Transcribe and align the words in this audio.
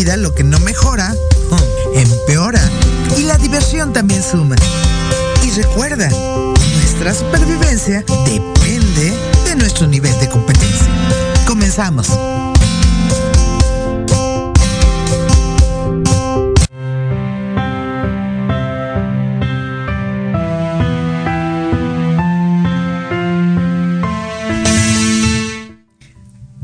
vida 0.00 0.16
lo 0.16 0.34
que 0.34 0.44
no 0.44 0.58
mejora, 0.60 1.12
hmm, 1.12 1.98
empeora. 1.98 2.62
Y 3.18 3.24
la 3.24 3.36
diversión 3.36 3.92
también 3.92 4.22
suma. 4.22 4.56
Y 5.44 5.50
recuerda, 5.50 6.08
nuestra 6.08 7.12
supervivencia 7.12 8.02
depende 8.24 9.12
de 9.44 9.56
nuestro 9.56 9.86
nivel 9.86 10.18
de 10.18 10.28
competencia. 10.30 10.88
Comenzamos. 11.46 12.08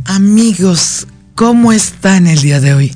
Amigos, 0.06 1.06
¿cómo 1.34 1.72
están 1.72 2.26
el 2.26 2.40
día 2.40 2.60
de 2.60 2.72
hoy? 2.72 2.95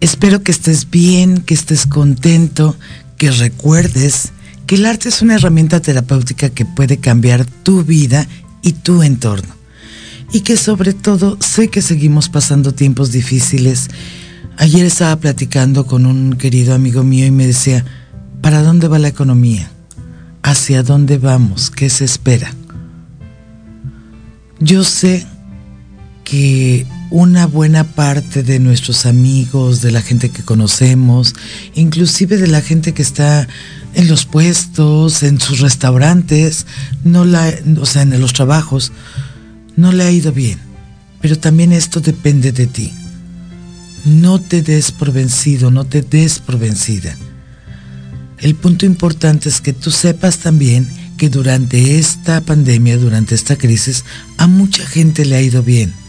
Espero 0.00 0.42
que 0.42 0.52
estés 0.52 0.90
bien, 0.90 1.38
que 1.38 1.54
estés 1.54 1.86
contento, 1.86 2.76
que 3.16 3.30
recuerdes 3.30 4.32
que 4.66 4.74
el 4.74 4.86
arte 4.86 5.08
es 5.08 5.22
una 5.22 5.36
herramienta 5.36 5.80
terapéutica 5.80 6.50
que 6.50 6.64
puede 6.64 6.98
cambiar 6.98 7.46
tu 7.46 7.84
vida 7.84 8.26
y 8.62 8.72
tu 8.72 9.02
entorno. 9.02 9.54
Y 10.32 10.40
que 10.40 10.56
sobre 10.56 10.92
todo 10.92 11.38
sé 11.40 11.68
que 11.68 11.80
seguimos 11.80 12.28
pasando 12.28 12.74
tiempos 12.74 13.12
difíciles. 13.12 13.88
Ayer 14.58 14.84
estaba 14.84 15.16
platicando 15.16 15.86
con 15.86 16.04
un 16.04 16.34
querido 16.34 16.74
amigo 16.74 17.04
mío 17.04 17.26
y 17.26 17.30
me 17.30 17.46
decía, 17.46 17.84
¿para 18.42 18.62
dónde 18.62 18.88
va 18.88 18.98
la 18.98 19.08
economía? 19.08 19.70
¿Hacia 20.42 20.82
dónde 20.82 21.18
vamos? 21.18 21.70
¿Qué 21.70 21.88
se 21.88 22.04
espera? 22.04 22.52
Yo 24.58 24.82
sé 24.82 25.26
que 26.24 26.86
una 27.10 27.46
buena 27.46 27.84
parte 27.84 28.42
de 28.42 28.58
nuestros 28.58 29.06
amigos, 29.06 29.80
de 29.80 29.92
la 29.92 30.02
gente 30.02 30.30
que 30.30 30.42
conocemos, 30.42 31.34
inclusive 31.74 32.36
de 32.36 32.48
la 32.48 32.60
gente 32.60 32.94
que 32.94 33.02
está 33.02 33.46
en 33.94 34.08
los 34.08 34.24
puestos, 34.24 35.22
en 35.22 35.40
sus 35.40 35.60
restaurantes, 35.60 36.66
no 37.04 37.24
la, 37.24 37.52
o 37.80 37.86
sea, 37.86 38.02
en 38.02 38.20
los 38.20 38.32
trabajos, 38.32 38.92
no 39.76 39.92
le 39.92 40.04
ha 40.04 40.10
ido 40.10 40.32
bien. 40.32 40.58
Pero 41.20 41.38
también 41.38 41.72
esto 41.72 42.00
depende 42.00 42.52
de 42.52 42.66
ti. 42.66 42.92
No 44.04 44.40
te 44.40 44.62
des 44.62 44.92
por 44.92 45.12
vencido, 45.12 45.70
no 45.70 45.84
te 45.84 46.02
des 46.02 46.38
por 46.38 46.58
vencida. 46.58 47.16
El 48.38 48.54
punto 48.54 48.84
importante 48.84 49.48
es 49.48 49.60
que 49.60 49.72
tú 49.72 49.90
sepas 49.90 50.38
también 50.38 50.86
que 51.16 51.30
durante 51.30 51.98
esta 51.98 52.42
pandemia, 52.42 52.98
durante 52.98 53.34
esta 53.34 53.56
crisis, 53.56 54.04
a 54.36 54.46
mucha 54.46 54.84
gente 54.86 55.24
le 55.24 55.36
ha 55.36 55.40
ido 55.40 55.62
bien 55.62 56.05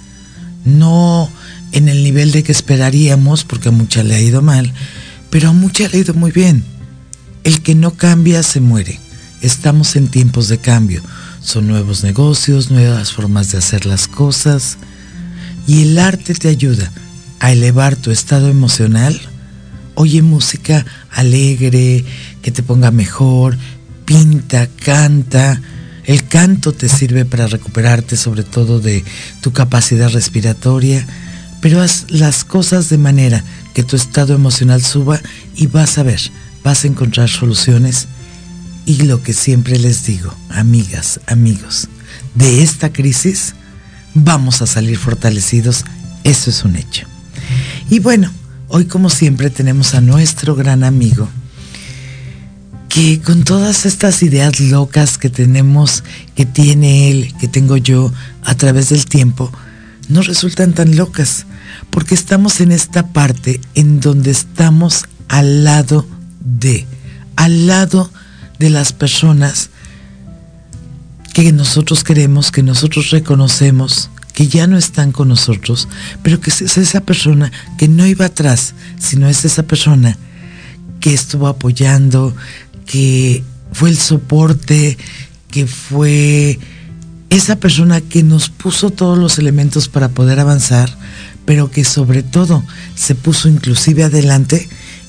no 0.67 1.29
en 1.71 1.89
el 1.89 2.03
nivel 2.03 2.31
de 2.31 2.43
que 2.43 2.51
esperaríamos, 2.51 3.43
porque 3.43 3.69
a 3.69 3.71
mucha 3.71 4.03
le 4.03 4.15
ha 4.15 4.21
ido 4.21 4.41
mal, 4.41 4.73
pero 5.29 5.49
a 5.49 5.53
mucha 5.53 5.87
le 5.87 5.97
ha 5.97 6.01
ido 6.01 6.13
muy 6.13 6.31
bien. 6.31 6.63
El 7.43 7.61
que 7.61 7.75
no 7.75 7.91
cambia 7.91 8.43
se 8.43 8.59
muere. 8.59 8.99
Estamos 9.41 9.95
en 9.95 10.07
tiempos 10.07 10.47
de 10.47 10.57
cambio. 10.57 11.01
Son 11.41 11.67
nuevos 11.67 12.03
negocios, 12.03 12.71
nuevas 12.71 13.13
formas 13.13 13.51
de 13.51 13.59
hacer 13.59 13.85
las 13.85 14.07
cosas. 14.07 14.77
Y 15.65 15.83
el 15.83 15.99
arte 15.99 16.33
te 16.33 16.49
ayuda 16.49 16.91
a 17.39 17.51
elevar 17.51 17.95
tu 17.95 18.11
estado 18.11 18.49
emocional. 18.49 19.19
Oye 19.95 20.21
música 20.21 20.85
alegre, 21.11 22.03
que 22.41 22.51
te 22.51 22.63
ponga 22.63 22.91
mejor, 22.91 23.57
pinta, 24.05 24.67
canta. 24.67 25.61
El 26.07 26.25
canto 26.25 26.71
te 26.71 26.88
sirve 26.88 27.25
para 27.25 27.48
recuperarte 27.48 28.15
sobre 28.15 28.44
todo 28.44 28.80
de 28.80 29.04
tu 29.42 29.51
capacidad 29.51 30.09
respiratoria, 30.09 31.06
pero 31.59 31.81
haz 31.81 32.06
las 32.09 32.45
cosas 32.45 32.88
de 32.88 32.98
manera 32.98 33.44
que 33.74 33.83
tu 33.83 33.98
estado 33.98 34.33
emocional 34.33 34.81
suba 34.81 35.19
y 35.54 35.68
vas 35.68 35.98
a 35.98 36.04
ver, 36.04 36.21
vas 36.63 36.83
a 36.83 36.88
encontrar 36.88 37.30
soluciones 37.30 38.07
Y 38.86 39.01
lo 39.04 39.21
que 39.21 39.33
siempre 39.33 39.77
les 39.77 40.06
digo, 40.06 40.33
amigas, 40.48 41.19
amigos, 41.27 41.89
de 42.36 42.63
esta 42.63 42.94
crisis 42.94 43.53
vamos 44.13 44.62
a 44.62 44.65
salir 44.65 44.98
fortalecidos, 44.98 45.83
eso 46.24 46.50
es 46.50 46.63
un 46.63 46.77
hecho. 46.77 47.06
Y 47.89 48.00
bueno, 48.00 48.31
hoy 48.69 48.86
como 48.86 49.10
siempre 49.10 49.50
tenemos 49.50 49.94
a 49.94 50.00
nuestro 50.00 50.56
gran 50.56 50.86
amigo, 50.86 51.27
que 52.89 53.22
con 53.22 53.44
todas 53.44 53.86
estas 53.86 54.24
ideas 54.24 54.60
locas 54.60 55.18
que 55.18 55.30
tenemos, 55.30 56.04
que 56.36 56.45
tiene 56.45 57.12
él, 57.12 57.34
que 57.39 57.48
tengo 57.48 57.78
yo 57.78 58.12
a 58.44 58.56
través 58.56 58.89
del 58.89 59.06
tiempo, 59.06 59.51
no 60.10 60.22
resultan 60.22 60.74
tan 60.74 60.95
locas, 60.95 61.45
porque 61.89 62.16
estamos 62.16 62.62
en 62.62 62.72
esta 62.72 63.07
parte 63.07 63.60
en 63.75 64.00
donde 64.00 64.31
estamos 64.31 65.06
al 65.28 65.63
lado 65.63 66.07
de, 66.39 66.86
al 67.36 67.68
lado 67.68 68.10
de 68.60 68.69
las 68.69 68.94
personas 68.94 69.69
que 71.34 71.51
nosotros 71.51 72.04
queremos, 72.04 72.51
que 72.51 72.63
nosotros 72.63 73.12
reconocemos, 73.12 74.10
que 74.34 74.48
ya 74.48 74.66
no 74.68 74.78
están 74.78 75.12
con 75.12 75.28
nosotros, 75.28 75.88
pero 76.24 76.39
que 76.39 76.50
es 76.50 76.78
esa 76.78 77.01
persona 77.01 77.51
que 77.78 77.88
no 77.88 78.06
iba 78.06 78.25
atrás, 78.25 78.74
sino 79.00 79.28
es 79.28 79.45
esa 79.45 79.63
persona 79.63 80.18
que 81.00 81.13
estuvo 81.13 81.48
apoyando, 81.48 82.36
que 82.88 83.44
fue 83.72 83.89
el 83.89 83.98
soporte, 83.98 84.98
que 85.51 85.68
fue 85.68 86.57
esa 87.30 87.57
persona 87.57 88.01
que 88.01 88.24
nos 88.24 88.50
puso 88.50 88.89
todos 88.89 89.18
los 89.18 89.38
elementos 89.38 89.89
para 89.89 90.10
poder 90.10 90.39
avanzar, 90.39 90.89
pero 91.45 91.69
que 91.69 91.84
sobre 91.84 92.24
todo 92.24 92.63
se 92.95 93.13
puso 93.13 93.50
inclusive 93.50 94.04
adelante 94.04 94.68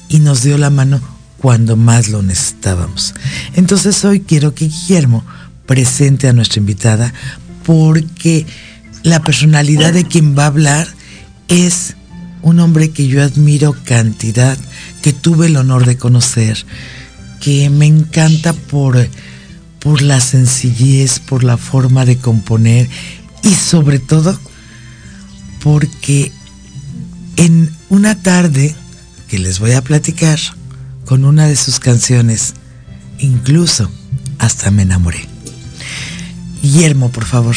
y 0.09 0.19
nos 0.19 0.43
dio 0.43 0.59
la 0.59 0.71
mano 0.71 1.01
cuando 1.39 1.77
más 1.77 2.09
lo 2.09 2.23
necesitábamos. 2.23 3.15
Entonces 3.55 4.05
hoy 4.05 4.21
quiero 4.21 4.55
que 4.55 4.67
Guillermo 4.67 5.25
presente 5.67 6.29
a 6.29 6.33
nuestra 6.33 6.61
invitada 6.61 7.15
porque 7.65 8.47
la 9.03 9.23
personalidad 9.23 9.93
de 9.93 10.05
quien 10.05 10.37
va 10.37 10.45
a 10.45 10.49
hablar 10.49 10.89
es 11.49 11.95
un 12.43 12.61
hombre 12.61 12.91
que 12.91 13.07
yo 13.07 13.23
admiro 13.23 13.77
cantidad, 13.85 14.57
que 15.03 15.13
tuve 15.13 15.47
el 15.47 15.57
honor 15.57 15.87
de 15.87 15.97
conocer, 15.97 16.65
que 17.41 17.71
me 17.71 17.87
encanta 17.87 18.53
por, 18.53 19.09
por 19.79 20.03
la 20.03 20.21
sencillez, 20.21 21.19
por 21.19 21.45
la 21.45 21.57
forma 21.57 22.05
de 22.05 22.19
componer 22.19 22.89
y 23.43 23.55
sobre 23.55 23.99
todo 23.99 24.39
porque 25.63 26.33
en 27.37 27.71
una 27.89 28.21
tarde 28.21 28.75
que 29.29 29.39
les 29.39 29.59
voy 29.59 29.73
a 29.73 29.83
platicar 29.83 30.39
con 31.05 31.25
una 31.25 31.47
de 31.47 31.57
sus 31.57 31.79
canciones, 31.79 32.55
incluso 33.19 33.91
hasta 34.39 34.71
me 34.71 34.83
enamoré. 34.83 35.27
Guillermo, 36.63 37.11
por 37.11 37.25
favor. 37.25 37.57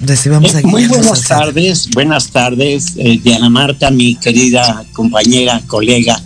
Recibamos 0.00 0.54
a 0.54 0.60
eh, 0.60 0.62
Muy 0.64 0.86
buenas 0.86 1.22
tardes, 1.22 1.88
buenas 1.90 2.28
tardes, 2.28 2.92
eh, 2.96 3.18
Diana 3.22 3.48
Marta, 3.48 3.90
mi 3.90 4.14
querida 4.16 4.84
compañera, 4.92 5.62
colega 5.66 6.20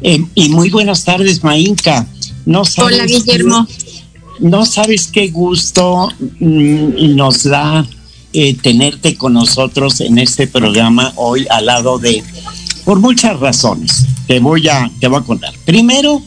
eh, 0.00 0.24
y 0.34 0.48
muy 0.48 0.70
buenas 0.70 1.04
tardes, 1.04 1.42
Mainka. 1.42 2.06
No 2.46 2.62
Hola, 2.78 3.04
Guillermo. 3.04 3.66
no 4.40 4.64
sabes 4.64 5.08
qué 5.08 5.28
gusto 5.28 6.08
mm, 6.40 7.16
nos 7.16 7.44
da 7.44 7.86
eh, 8.32 8.54
tenerte 8.54 9.16
con 9.16 9.34
nosotros 9.34 10.00
en 10.00 10.18
este 10.18 10.46
programa 10.46 11.12
hoy 11.16 11.46
al 11.50 11.66
lado 11.66 11.98
de, 11.98 12.22
por 12.84 13.00
muchas 13.00 13.38
razones. 13.40 14.06
Te 14.26 14.40
voy 14.40 14.68
a, 14.68 14.90
te 15.00 15.08
voy 15.08 15.20
a 15.20 15.24
contar. 15.24 15.52
Primero, 15.64 16.22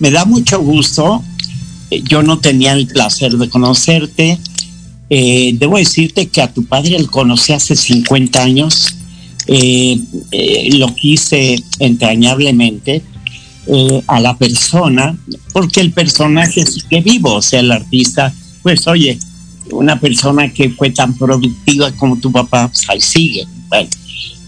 me 0.00 0.10
da 0.10 0.24
mucho 0.24 0.60
gusto. 0.60 1.22
Eh, 1.90 2.02
yo 2.04 2.22
no 2.22 2.38
tenía 2.38 2.72
el 2.72 2.86
placer 2.86 3.32
de 3.32 3.48
conocerte. 3.48 4.38
debo 5.08 5.78
decirte 5.78 6.28
que 6.28 6.42
a 6.42 6.52
tu 6.52 6.64
padre 6.64 6.98
lo 6.98 7.10
conocí 7.10 7.52
hace 7.52 7.76
50 7.76 8.42
años 8.42 8.94
eh, 9.46 10.00
eh, 10.30 10.70
lo 10.78 10.94
quise 10.94 11.62
entrañablemente 11.78 13.02
eh, 13.66 14.02
a 14.06 14.18
la 14.20 14.38
persona, 14.38 15.16
porque 15.52 15.80
el 15.80 15.92
personaje 15.92 16.64
sigue 16.64 17.02
vivo, 17.02 17.34
o 17.34 17.42
sea, 17.42 17.60
el 17.60 17.70
artista, 17.70 18.32
pues 18.62 18.86
oye, 18.86 19.18
una 19.70 20.00
persona 20.00 20.50
que 20.50 20.70
fue 20.70 20.90
tan 20.90 21.16
productiva 21.18 21.92
como 21.92 22.18
tu 22.18 22.32
papá, 22.32 22.68
pues 22.68 22.88
ahí 22.88 23.00
sigue. 23.00 23.46
Bueno, 23.68 23.88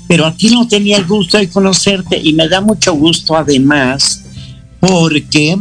pero 0.08 0.24
aquí 0.24 0.48
no 0.48 0.66
tenía 0.66 0.96
el 0.96 1.04
gusto 1.04 1.36
de 1.36 1.50
conocerte 1.50 2.18
y 2.22 2.32
me 2.32 2.48
da 2.48 2.62
mucho 2.62 2.94
gusto 2.94 3.36
además 3.36 4.22
porque 4.80 5.58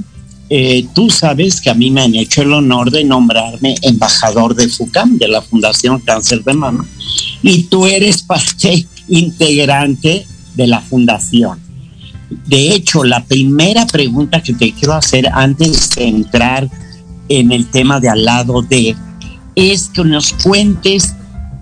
tú 0.94 1.10
sabes 1.10 1.60
que 1.60 1.72
a 1.72 1.74
mí 1.74 1.90
me 1.90 2.02
han 2.02 2.14
hecho 2.14 2.44
el 2.44 2.54
honor 2.54 2.92
de 2.92 3.04
nombrarme 3.04 3.76
embajador 3.82 4.56
de 4.56 4.70
FUCAM, 4.70 5.18
de 5.18 5.28
la 5.28 5.42
Fundación 5.42 6.00
Cáncer 6.02 6.44
de 6.44 6.54
Mama, 6.54 6.86
y 7.42 7.64
tú 7.64 7.88
eres 7.88 8.22
parte 8.24 8.86
integrante 9.08 10.26
de 10.56 10.68
la 10.68 10.82
fundación. 10.82 11.60
De 12.48 12.74
hecho, 12.74 13.04
la 13.04 13.24
primera 13.24 13.86
pregunta 13.86 14.42
que 14.42 14.54
te 14.54 14.74
quiero 14.74 14.94
hacer 14.94 15.28
antes 15.32 15.92
de 15.92 16.08
entrar 16.08 16.70
en 17.30 17.52
el 17.52 17.68
tema 17.68 18.00
de 18.00 18.10
al 18.10 18.26
lado 18.26 18.62
de 18.62 18.96
es 19.56 19.90
que 19.90 20.04
nos 20.04 20.34
cuentes 20.34 21.14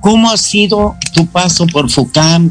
cómo 0.02 0.32
ha 0.32 0.38
sido 0.38 0.96
tu 1.14 1.28
paso 1.28 1.68
por 1.68 1.90
FUCAM, 1.90 2.50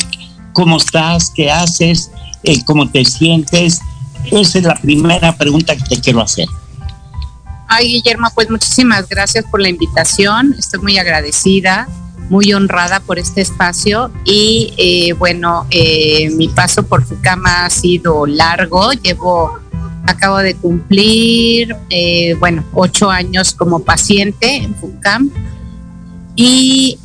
cómo 0.52 0.76
estás, 0.76 1.30
qué 1.34 1.50
haces, 1.50 2.10
eh, 2.42 2.62
cómo 2.64 2.88
te 2.88 3.04
sientes. 3.04 3.80
Esa 4.30 4.58
es 4.58 4.64
la 4.64 4.76
primera 4.76 5.36
pregunta 5.36 5.76
que 5.76 5.96
te 5.96 6.00
quiero 6.00 6.20
hacer. 6.20 6.46
Ay, 7.68 7.88
Guillermo, 7.88 8.28
pues 8.34 8.50
muchísimas 8.50 9.08
gracias 9.08 9.44
por 9.50 9.60
la 9.60 9.68
invitación. 9.68 10.54
Estoy 10.58 10.80
muy 10.80 10.98
agradecida 10.98 11.88
muy 12.32 12.50
honrada 12.54 13.00
por 13.00 13.18
este 13.18 13.42
espacio 13.42 14.10
y 14.24 14.72
eh, 14.78 15.12
bueno, 15.12 15.66
eh, 15.68 16.30
mi 16.30 16.48
paso 16.48 16.82
por 16.82 17.04
FUCAM 17.04 17.44
ha 17.44 17.68
sido 17.68 18.24
largo, 18.24 18.90
llevo, 18.92 19.58
acabo 20.06 20.38
de 20.38 20.54
cumplir, 20.54 21.76
eh, 21.90 22.34
bueno, 22.40 22.64
ocho 22.72 23.10
años 23.10 23.52
como 23.52 23.80
paciente 23.80 24.56
en 24.56 24.74
FUCAM 24.74 25.30
y 26.34 26.98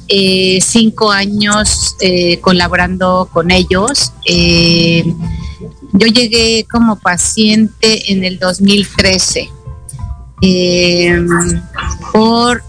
cinco 0.61 1.11
años 1.11 1.97
colaborando 2.39 3.29
con 3.33 3.51
ellos. 3.51 4.13
yo 5.91 6.07
llegué 6.07 6.65
como 6.71 6.97
paciente 6.97 8.13
en 8.13 8.23
el 8.23 8.39
2013 8.39 9.49
por 12.13 12.63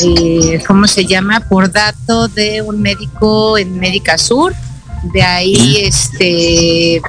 eh, 0.00 0.62
¿cómo 0.66 0.86
se 0.86 1.04
llama? 1.04 1.40
Por 1.40 1.70
dato 1.70 2.28
de 2.28 2.62
un 2.62 2.80
médico 2.80 3.58
en 3.58 3.78
Médica 3.78 4.18
Sur. 4.18 4.54
De 5.12 5.22
ahí 5.22 5.76
este 5.82 7.00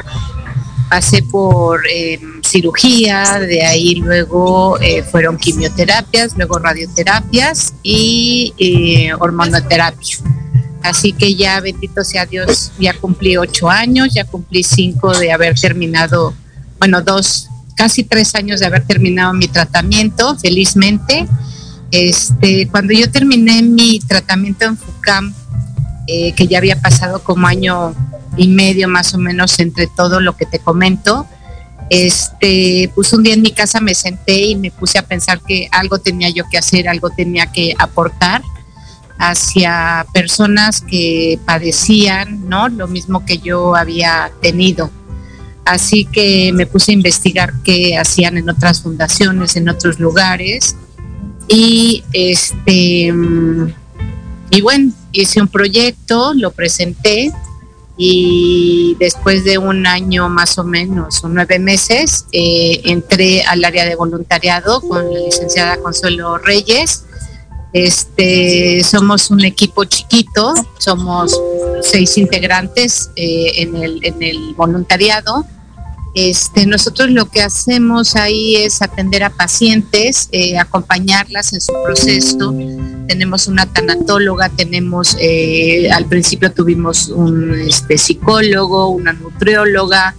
pasé 0.89 1.21
por 1.21 1.81
em, 1.87 2.41
cirugía, 2.43 3.39
de 3.39 3.63
ahí 3.63 3.95
luego 3.95 4.79
eh, 4.81 5.03
fueron 5.03 5.37
quimioterapias, 5.37 6.35
luego 6.35 6.57
radioterapias 6.57 7.73
y 7.83 8.53
eh, 8.57 9.13
hormonoterapia. 9.19 10.17
Así 10.81 11.13
que 11.13 11.35
ya, 11.35 11.59
bendito 11.59 12.03
sea 12.03 12.25
Dios, 12.25 12.71
ya 12.79 12.93
cumplí 12.93 13.37
ocho 13.37 13.69
años, 13.69 14.09
ya 14.13 14.25
cumplí 14.25 14.63
cinco 14.63 15.15
de 15.17 15.31
haber 15.31 15.59
terminado, 15.59 16.33
bueno, 16.79 17.01
dos, 17.01 17.49
casi 17.75 18.03
tres 18.03 18.33
años 18.33 18.59
de 18.59 18.65
haber 18.65 18.85
terminado 18.85 19.33
mi 19.33 19.47
tratamiento, 19.47 20.35
felizmente. 20.37 21.27
Este, 21.91 22.67
cuando 22.67 22.93
yo 22.93 23.09
terminé 23.11 23.61
mi 23.63 23.99
tratamiento 23.99 24.65
en 24.65 24.77
FUCAM, 24.77 25.33
eh, 26.07 26.33
que 26.33 26.47
ya 26.47 26.59
había 26.59 26.79
pasado 26.79 27.23
como 27.23 27.47
año 27.47 27.93
y 28.37 28.47
medio 28.47 28.87
más 28.87 29.13
o 29.13 29.17
menos 29.17 29.59
entre 29.59 29.87
todo 29.87 30.21
lo 30.21 30.35
que 30.35 30.45
te 30.45 30.59
comento, 30.59 31.27
este, 31.89 32.91
pues 32.93 33.11
un 33.13 33.23
día 33.23 33.33
en 33.33 33.41
mi 33.41 33.51
casa 33.51 33.79
me 33.79 33.95
senté 33.95 34.41
y 34.41 34.55
me 34.55 34.69
puse 34.69 34.99
a 34.99 35.03
pensar 35.03 35.41
que 35.41 35.67
algo 35.71 35.99
tenía 35.99 36.29
yo 36.29 36.43
que 36.49 36.59
hacer, 36.59 36.87
algo 36.87 37.09
tenía 37.09 37.51
que 37.51 37.73
aportar 37.77 38.43
hacia 39.17 40.05
personas 40.13 40.81
que 40.81 41.39
padecían, 41.45 42.47
¿no? 42.47 42.69
Lo 42.69 42.87
mismo 42.87 43.25
que 43.25 43.39
yo 43.39 43.75
había 43.75 44.31
tenido. 44.41 44.91
Así 45.65 46.05
que 46.05 46.51
me 46.53 46.67
puse 46.67 46.91
a 46.91 46.95
investigar 46.95 47.53
qué 47.63 47.97
hacían 47.97 48.37
en 48.37 48.49
otras 48.49 48.81
fundaciones, 48.81 49.55
en 49.55 49.69
otros 49.69 49.99
lugares 49.99 50.75
y 51.49 52.03
este 52.13 53.13
y 54.51 54.61
bueno, 54.61 54.91
hice 55.11 55.41
un 55.41 55.47
proyecto, 55.47 56.33
lo 56.33 56.51
presenté 56.51 57.31
y 57.97 58.95
después 58.99 59.43
de 59.43 59.57
un 59.57 59.85
año 59.85 60.29
más 60.29 60.57
o 60.57 60.63
menos, 60.63 61.23
o 61.23 61.27
nueve 61.27 61.59
meses, 61.59 62.25
eh, 62.31 62.81
entré 62.85 63.43
al 63.43 63.63
área 63.65 63.85
de 63.85 63.95
voluntariado 63.95 64.79
con 64.81 65.13
la 65.13 65.19
licenciada 65.19 65.77
Consuelo 65.77 66.37
Reyes. 66.37 67.03
Este, 67.73 68.83
somos 68.83 69.29
un 69.29 69.43
equipo 69.43 69.83
chiquito, 69.83 70.53
somos 70.79 71.39
seis 71.83 72.17
integrantes 72.17 73.11
eh, 73.15 73.51
en, 73.57 73.75
el, 73.75 73.99
en 74.03 74.23
el 74.23 74.55
voluntariado 74.55 75.45
Este, 76.15 76.65
nosotros 76.65 77.11
lo 77.11 77.29
que 77.29 77.41
hacemos 77.41 78.15
ahí 78.15 78.55
es 78.55 78.81
atender 78.81 79.23
a 79.23 79.29
pacientes, 79.29 80.27
eh, 80.31 80.57
acompañarlas 80.57 81.53
en 81.53 81.61
su 81.61 81.71
proceso. 81.83 82.53
Tenemos 83.07 83.47
una 83.47 83.71
tanatóloga, 83.71 84.49
tenemos, 84.49 85.15
eh, 85.19 85.91
al 85.91 86.05
principio 86.05 86.51
tuvimos 86.51 87.09
un 87.09 87.53
este, 87.59 87.97
psicólogo, 87.97 88.89
una 88.89 89.13
nutrióloga. 89.13 90.15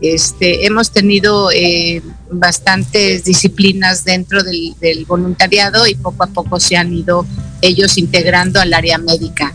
Este, 0.00 0.66
hemos 0.66 0.90
tenido 0.90 1.50
eh, 1.50 2.02
bastantes 2.30 3.24
disciplinas 3.24 4.04
dentro 4.04 4.42
del, 4.42 4.74
del 4.80 5.04
voluntariado 5.04 5.86
y 5.86 5.94
poco 5.94 6.24
a 6.24 6.26
poco 6.26 6.58
se 6.58 6.76
han 6.76 6.92
ido 6.92 7.26
ellos 7.60 7.98
integrando 7.98 8.60
al 8.60 8.72
área 8.72 8.98
médica. 8.98 9.54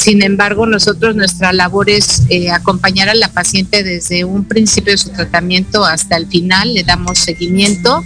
Sin 0.00 0.22
embargo, 0.22 0.64
nosotros 0.64 1.14
nuestra 1.14 1.52
labor 1.52 1.90
es 1.90 2.22
eh, 2.30 2.50
acompañar 2.50 3.10
a 3.10 3.14
la 3.14 3.28
paciente 3.28 3.82
desde 3.82 4.24
un 4.24 4.44
principio 4.44 4.94
de 4.94 4.96
su 4.96 5.10
tratamiento 5.10 5.84
hasta 5.84 6.16
el 6.16 6.26
final, 6.26 6.72
le 6.72 6.84
damos 6.84 7.18
seguimiento 7.18 8.02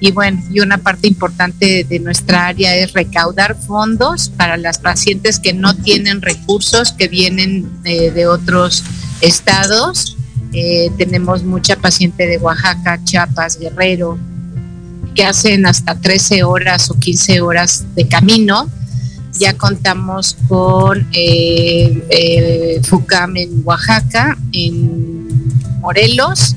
y 0.00 0.10
bueno, 0.10 0.42
y 0.52 0.58
una 0.58 0.78
parte 0.78 1.06
importante 1.06 1.86
de 1.88 2.00
nuestra 2.00 2.48
área 2.48 2.74
es 2.74 2.92
recaudar 2.92 3.56
fondos 3.56 4.30
para 4.30 4.56
las 4.56 4.78
pacientes 4.78 5.38
que 5.38 5.52
no 5.52 5.76
tienen 5.76 6.22
recursos, 6.22 6.90
que 6.90 7.06
vienen 7.06 7.70
eh, 7.84 8.10
de 8.10 8.26
otros 8.26 8.82
estados. 9.20 10.16
Eh, 10.52 10.90
tenemos 10.98 11.44
mucha 11.44 11.76
paciente 11.76 12.26
de 12.26 12.38
Oaxaca, 12.38 12.98
Chiapas, 13.04 13.60
Guerrero, 13.60 14.18
que 15.14 15.24
hacen 15.24 15.66
hasta 15.66 15.94
13 15.94 16.42
horas 16.42 16.90
o 16.90 16.98
15 16.98 17.42
horas 17.42 17.84
de 17.94 18.08
camino 18.08 18.68
ya 19.38 19.56
contamos 19.56 20.36
con 20.48 21.08
eh, 21.12 22.04
eh, 22.10 22.80
FUCAM 22.82 23.36
en 23.36 23.62
Oaxaca, 23.64 24.36
en 24.52 25.38
Morelos 25.80 26.54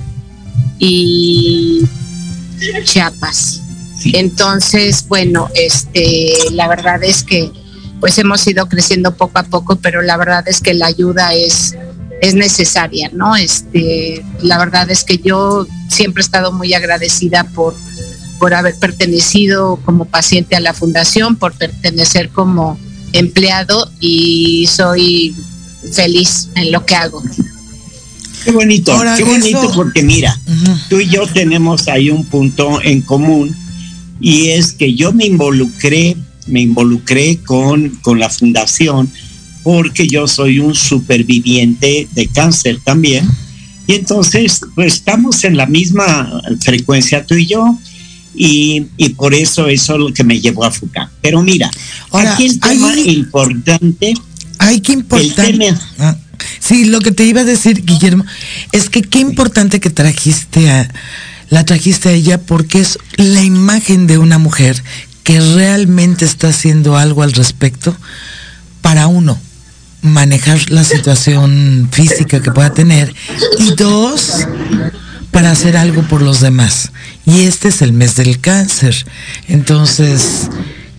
y 0.79 1.81
Chiapas. 2.83 3.61
Entonces, 4.13 5.05
bueno, 5.07 5.49
este, 5.53 6.33
la 6.51 6.67
verdad 6.67 7.03
es 7.03 7.23
que 7.23 7.51
pues 7.99 8.17
hemos 8.17 8.45
ido 8.47 8.67
creciendo 8.67 9.15
poco 9.15 9.37
a 9.37 9.43
poco, 9.43 9.75
pero 9.75 10.01
la 10.01 10.17
verdad 10.17 10.43
es 10.47 10.59
que 10.59 10.73
la 10.73 10.87
ayuda 10.87 11.35
es, 11.35 11.75
es 12.19 12.33
necesaria, 12.33 13.11
¿no? 13.13 13.35
Este, 13.35 14.25
la 14.41 14.57
verdad 14.57 14.89
es 14.89 15.03
que 15.03 15.19
yo 15.19 15.67
siempre 15.87 16.21
he 16.21 16.25
estado 16.25 16.51
muy 16.51 16.73
agradecida 16.73 17.43
por 17.43 17.75
por 18.41 18.55
haber 18.55 18.73
pertenecido 18.73 19.79
como 19.85 20.05
paciente 20.05 20.55
a 20.55 20.59
la 20.59 20.73
fundación, 20.73 21.35
por 21.35 21.53
pertenecer 21.53 22.29
como 22.29 22.79
empleado 23.13 23.91
y 23.99 24.65
soy 24.65 25.35
feliz 25.93 26.49
en 26.55 26.71
lo 26.71 26.83
que 26.83 26.95
hago. 26.95 27.21
Qué 28.43 28.51
bonito, 28.51 28.99
qué 29.15 29.23
bonito 29.23 29.71
porque 29.75 30.01
mira, 30.01 30.35
tú 30.89 30.99
y 30.99 31.07
yo 31.07 31.27
tenemos 31.27 31.87
ahí 31.87 32.09
un 32.09 32.25
punto 32.25 32.81
en 32.81 33.03
común 33.03 33.55
y 34.19 34.47
es 34.47 34.71
que 34.71 34.95
yo 34.95 35.13
me 35.13 35.27
involucré, 35.27 36.17
me 36.47 36.61
involucré 36.61 37.37
con, 37.45 37.89
con 38.01 38.17
la 38.17 38.31
fundación 38.31 39.07
porque 39.61 40.07
yo 40.07 40.27
soy 40.27 40.57
un 40.57 40.73
superviviente 40.73 42.07
de 42.11 42.25
cáncer 42.25 42.79
también. 42.83 43.29
Y 43.85 43.93
entonces, 43.93 44.61
pues 44.73 44.95
estamos 44.95 45.43
en 45.43 45.57
la 45.57 45.67
misma 45.67 46.41
frecuencia 46.59 47.23
tú 47.23 47.35
y 47.35 47.45
yo 47.45 47.77
y, 48.33 48.81
por 49.17 49.33
eso 49.33 49.67
eso 49.67 49.93
es 49.93 49.99
lo 49.99 50.13
que 50.13 50.23
me 50.23 50.39
llevó 50.39 50.63
a 50.63 50.71
FUCA. 50.71 51.11
Pero 51.21 51.41
mira, 51.41 51.69
aquí 52.11 52.45
el 52.45 52.59
tema 52.59 52.97
importante. 52.99 54.13
Ay, 54.57 54.81
qué 54.81 54.93
importante. 54.93 55.73
Ah, 55.99 56.15
sí, 56.59 56.85
lo 56.85 56.99
que 56.99 57.11
te 57.11 57.25
iba 57.25 57.41
a 57.41 57.45
decir, 57.45 57.83
Guillermo, 57.85 58.25
es 58.71 58.89
que 58.89 59.01
qué 59.01 59.19
importante 59.19 59.79
que 59.79 59.89
trajiste 59.89 60.69
a, 60.69 60.91
la 61.49 61.65
trajiste 61.65 62.09
a 62.09 62.13
ella 62.13 62.39
porque 62.39 62.79
es 62.79 62.97
la 63.17 63.43
imagen 63.43 64.07
de 64.07 64.17
una 64.17 64.37
mujer 64.37 64.81
que 65.23 65.39
realmente 65.39 66.25
está 66.25 66.49
haciendo 66.49 66.97
algo 66.97 67.23
al 67.23 67.33
respecto 67.33 67.95
para 68.81 69.07
uno 69.07 69.37
manejar 70.01 70.71
la 70.71 70.83
situación 70.83 71.89
física 71.91 72.41
que 72.41 72.51
pueda 72.51 72.73
tener 72.73 73.13
y 73.59 73.75
dos 73.75 74.47
para 75.31 75.51
hacer 75.51 75.77
algo 75.77 76.03
por 76.03 76.21
los 76.21 76.41
demás. 76.41 76.91
Y 77.25 77.41
este 77.41 77.69
es 77.69 77.81
el 77.81 77.93
mes 77.93 78.15
del 78.15 78.39
cáncer. 78.39 79.05
Entonces, 79.47 80.49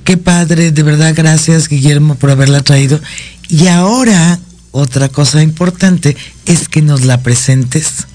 qué 0.05 0.17
padre, 0.17 0.73
de 0.73 0.83
verdad 0.83 1.15
gracias 1.15 1.69
Guillermo 1.69 2.15
por 2.15 2.31
haberla 2.31 2.63
traído. 2.63 3.01
Y 3.49 3.67
ahora, 3.69 4.39
otra 4.71 5.09
cosa 5.09 5.43
importante 5.43 6.17
es 6.47 6.69
que 6.69 6.83
nos 6.83 7.05
la 7.05 7.23
presentes 7.23 8.07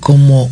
como 0.00 0.50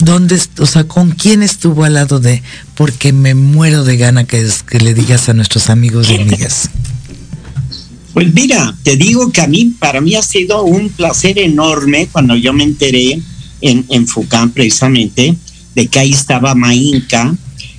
dónde, 0.00 0.40
o 0.58 0.66
sea, 0.66 0.84
con 0.84 1.12
quién 1.12 1.42
estuvo 1.42 1.84
al 1.84 1.94
lado 1.94 2.20
de, 2.20 2.42
porque 2.74 3.12
me 3.12 3.34
muero 3.34 3.84
de 3.84 3.96
gana 3.96 4.24
que, 4.24 4.48
que 4.68 4.80
le 4.80 4.94
digas 4.94 5.28
a 5.28 5.34
nuestros 5.34 5.70
amigos 5.70 6.10
y 6.10 6.16
amigas. 6.16 6.70
Pues 8.14 8.32
mira, 8.32 8.74
te 8.84 8.96
digo 8.96 9.32
que 9.32 9.40
a 9.40 9.48
mí, 9.48 9.74
para 9.78 10.00
mí 10.00 10.14
ha 10.14 10.22
sido 10.22 10.62
un 10.62 10.88
placer 10.88 11.38
enorme 11.38 12.08
cuando 12.12 12.36
yo 12.36 12.52
me 12.52 12.62
enteré 12.62 13.20
en, 13.64 13.84
en 13.88 14.06
Fucán 14.06 14.50
precisamente, 14.50 15.34
de 15.74 15.86
que 15.88 15.98
ahí 15.98 16.12
estaba 16.12 16.54
Mainka, 16.54 17.34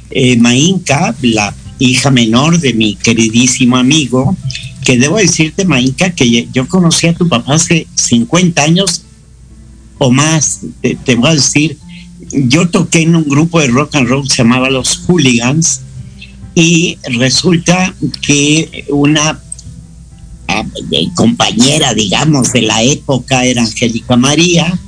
eh, 0.10 0.36
Mainka, 0.38 1.16
la 1.22 1.56
hija 1.80 2.12
menor 2.12 2.60
de 2.60 2.74
mi 2.74 2.96
queridísimo 2.96 3.78
amigo, 3.78 4.36
que 4.84 4.98
debo 4.98 5.18
decirte, 5.18 5.66
Mainka, 5.66 6.12
que 6.12 6.48
yo 6.52 6.68
conocí 6.68 7.08
a 7.08 7.14
tu 7.14 7.28
papá 7.28 7.56
hace 7.56 7.88
50 7.96 8.62
años 8.62 9.04
o 9.98 10.12
más, 10.12 10.62
te, 10.82 11.16
voy 11.16 11.30
a 11.30 11.36
decir, 11.36 11.78
yo 12.32 12.68
toqué 12.70 13.02
en 13.02 13.16
un 13.16 13.24
grupo 13.24 13.62
de 13.62 13.68
rock 13.68 13.96
and 13.96 14.08
roll, 14.10 14.28
se 14.28 14.38
llamaba 14.38 14.70
Los 14.70 14.98
Hooligans, 15.08 15.82
y 16.54 16.98
resulta 17.04 17.94
que 18.22 18.86
una 18.90 19.40
ah, 20.48 20.64
compañera, 21.16 21.94
digamos, 21.94 22.54
de 22.54 22.62
la 22.64 22.82
época 22.84 23.46
era 23.46 23.62
Angélica 23.62 24.16
María, 24.16 24.80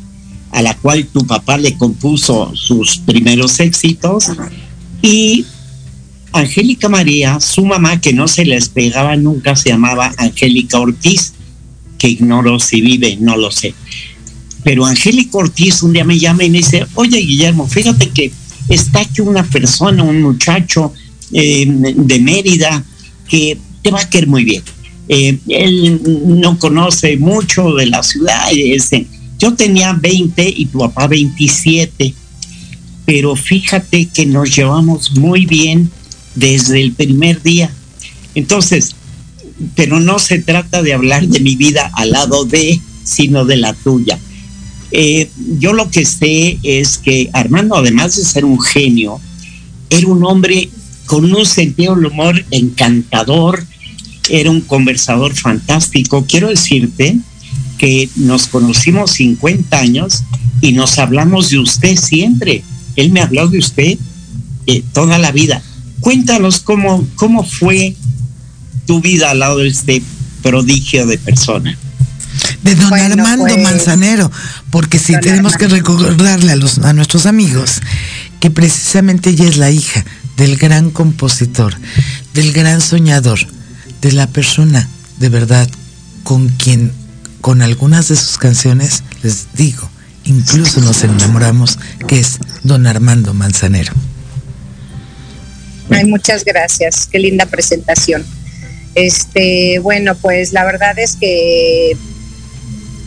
a 0.51 0.61
la 0.61 0.75
cual 0.75 1.05
tu 1.07 1.25
papá 1.25 1.57
le 1.57 1.75
compuso 1.75 2.51
sus 2.55 2.97
primeros 2.97 3.59
éxitos. 3.59 4.31
Y 5.01 5.45
Angélica 6.33 6.89
María, 6.89 7.39
su 7.39 7.65
mamá, 7.65 7.99
que 7.99 8.13
no 8.13 8.27
se 8.27 8.45
les 8.45 8.69
pegaba 8.69 9.15
nunca, 9.15 9.55
se 9.55 9.69
llamaba 9.69 10.13
Angélica 10.17 10.79
Ortiz, 10.79 11.33
que 11.97 12.09
ignoro 12.09 12.59
si 12.59 12.81
vive, 12.81 13.17
no 13.19 13.37
lo 13.37 13.51
sé. 13.51 13.73
Pero 14.63 14.85
Angélica 14.85 15.37
Ortiz 15.37 15.81
un 15.83 15.93
día 15.93 16.03
me 16.03 16.19
llama 16.19 16.43
y 16.43 16.49
me 16.49 16.59
dice, 16.59 16.85
oye 16.95 17.19
Guillermo, 17.19 17.67
fíjate 17.67 18.09
que 18.09 18.31
está 18.69 19.01
aquí 19.01 19.21
una 19.21 19.43
persona, 19.43 20.03
un 20.03 20.21
muchacho 20.21 20.93
eh, 21.31 21.65
de 21.67 22.19
Mérida, 22.19 22.83
que 23.27 23.57
te 23.81 23.91
va 23.91 24.01
a 24.01 24.09
querer 24.09 24.27
muy 24.27 24.43
bien. 24.43 24.63
Eh, 25.09 25.39
él 25.47 26.01
no 26.25 26.59
conoce 26.59 27.15
mucho 27.17 27.73
de 27.75 27.85
la 27.85 28.03
ciudad, 28.03 28.49
ese 28.51 29.07
yo 29.39 29.53
tenía 29.53 29.93
20 29.93 30.53
y 30.55 30.65
tu 30.65 30.79
papá 30.79 31.07
27, 31.07 32.13
pero 33.05 33.35
fíjate 33.35 34.07
que 34.07 34.25
nos 34.25 34.55
llevamos 34.55 35.11
muy 35.11 35.45
bien 35.45 35.89
desde 36.35 36.81
el 36.81 36.93
primer 36.93 37.41
día. 37.41 37.71
Entonces, 38.35 38.95
pero 39.75 39.99
no 39.99 40.19
se 40.19 40.39
trata 40.39 40.81
de 40.81 40.93
hablar 40.93 41.27
de 41.27 41.39
mi 41.39 41.55
vida 41.55 41.91
al 41.95 42.11
lado 42.11 42.45
de, 42.45 42.79
sino 43.03 43.45
de 43.45 43.57
la 43.57 43.73
tuya. 43.73 44.19
Eh, 44.91 45.29
yo 45.59 45.73
lo 45.73 45.89
que 45.91 46.05
sé 46.05 46.59
es 46.63 46.97
que 46.97 47.29
Armando, 47.33 47.75
además 47.75 48.15
de 48.15 48.23
ser 48.23 48.45
un 48.45 48.61
genio, 48.61 49.19
era 49.89 50.07
un 50.07 50.23
hombre 50.23 50.69
con 51.05 51.33
un 51.33 51.45
sentido 51.45 51.95
del 51.95 52.07
humor 52.07 52.43
encantador, 52.51 53.65
era 54.29 54.51
un 54.51 54.61
conversador 54.61 55.33
fantástico. 55.35 56.25
Quiero 56.27 56.49
decirte 56.49 57.17
que 57.77 58.09
nos 58.15 58.47
conocimos 58.47 59.11
50 59.11 59.77
años 59.77 60.23
y 60.61 60.73
nos 60.73 60.97
hablamos 60.99 61.49
de 61.49 61.59
usted 61.59 61.95
siempre. 61.95 62.63
Él 62.95 63.11
me 63.11 63.21
habló 63.21 63.47
de 63.47 63.59
usted 63.59 63.97
eh, 64.65 64.83
toda 64.93 65.17
la 65.17 65.31
vida. 65.31 65.61
Cuéntanos 65.99 66.59
cómo, 66.59 67.07
cómo 67.15 67.43
fue 67.43 67.95
tu 68.85 69.01
vida 69.01 69.31
al 69.31 69.39
lado 69.39 69.59
de 69.59 69.67
este 69.67 70.01
prodigio 70.41 71.05
de 71.05 71.17
persona. 71.17 71.77
De 72.63 72.75
don 72.75 72.93
Armando 72.93 73.45
pues, 73.45 73.61
Manzanero, 73.61 74.31
porque 74.69 74.99
si 74.99 75.19
tenemos 75.19 75.57
que 75.57 75.67
recordarle 75.67 76.51
a, 76.51 76.55
los, 76.55 76.79
a 76.79 76.93
nuestros 76.93 77.25
amigos 77.25 77.81
que 78.39 78.51
precisamente 78.51 79.31
ella 79.31 79.45
es 79.45 79.57
la 79.57 79.71
hija 79.71 80.05
del 80.37 80.57
gran 80.57 80.91
compositor, 80.91 81.75
del 82.33 82.53
gran 82.53 82.81
soñador, 82.81 83.39
de 84.01 84.11
la 84.11 84.27
persona 84.27 84.87
de 85.19 85.29
verdad 85.29 85.67
con 86.23 86.49
quien 86.49 86.91
con 87.47 87.61
algunas 87.61 88.09
de 88.09 88.17
sus 88.17 88.37
canciones, 88.37 89.03
les 89.23 89.53
digo, 89.53 89.89
incluso 90.25 90.81
nos 90.81 91.05
enamoramos, 91.05 91.79
que 92.05 92.19
es 92.19 92.39
don 92.63 92.85
Armando 92.85 93.33
Manzanero. 93.33 93.93
Ay, 95.89 96.03
muchas 96.03 96.43
gracias, 96.43 97.07
qué 97.09 97.19
linda 97.19 97.45
presentación. 97.45 98.25
Este, 98.95 99.79
bueno, 99.79 100.13
pues 100.15 100.51
la 100.51 100.65
verdad 100.65 100.99
es 100.99 101.15
que 101.15 101.95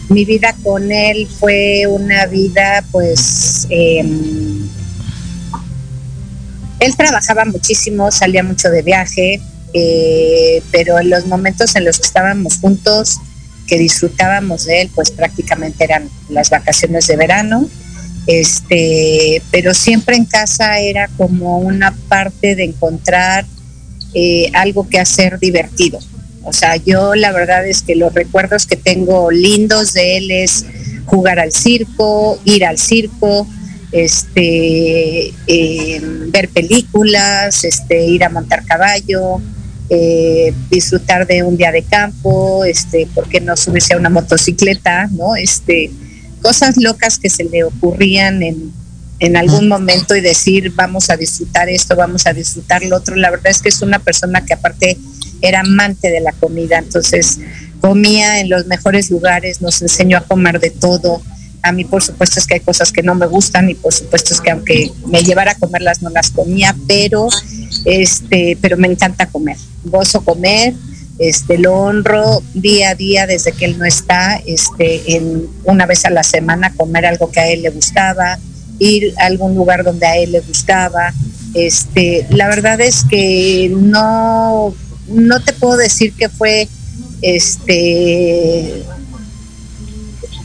mi 0.09 0.25
vida 0.25 0.57
con 0.63 0.91
él 0.91 1.29
fue 1.39 1.87
una 1.87 2.25
vida 2.25 2.83
pues 2.93 3.67
em, 3.69 4.67
él 6.79 6.97
trabajaba 6.97 7.45
muchísimo, 7.45 8.11
salía 8.11 8.43
mucho 8.43 8.71
de 8.71 8.81
viaje, 8.81 9.39
eh, 9.75 10.63
pero 10.73 10.99
en 10.99 11.11
los 11.11 11.27
momentos 11.27 11.77
en 11.77 11.85
los 11.85 11.99
que 11.99 12.07
estábamos 12.07 12.57
juntos, 12.57 13.21
que 13.71 13.79
disfrutábamos 13.79 14.65
de 14.65 14.83
él, 14.83 14.91
pues 14.93 15.13
prácticamente 15.13 15.85
eran 15.85 16.11
las 16.29 16.51
vacaciones 16.51 17.07
de 17.07 17.17
verano. 17.17 17.71
Este, 18.27 19.41
pero 19.53 19.73
siempre 19.75 20.17
en 20.17 20.25
casa 20.25 20.81
era 20.81 21.09
como 21.17 21.59
una 21.59 21.97
parte 22.09 22.57
de 22.57 22.65
encontrar 22.65 23.47
eh, 24.13 24.51
algo 24.55 24.89
que 24.89 24.99
hacer 24.99 25.39
divertido. 25.39 26.01
O 26.43 26.53
sea, 26.53 26.75
yo 26.77 27.15
la 27.15 27.31
verdad 27.31 27.65
es 27.65 27.83
que 27.83 27.95
los 27.95 28.13
recuerdos 28.13 28.67
que 28.67 28.77
tengo 28.77 29.31
lindos 29.31 29.93
de 29.93 30.17
él 30.17 30.31
es 30.33 30.67
jugar 31.07 31.39
al 31.39 31.53
circo, 31.53 32.41
ir 32.45 32.65
al 32.65 32.79
circo, 32.79 33.47
este, 33.93 35.33
em, 35.47 36.33
ver 36.33 36.49
películas, 36.49 37.65
este, 37.65 38.05
ir 38.05 38.25
a 38.25 38.31
montar 38.31 38.65
caballo, 38.65 39.41
eh, 39.91 40.55
disfrutar 40.71 41.27
de 41.27 41.43
un 41.43 41.57
día 41.57 41.73
de 41.73 41.83
campo, 41.83 42.65
este, 42.65 43.09
¿por 43.15 43.29
qué 43.29 43.41
no 43.41 43.57
subirse 43.57 43.95
a 43.95 43.97
una 43.97 44.09
motocicleta? 44.09 45.09
¿no? 45.13 45.37
Este, 45.37 45.91
cosas 46.41 46.77
locas 46.77 47.19
que 47.19 47.29
se 47.29 47.45
le 47.45 47.65
ocurrían 47.65 48.43
en, 48.43 48.73
en 49.19 49.37
algún 49.37 49.69
momento 49.69 50.17
y 50.17 50.21
decir, 50.21 50.73
vamos 50.75 51.11
a 51.11 51.17
disfrutar 51.17 51.69
esto, 51.69 51.97
vamos 51.97 52.27
a 52.27 52.33
disfrutar 52.33 52.85
lo 52.85 52.97
otro. 52.97 53.17
La 53.17 53.31
verdad 53.31 53.49
es 53.49 53.61
que 53.61 53.69
es 53.69 53.83
una 53.83 53.99
persona 53.99 54.45
que 54.45 54.55
aparte 54.55 54.97
era 55.43 55.61
amante 55.61 56.11
de 56.11 56.21
la 56.21 56.33
comida, 56.33 56.79
entonces 56.79 57.39
comía 57.81 58.41
en 58.41 58.49
los 58.49 58.67
mejores 58.67 59.11
lugares, 59.11 59.61
nos 59.61 59.83
enseñó 59.83 60.19
a 60.19 60.21
comer 60.21 60.61
de 60.61 60.71
todo 60.71 61.23
a 61.63 61.73
mí, 61.73 61.85
por 61.85 62.03
supuesto, 62.03 62.39
es 62.39 62.47
que 62.47 62.55
hay 62.55 62.61
cosas 62.61 62.93
que 62.93 63.03
no 63.03 63.15
me 63.15 63.27
gustan 63.27 63.69
y 63.69 63.75
por 63.75 63.93
supuesto 63.93 64.33
es 64.33 64.41
que 64.41 64.51
aunque 64.51 64.91
me 65.07 65.23
llevara 65.23 65.53
a 65.53 65.55
comerlas 65.57 66.03
no 66.03 66.11
las 66.11 66.31
comía, 66.31 66.75
pero 66.87 67.29
este, 67.85 68.57
pero 68.61 68.77
me 68.77 68.89
encanta 68.89 69.27
comer. 69.27 69.57
Gozo 69.85 70.25
comer, 70.25 70.75
este, 71.19 71.59
lo 71.59 71.75
honro 71.75 72.43
día 72.55 72.91
a 72.91 72.95
día 72.95 73.27
desde 73.27 73.53
que 73.53 73.67
él 73.67 73.79
no 73.79 73.85
está, 73.85 74.37
este, 74.47 75.17
en 75.17 75.49
una 75.65 75.87
vez 75.87 76.05
a 76.07 76.11
la 76.11 76.23
semana 76.23 76.73
comer 76.75 77.05
algo 77.07 77.31
que 77.31 77.41
a 77.41 77.49
él 77.49 77.63
le 77.63 77.71
gustaba, 77.71 78.39
ir 78.79 79.13
a 79.19 79.27
algún 79.27 79.55
lugar 79.55 79.85
donde 79.85 80.07
a 80.07 80.17
él 80.17 80.33
le 80.33 80.41
gustaba. 80.41 81.13
Este, 81.55 82.27
la 82.31 82.49
verdad 82.49 82.81
es 82.81 83.05
que 83.05 83.71
no, 83.71 84.75
no 85.09 85.41
te 85.43 85.53
puedo 85.53 85.77
decir 85.77 86.15
que 86.15 86.29
fue 86.29 86.69
este 87.23 88.83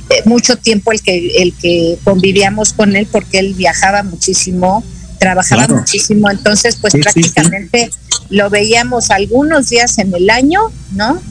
eh, 0.09 0.21
mucho 0.25 0.57
tiempo 0.57 0.91
el 0.91 1.01
que, 1.01 1.41
el 1.41 1.53
que 1.53 1.97
convivíamos 2.03 2.73
con 2.73 2.95
él 2.95 3.07
porque 3.11 3.39
él 3.39 3.53
viajaba 3.53 4.03
muchísimo, 4.03 4.83
trabajaba 5.19 5.67
muchísimo, 5.67 6.29
entonces 6.29 6.75
pues 6.75 6.93
prácticamente 6.93 7.89
lo 8.29 8.49
veíamos 8.49 9.11
algunos 9.11 9.69
días 9.69 9.97
en 9.97 10.13
el 10.13 10.29
año, 10.29 10.59
¿no? 10.93 11.21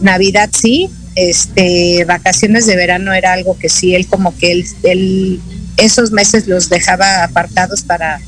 Navidad 0.00 0.50
sí, 0.52 0.90
este, 1.14 2.04
vacaciones 2.06 2.66
de 2.66 2.76
verano 2.76 3.12
era 3.12 3.32
algo 3.32 3.58
que 3.58 3.68
sí, 3.68 3.94
él 3.94 4.06
como 4.06 4.36
que 4.36 4.64
él, 4.82 5.40
esos 5.76 6.10
meses 6.10 6.46
los 6.46 6.68
dejaba 6.68 7.24
apartados 7.24 7.82
para 7.82 8.20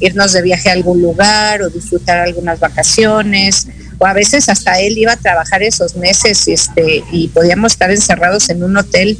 irnos 0.00 0.32
de 0.32 0.42
viaje 0.42 0.68
a 0.68 0.72
algún 0.72 1.00
lugar 1.00 1.62
o 1.62 1.70
disfrutar 1.70 2.18
algunas 2.18 2.58
vacaciones 2.58 3.68
o 3.98 4.06
a 4.06 4.12
veces 4.12 4.48
hasta 4.48 4.80
él 4.80 4.98
iba 4.98 5.12
a 5.12 5.16
trabajar 5.16 5.62
esos 5.62 5.94
meses 5.96 6.48
este, 6.48 7.04
y 7.12 7.28
podíamos 7.28 7.72
estar 7.72 7.90
encerrados 7.90 8.50
en 8.50 8.64
un 8.64 8.76
hotel 8.76 9.16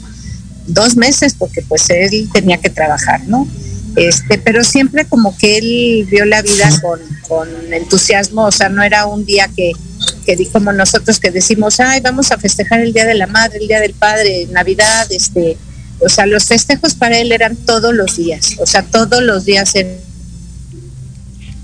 dos 0.66 0.96
meses 0.96 1.34
porque 1.38 1.62
pues 1.62 1.88
él 1.90 2.28
tenía 2.32 2.58
que 2.58 2.70
trabajar, 2.70 3.20
¿no? 3.26 3.46
Este, 3.96 4.38
pero 4.38 4.64
siempre 4.64 5.04
como 5.04 5.36
que 5.36 5.58
él 5.58 6.06
vio 6.10 6.24
la 6.24 6.42
vida 6.42 6.70
con, 6.80 7.00
entusiasmo, 7.72 8.46
o 8.46 8.52
sea, 8.52 8.68
no 8.68 8.82
era 8.82 9.06
un 9.06 9.24
día 9.24 9.48
que, 9.54 9.72
que 10.26 10.46
como 10.50 10.72
nosotros 10.72 11.18
que 11.18 11.30
decimos, 11.30 11.80
ay, 11.80 12.00
vamos 12.00 12.30
a 12.30 12.38
festejar 12.38 12.80
el 12.80 12.92
Día 12.92 13.04
de 13.04 13.14
la 13.14 13.26
Madre, 13.26 13.58
el 13.58 13.68
Día 13.68 13.80
del 13.80 13.94
Padre, 13.94 14.48
Navidad, 14.50 15.10
este, 15.10 15.56
o 16.00 16.08
sea, 16.08 16.26
los 16.26 16.44
festejos 16.44 16.94
para 16.94 17.18
él 17.18 17.32
eran 17.32 17.56
todos 17.56 17.94
los 17.94 18.16
días, 18.16 18.56
o 18.58 18.66
sea, 18.66 18.82
todos 18.82 19.22
los 19.22 19.44
días 19.44 19.74
en... 19.74 19.96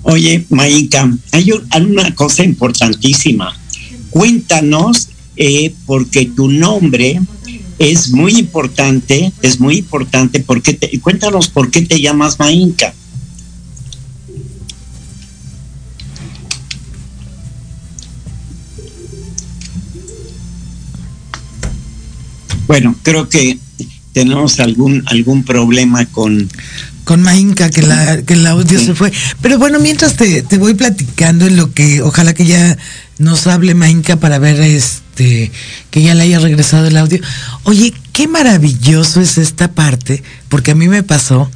Oye, 0.02 0.44
Maika, 0.48 1.10
hay 1.32 1.50
una 1.50 2.14
cosa 2.14 2.42
importantísima. 2.44 3.54
Cuéntanos, 4.10 5.08
eh, 5.36 5.74
porque 5.86 6.26
tu 6.26 6.48
nombre 6.48 7.20
es 7.78 8.10
muy 8.10 8.36
importante, 8.36 9.32
es 9.42 9.60
muy 9.60 9.76
importante 9.78 10.40
porque 10.40 10.74
te, 10.74 10.98
cuéntanos 11.00 11.48
por 11.48 11.70
qué 11.70 11.82
te 11.82 12.00
llamas 12.00 12.38
Mainca. 12.38 12.92
Bueno, 22.66 22.94
creo 23.02 23.28
que 23.28 23.58
tenemos 24.12 24.60
algún 24.60 25.02
algún 25.06 25.44
problema 25.44 26.04
con 26.06 26.48
con 27.09 27.23
Mainca, 27.23 27.71
que, 27.71 27.81
la, 27.81 28.21
que 28.21 28.35
el 28.35 28.47
audio 28.47 28.79
se 28.79 28.94
fue. 28.94 29.11
Pero 29.40 29.59
bueno, 29.59 29.79
mientras 29.79 30.14
te, 30.14 30.42
te, 30.42 30.59
voy 30.59 30.75
platicando 30.75 31.47
en 31.47 31.57
lo 31.57 31.73
que 31.73 32.03
ojalá 32.03 32.35
que 32.35 32.44
ya 32.44 32.77
nos 33.16 33.47
hable 33.47 33.75
Mainca 33.75 34.16
para 34.16 34.38
ver 34.38 34.61
este 34.61 35.51
que 35.90 36.03
ya 36.03 36.14
le 36.14 36.25
haya 36.25 36.38
regresado 36.38 36.87
el 36.87 36.99
audio. 36.99 37.18
Oye, 37.62 37.94
qué 38.12 38.29
maravilloso 38.29 39.23
es 39.23 39.38
esta 39.38 39.73
parte, 39.73 40.23
porque 40.51 40.73
a 40.73 40.75
mí 40.75 40.87
me 40.87 41.03
pasó 41.03 41.51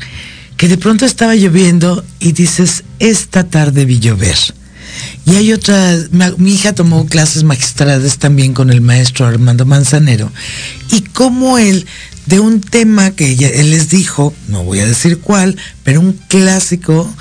que 0.57 0.69
de 0.69 0.79
pronto 0.79 1.05
estaba 1.05 1.35
lloviendo 1.35 2.03
y 2.19 2.33
dices, 2.33 2.85
esta 2.99 3.45
tarde 3.45 3.85
vi 3.85 3.99
llover. 3.99 4.39
Y 5.27 5.37
hay 5.37 5.53
otra, 5.53 5.97
mi 6.39 6.55
hija 6.55 6.75
tomó 6.75 7.07
clases 7.07 7.45
magistrales 7.45 8.19
también 8.19 8.55
con 8.55 8.71
el 8.71 8.81
maestro 8.81 9.27
Armando 9.27 9.67
Manzanero, 9.67 10.31
y 10.91 11.03
como 11.03 11.59
él 11.59 11.87
de 12.27 12.41
un 12.41 12.61
tema 12.61 13.11
que 13.11 13.33
él 13.33 13.71
les 13.71 13.89
dijo, 13.89 14.35
no 14.49 14.63
voy 14.65 14.81
a 14.81 14.87
decir 14.87 15.19
cuál, 15.19 15.57
pero 15.83 16.01
un 16.01 16.13
clásico, 16.13 17.13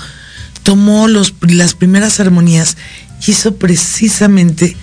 tomó 0.62 1.08
los, 1.08 1.34
las 1.40 1.74
primeras 1.74 2.20
armonías 2.20 2.76
hizo 3.26 3.56
precisamente 3.56 4.76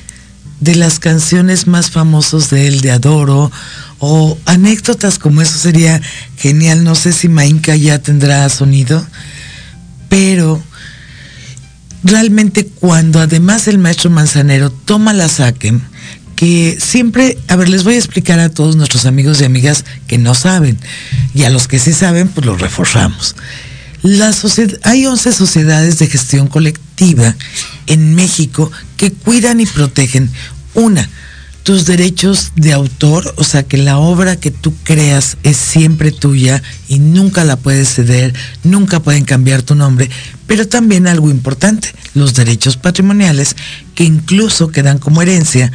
de 0.60 0.76
las 0.76 1.00
canciones 1.00 1.68
más 1.68 1.90
famosos 1.90 2.50
de 2.50 2.68
él, 2.68 2.82
de 2.82 2.92
Adoro, 2.92 3.52
o 4.00 4.38
anécdotas 4.46 5.20
como 5.20 5.42
eso 5.42 5.58
sería 5.58 6.02
genial. 6.38 6.84
No 6.84 6.96
sé 6.96 7.14
si 7.14 7.30
Mainka 7.30 7.76
ya 7.76 8.00
tendrá 8.00 8.48
sonido, 8.50 9.06
pero 10.10 10.62
realmente 12.04 12.66
cuando 12.66 13.20
además 13.20 13.68
el 13.68 13.78
maestro 13.78 14.10
Manzanero 14.10 14.72
toma 14.72 15.14
la 15.14 15.28
saquen, 15.28 15.82
que 16.36 16.78
siempre, 16.80 17.38
a 17.50 17.56
ver, 17.58 17.68
les 17.68 17.84
voy 17.84 17.96
a 17.96 17.98
explicar 17.98 18.40
a 18.40 18.50
todos 18.50 18.78
nuestros 18.78 19.06
amigos 19.06 19.42
y 19.42 19.46
amigas 19.46 19.84
que 20.08 20.18
no 20.18 20.36
saben, 20.36 20.78
y 21.34 21.44
a 21.44 21.50
los 21.50 21.68
que 21.68 21.80
sí 21.80 21.92
saben, 21.92 22.30
pues 22.30 22.46
los 22.46 22.62
reforzamos. 22.62 23.36
Hay 24.84 25.06
11 25.06 25.34
sociedades 25.34 26.00
de 26.00 26.08
gestión 26.08 26.48
colectiva 26.48 27.36
en 27.88 28.16
México 28.16 28.72
que 28.96 29.12
cuidan 29.12 29.60
y 29.60 29.66
protegen, 29.66 30.30
una, 30.74 31.10
tus 31.70 31.86
derechos 31.86 32.54
de 32.56 32.74
autor, 32.74 33.32
o 33.38 33.44
sea 33.44 33.62
que 33.62 33.78
la 33.78 34.00
obra 34.00 34.38
que 34.38 34.50
tú 34.50 34.74
creas 34.84 35.38
es 35.44 35.56
siempre 35.56 36.12
tuya 36.12 36.64
y 36.88 36.98
nunca 36.98 37.44
la 37.44 37.58
puedes 37.58 37.94
ceder, 37.94 38.34
nunca 38.64 39.02
pueden 39.02 39.24
cambiar 39.24 39.62
tu 39.62 39.76
nombre, 39.76 40.10
pero 40.48 40.68
también 40.68 41.06
algo 41.06 41.30
importante, 41.30 41.94
los 42.16 42.34
derechos 42.34 42.76
patrimoniales 42.76 43.56
que 43.94 44.04
incluso 44.04 44.70
quedan 44.70 44.98
como 44.98 45.22
herencia 45.22 45.72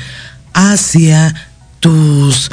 hacia 0.52 1.32
tus 1.78 2.50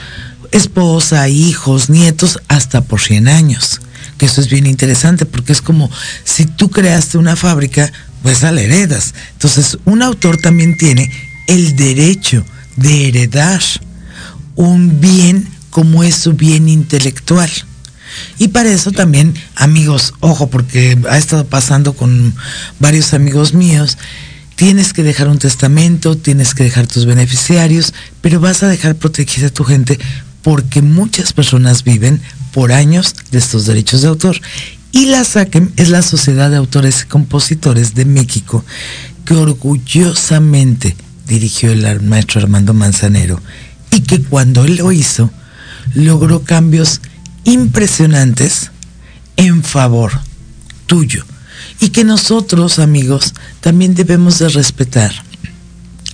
esposa, 0.51 1.27
hijos, 1.27 1.89
nietos, 1.89 2.38
hasta 2.47 2.82
por 2.82 3.01
100 3.01 3.27
años. 3.27 3.82
Que 4.19 4.27
eso 4.27 4.39
es 4.39 4.51
bien 4.51 4.67
interesante 4.67 5.25
porque 5.25 5.51
es 5.51 5.63
como 5.63 5.89
si 6.25 6.45
tú 6.45 6.69
creaste 6.69 7.17
una 7.17 7.36
fábrica, 7.36 7.91
pues 8.21 8.43
la 8.43 8.51
heredas. 8.51 9.15
Entonces, 9.34 9.80
un 9.86 10.04
autor 10.04 10.38
también 10.38 10.77
tiene 10.77 11.12
el 11.47 11.75
derecho 11.75 12.45
de 12.76 13.08
heredar 13.08 13.62
un 14.56 15.00
bien 15.02 15.48
como 15.70 16.04
es 16.04 16.16
su 16.16 16.34
bien 16.34 16.70
intelectual. 16.70 17.50
Y 18.38 18.50
para 18.50 18.72
eso 18.72 18.92
también, 18.92 19.34
amigos, 19.56 20.14
ojo, 20.20 20.50
porque 20.50 20.98
ha 21.10 21.18
estado 21.18 21.46
pasando 21.46 21.94
con 21.94 22.34
varios 22.80 23.14
amigos 23.14 23.54
míos, 23.54 23.98
tienes 24.56 24.94
que 24.94 25.04
dejar 25.04 25.28
un 25.28 25.40
testamento, 25.40 26.18
tienes 26.18 26.54
que 26.54 26.64
dejar 26.64 26.88
tus 26.88 27.06
beneficiarios, 27.06 27.94
pero 28.20 28.40
vas 28.40 28.64
a 28.64 28.68
dejar 28.68 28.96
protegida 28.96 29.48
a 29.48 29.54
tu 29.54 29.64
gente 29.64 29.98
porque 30.42 30.82
muchas 30.82 31.34
personas 31.34 31.84
viven 31.84 32.22
por 32.52 32.72
años 32.72 33.16
de 33.32 33.38
estos 33.38 33.66
derechos 33.66 34.02
de 34.02 34.10
autor. 34.10 34.40
Y 34.92 35.06
la 35.06 35.24
SACEM 35.24 35.72
es 35.78 35.90
la 35.90 36.02
Sociedad 36.02 36.50
de 36.50 36.58
Autores 36.58 37.04
y 37.04 37.08
Compositores 37.08 37.96
de 37.96 38.06
México 38.06 38.66
que 39.24 39.36
orgullosamente 39.36 40.96
dirigió 41.32 41.72
el 41.72 42.02
maestro 42.02 42.41
Armando 42.41 42.74
Manzanero 42.74 43.41
y 43.89 44.02
que 44.02 44.22
cuando 44.22 44.65
él 44.65 44.76
lo 44.76 44.91
hizo, 44.91 45.32
logró 45.94 46.44
cambios 46.44 47.00
impresionantes 47.46 48.72
en 49.38 49.63
favor 49.63 50.12
tuyo 50.88 51.24
y 51.80 51.89
que 51.89 52.04
nosotros, 52.04 52.80
amigos, 52.80 53.34
también 53.62 53.96
debemos 53.96 54.39
de 54.39 54.50
respetar, 54.50 55.13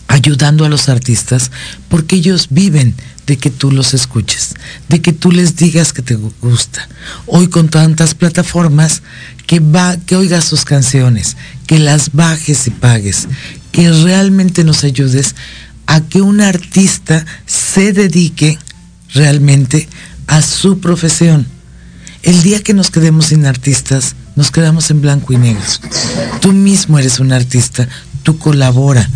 ayudando 0.08 0.66
a 0.66 0.70
los 0.70 0.88
artistas, 0.88 1.50
porque 1.90 2.18
ellos 2.18 2.50
viven 2.52 2.94
de 3.26 3.38
que 3.38 3.50
tú 3.50 3.72
los 3.72 3.96
escuches, 3.96 4.54
de 4.88 5.02
que 5.02 5.14
tú 5.14 5.32
les 5.32 5.56
digas 5.56 5.94
que 5.94 6.04
te 6.04 6.16
gusta. 6.16 6.88
Hoy 7.26 7.50
con 7.50 7.70
tantas 7.70 8.14
plataformas, 8.14 9.02
que, 9.48 9.60
va, 9.60 9.98
que 9.98 10.16
oigas 10.16 10.46
sus 10.46 10.64
canciones, 10.64 11.38
que 11.66 11.80
las 11.80 12.12
bajes 12.14 12.68
y 12.68 12.70
pagues, 12.70 13.28
que 13.78 13.92
realmente 13.92 14.64
nos 14.64 14.84
ayudes 14.84 15.36
a 15.86 16.02
que 16.02 16.24
un 16.24 16.42
artista 16.42 17.24
se 17.46 17.94
dedique 17.94 18.58
realmente 19.14 19.88
a 20.26 20.42
su 20.42 20.80
profesión. 20.80 21.46
El 22.24 22.42
día 22.42 22.64
que 22.64 22.74
nos 22.74 22.90
quedemos 22.90 23.28
sin 23.28 23.46
artistas, 23.46 24.16
nos 24.36 24.50
quedamos 24.50 24.90
en 24.90 25.02
blanco 25.02 25.32
y 25.32 25.38
negro. 25.38 25.62
Tú 26.42 26.54
mismo 26.54 26.98
eres 26.98 27.20
un 27.20 27.32
artista, 27.32 27.88
tú 28.24 28.40
colabora 28.40 29.08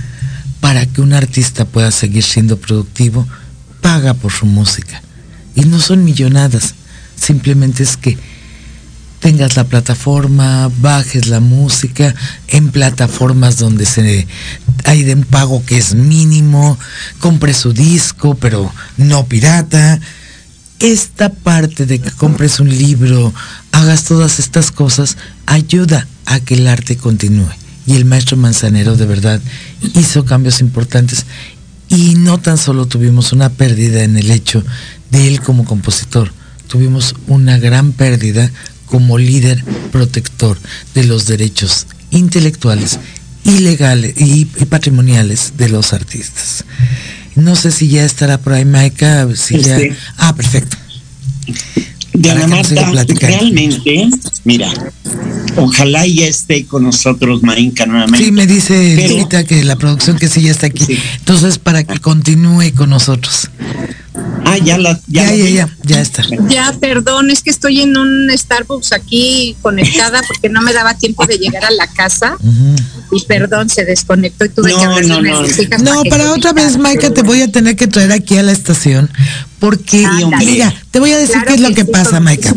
para 0.59 0.85
que 0.85 1.01
un 1.01 1.13
artista 1.13 1.65
pueda 1.65 1.89
seguir 1.89 2.23
siendo 2.23 2.57
productivo, 2.57 3.27
paga 3.81 4.13
por 4.13 4.31
su 4.31 4.45
música. 4.45 5.01
Y 5.55 5.61
no 5.61 5.79
son 5.79 6.05
millonadas, 6.05 6.75
simplemente 7.15 7.81
es 7.81 7.97
que 7.97 8.15
tengas 9.21 9.55
la 9.55 9.63
plataforma, 9.63 10.69
bajes 10.81 11.27
la 11.27 11.39
música 11.39 12.13
en 12.47 12.71
plataformas 12.71 13.57
donde 13.57 13.85
se 13.85 14.27
hay 14.83 15.03
de 15.03 15.13
un 15.13 15.23
pago 15.23 15.63
que 15.63 15.77
es 15.77 15.93
mínimo, 15.93 16.77
compre 17.19 17.53
su 17.53 17.71
disco, 17.71 18.35
pero 18.35 18.73
no 18.97 19.25
pirata. 19.25 19.99
Esta 20.79 21.31
parte 21.31 21.85
de 21.85 21.99
que 21.99 22.09
compres 22.09 22.59
un 22.59 22.69
libro, 22.69 23.31
hagas 23.71 24.05
todas 24.05 24.39
estas 24.39 24.71
cosas, 24.71 25.15
ayuda 25.45 26.07
a 26.25 26.39
que 26.39 26.55
el 26.55 26.67
arte 26.67 26.97
continúe. 26.97 27.49
Y 27.85 27.95
el 27.95 28.05
maestro 28.05 28.37
Manzanero 28.37 28.97
de 28.97 29.05
verdad 29.05 29.39
hizo 29.93 30.25
cambios 30.25 30.59
importantes 30.59 31.25
y 31.87 32.15
no 32.15 32.39
tan 32.39 32.57
solo 32.57 32.87
tuvimos 32.87 33.33
una 33.33 33.49
pérdida 33.49 34.03
en 34.03 34.17
el 34.17 34.31
hecho 34.31 34.63
de 35.11 35.27
él 35.27 35.41
como 35.41 35.65
compositor, 35.65 36.31
tuvimos 36.67 37.15
una 37.27 37.57
gran 37.57 37.91
pérdida 37.91 38.49
como 38.91 39.17
líder 39.17 39.63
protector 39.89 40.59
de 40.93 41.05
los 41.05 41.25
derechos 41.25 41.87
intelectuales 42.11 42.99
y 43.45 43.59
legales 43.59 44.13
y, 44.17 44.43
patrimoniales 44.65 45.53
de 45.57 45.69
los 45.69 45.93
artistas. 45.93 46.65
No 47.35 47.55
sé 47.55 47.71
si 47.71 47.87
ya 47.87 48.03
estará 48.03 48.37
por 48.37 48.51
ahí 48.51 48.65
Maika, 48.65 49.29
si 49.33 49.61
ya... 49.61 49.77
Este. 49.77 49.95
Ah, 50.17 50.35
perfecto. 50.35 50.75
Diana 52.13 52.47
Marta, 52.47 52.91
realmente, 53.19 54.09
mira, 54.43 54.69
ojalá 55.55 56.05
ya 56.05 56.25
esté 56.27 56.65
con 56.65 56.83
nosotros 56.83 57.41
Marinka 57.41 57.85
nuevamente. 57.85 58.25
Sí, 58.25 58.31
me 58.31 58.45
dice 58.45 58.93
Pero- 58.97 59.13
Lupita 59.17 59.43
que 59.45 59.63
la 59.63 59.75
producción 59.77 60.17
que 60.17 60.27
sí 60.27 60.41
ya 60.41 60.51
está 60.51 60.67
aquí. 60.67 60.83
Sí. 60.85 60.99
Entonces, 61.19 61.57
para 61.57 61.83
que 61.83 61.99
continúe 61.99 62.73
con 62.75 62.89
nosotros. 62.89 63.49
Ah, 64.43 64.57
ya 64.57 64.77
la... 64.77 64.99
Ya, 65.07 65.23
la 65.25 65.35
ya, 65.35 65.49
ya, 65.49 65.77
ya 65.83 66.01
está. 66.01 66.23
Ya, 66.49 66.75
perdón, 66.79 67.31
es 67.31 67.41
que 67.41 67.49
estoy 67.49 67.81
en 67.81 67.95
un 67.95 68.29
Starbucks 68.35 68.91
aquí 68.91 69.55
conectada 69.61 70.21
porque 70.27 70.49
no 70.49 70.61
me 70.61 70.73
daba 70.73 70.95
tiempo 70.95 71.25
de 71.25 71.37
llegar 71.37 71.63
a 71.63 71.71
la 71.71 71.87
casa 71.87 72.35
Ujú. 72.39 72.75
Y 73.11 73.23
perdón, 73.25 73.69
se 73.69 73.85
desconectó 73.85 74.45
y 74.45 74.49
tuve 74.49 74.71
No, 74.71 74.77
que 74.77 74.85
hablarle 74.85 75.07
no, 75.07 75.21
no. 75.21 76.03
No, 76.03 76.03
para 76.09 76.31
otra 76.33 76.53
vez, 76.53 76.77
Maika, 76.77 77.11
te 77.11 77.21
voy 77.23 77.41
a 77.41 77.51
tener 77.51 77.75
que 77.75 77.87
traer 77.87 78.11
aquí 78.11 78.37
a 78.37 78.43
la 78.43 78.51
estación. 78.51 79.09
Porque, 79.59 80.05
Ándale. 80.05 80.45
mira, 80.45 80.73
te 80.91 80.99
voy 80.99 81.11
a 81.11 81.17
decir 81.17 81.33
Claro 81.33 81.47
qué 81.47 81.53
es 81.55 81.61
lo 81.61 81.75
que 81.75 81.83
sí, 81.83 81.91
pasa, 81.91 82.19
Maika. 82.19 82.53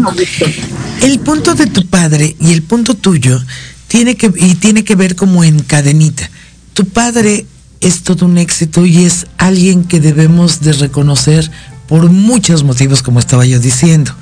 El 1.03 1.21
punto 1.21 1.55
de 1.55 1.67
tu 1.67 1.87
padre 1.87 2.37
y 2.41 2.53
el 2.53 2.63
punto 2.63 2.95
tuyo 2.95 3.41
tiene 3.89 4.17
que, 4.17 4.33
y 4.37 4.55
tiene 4.55 4.85
que 4.85 4.95
ver 4.95 5.17
como 5.17 5.45
en 5.45 5.61
cadenita. 5.61 6.31
Tu 6.73 6.87
padre 6.87 7.47
es 7.81 8.03
todo 8.03 8.27
un 8.27 8.39
éxito 8.39 8.87
y 8.87 9.05
es 9.05 9.27
alguien 9.37 9.85
que 9.85 10.01
debemos 10.01 10.61
de 10.61 10.73
reconocer 10.73 11.51
por 11.87 12.11
muchos 12.11 12.65
motivos, 12.65 13.03
como 13.03 13.21
estaba 13.21 13.45
yo 13.45 13.59
diciendo. 13.61 14.15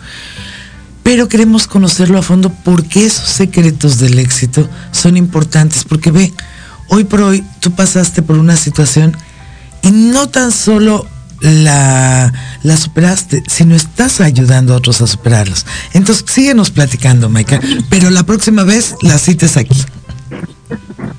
Pero 1.02 1.28
queremos 1.28 1.66
conocerlo 1.66 2.18
a 2.18 2.22
fondo 2.22 2.52
porque 2.64 3.04
esos 3.04 3.28
secretos 3.28 3.98
del 3.98 4.18
éxito 4.18 4.68
son 4.92 5.16
importantes. 5.16 5.84
Porque 5.84 6.10
ve, 6.10 6.32
hoy 6.88 7.04
por 7.04 7.22
hoy 7.22 7.44
tú 7.60 7.72
pasaste 7.72 8.22
por 8.22 8.38
una 8.38 8.56
situación 8.56 9.16
y 9.82 9.90
no 9.90 10.28
tan 10.28 10.52
solo 10.52 11.06
la, 11.40 12.32
superaste, 12.78 13.42
sino 13.48 13.74
estás 13.74 14.20
ayudando 14.20 14.74
a 14.74 14.76
otros 14.76 15.00
a 15.00 15.06
superarlos. 15.06 15.66
Entonces 15.92 16.24
síguenos 16.28 16.70
platicando, 16.70 17.28
Maika, 17.28 17.60
pero 17.90 18.10
la 18.10 18.22
próxima 18.22 18.62
vez 18.62 18.94
la 19.02 19.18
cites 19.18 19.56
aquí. 19.56 19.76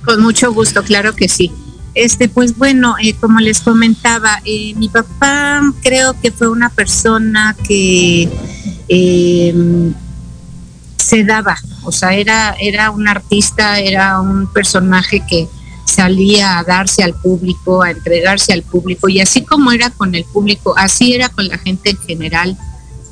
Con 0.06 0.22
mucho 0.22 0.52
gusto, 0.54 0.84
claro 0.84 1.16
que 1.16 1.28
sí. 1.28 1.52
Este, 1.94 2.28
pues 2.28 2.58
bueno, 2.58 2.96
eh, 3.02 3.14
como 3.20 3.40
les 3.40 3.60
comentaba, 3.60 4.42
eh, 4.46 4.74
mi 4.78 4.90
papá 4.90 5.62
creo 5.84 6.20
que 6.20 6.32
fue 6.32 6.48
una 6.48 6.70
persona 6.70 7.56
que 7.68 8.30
eh, 8.88 9.92
se 10.98 11.24
daba, 11.24 11.58
o 11.84 11.92
sea, 11.92 12.14
era, 12.14 12.56
era 12.60 12.90
un 12.92 13.08
artista, 13.08 13.80
era 13.80 14.22
un 14.22 14.48
personaje 14.48 15.22
que 15.30 15.48
salía 15.86 16.58
a 16.58 16.64
darse 16.64 17.04
al 17.04 17.14
público, 17.14 17.84
a 17.84 17.92
entregarse 17.92 18.54
al 18.54 18.64
público, 18.64 19.10
y 19.10 19.20
así 19.20 19.44
como 19.44 19.72
era 19.72 19.90
con 19.90 20.16
el 20.16 20.24
público, 20.26 20.74
así 20.78 21.14
era 21.14 21.30
con 21.30 21.48
la 21.48 21.58
gente 21.58 21.92
en 21.92 21.98
general 21.98 22.58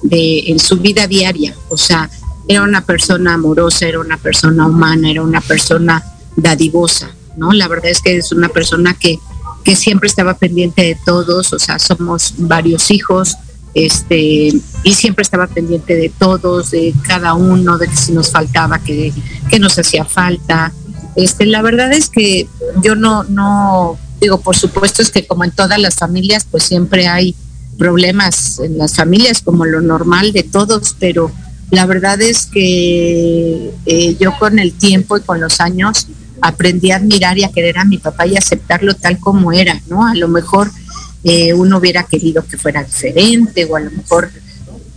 de, 0.03 0.45
en 0.47 0.59
su 0.59 0.77
vida 0.77 1.05
diaria, 1.05 1.53
o 1.69 1.77
sea, 1.77 2.09
era 2.47 2.63
una 2.63 2.85
persona 2.85 3.33
amorosa, 3.33 3.87
era 3.87 3.99
una 3.99 4.17
persona 4.17 4.65
humana, 4.67 5.11
era 5.11 5.21
una 5.21 5.41
persona 5.41 6.03
dadivosa, 6.35 7.11
¿no? 7.37 7.51
La 7.51 7.67
verdad 7.67 7.91
es 7.91 8.01
que 8.01 8.17
es 8.17 8.31
una 8.31 8.49
persona 8.49 8.93
que, 8.93 9.19
que 9.63 9.75
siempre 9.75 10.07
estaba 10.07 10.33
pendiente 10.35 10.81
de 10.81 10.97
todos, 11.05 11.53
o 11.53 11.59
sea, 11.59 11.77
somos 11.77 12.33
varios 12.37 12.89
hijos, 12.89 13.37
este, 13.73 14.53
y 14.83 14.93
siempre 14.93 15.23
estaba 15.23 15.47
pendiente 15.47 15.95
de 15.95 16.09
todos, 16.09 16.71
de 16.71 16.93
cada 17.07 17.33
uno, 17.33 17.77
de 17.77 17.87
que 17.87 17.95
si 17.95 18.11
nos 18.11 18.31
faltaba, 18.31 18.79
que, 18.79 19.13
que 19.49 19.59
nos 19.59 19.77
hacía 19.77 20.05
falta. 20.05 20.73
Este, 21.15 21.45
la 21.45 21.61
verdad 21.61 21.91
es 21.91 22.09
que 22.09 22.47
yo 22.81 22.95
no, 22.95 23.23
no, 23.25 23.97
digo, 24.19 24.39
por 24.41 24.55
supuesto 24.55 25.01
es 25.01 25.09
que 25.09 25.25
como 25.25 25.43
en 25.43 25.51
todas 25.51 25.79
las 25.79 25.95
familias, 25.95 26.45
pues 26.49 26.63
siempre 26.63 27.07
hay 27.07 27.35
problemas 27.77 28.59
en 28.59 28.77
las 28.77 28.95
familias, 28.95 29.41
como 29.41 29.65
lo 29.65 29.81
normal 29.81 30.33
de 30.33 30.43
todos, 30.43 30.95
pero 30.99 31.31
la 31.71 31.85
verdad 31.85 32.21
es 32.21 32.45
que 32.45 33.73
eh, 33.85 34.17
yo 34.19 34.37
con 34.37 34.59
el 34.59 34.73
tiempo 34.73 35.17
y 35.17 35.21
con 35.21 35.39
los 35.39 35.61
años 35.61 36.07
aprendí 36.41 36.91
a 36.91 36.97
admirar 36.97 37.37
y 37.37 37.43
a 37.43 37.51
querer 37.51 37.77
a 37.77 37.85
mi 37.85 37.97
papá 37.97 38.27
y 38.27 38.35
aceptarlo 38.35 38.93
tal 38.95 39.19
como 39.19 39.51
era, 39.51 39.81
¿no? 39.87 40.05
A 40.05 40.15
lo 40.15 40.27
mejor 40.27 40.71
uno 41.23 41.77
hubiera 41.77 42.03
querido 42.03 42.45
que 42.45 42.57
fuera 42.57 42.83
diferente 42.83 43.65
o 43.65 43.75
a 43.75 43.79
lo 43.79 43.91
mejor 43.91 44.31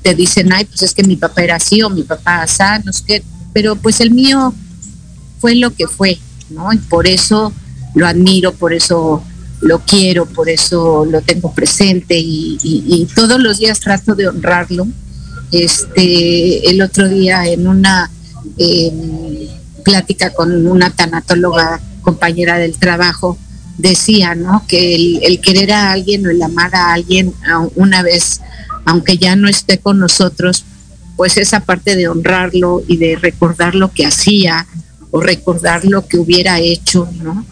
te 0.02 0.14
dicen, 0.14 0.52
ay, 0.52 0.66
pues 0.66 0.82
es 0.82 0.94
que 0.94 1.02
mi 1.02 1.16
papá 1.16 1.42
era 1.42 1.56
así 1.56 1.82
o 1.82 1.90
mi 1.90 2.02
papá 2.02 2.42
así, 2.42 2.62
no 2.84 2.92
sé 2.92 3.02
qué, 3.06 3.22
pero 3.52 3.76
pues 3.76 4.00
el 4.00 4.10
mío 4.10 4.54
fue 5.38 5.54
lo 5.54 5.74
que 5.74 5.86
fue, 5.86 6.18
¿no? 6.50 6.72
Y 6.72 6.78
por 6.78 7.06
eso 7.06 7.52
lo 7.94 8.06
admiro, 8.06 8.52
por 8.52 8.72
eso 8.72 9.22
lo 9.60 9.80
quiero, 9.80 10.26
por 10.26 10.48
eso 10.48 11.06
lo 11.06 11.22
tengo 11.22 11.52
presente 11.52 12.18
y, 12.18 13.08
todos 13.14 13.40
los 13.40 13.58
días 13.58 13.80
trato 13.80 14.14
de 14.14 14.28
honrarlo. 14.28 14.86
Este, 15.52 16.68
el 16.68 16.82
otro 16.82 17.08
día 17.08 17.46
en 17.46 17.68
una 17.68 18.10
eh, 18.58 19.48
plática 19.84 20.34
con 20.34 20.66
una 20.66 20.90
tanatóloga 20.90 21.80
compañera 22.02 22.58
del 22.58 22.76
trabajo, 22.76 23.38
decía, 23.78 24.34
¿no? 24.34 24.64
Que 24.66 25.18
el, 25.22 25.40
querer 25.40 25.72
a 25.72 25.92
alguien 25.92 26.26
o 26.26 26.30
el 26.30 26.42
amar 26.42 26.74
a 26.74 26.92
alguien 26.92 27.32
una 27.74 28.02
vez, 28.02 28.40
aunque 28.84 29.18
ya 29.18 29.36
no 29.36 29.48
esté 29.48 29.78
con 29.78 29.98
nosotros, 29.98 30.64
pues 31.16 31.36
esa 31.36 31.60
parte 31.60 31.96
de 31.96 32.08
honrarlo 32.08 32.82
y 32.86 32.96
de 32.96 33.16
recordar 33.16 33.74
lo 33.74 33.92
que 33.92 34.06
hacía 34.06 34.66
o 35.10 35.20
recordar 35.20 35.84
lo 35.84 36.06
que 36.06 36.18
hubiera 36.18 36.58
hecho, 36.58 37.08
¿no? 37.22 37.44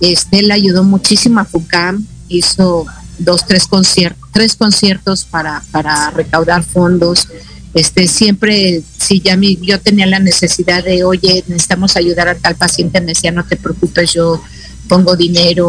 Este, 0.00 0.40
él 0.40 0.50
ayudó 0.50 0.84
muchísimo 0.84 1.40
a 1.40 1.44
FUCAM, 1.44 2.04
hizo 2.28 2.86
dos, 3.18 3.46
tres 3.46 3.66
conciertos, 3.66 4.28
tres 4.32 4.56
conciertos 4.56 5.24
para, 5.24 5.62
para 5.70 6.10
recaudar 6.10 6.62
fondos. 6.64 7.28
Este, 7.74 8.08
siempre, 8.08 8.82
si 8.98 9.20
ya 9.20 9.36
mi, 9.36 9.56
yo 9.56 9.80
tenía 9.80 10.06
la 10.06 10.18
necesidad 10.18 10.84
de, 10.84 11.04
oye, 11.04 11.44
necesitamos 11.48 11.96
ayudar 11.96 12.28
a 12.28 12.34
tal 12.34 12.56
paciente, 12.56 13.00
me 13.00 13.08
decía, 13.08 13.30
no 13.30 13.44
te 13.44 13.56
preocupes, 13.56 14.14
yo 14.14 14.40
pongo 14.88 15.16
dinero. 15.16 15.68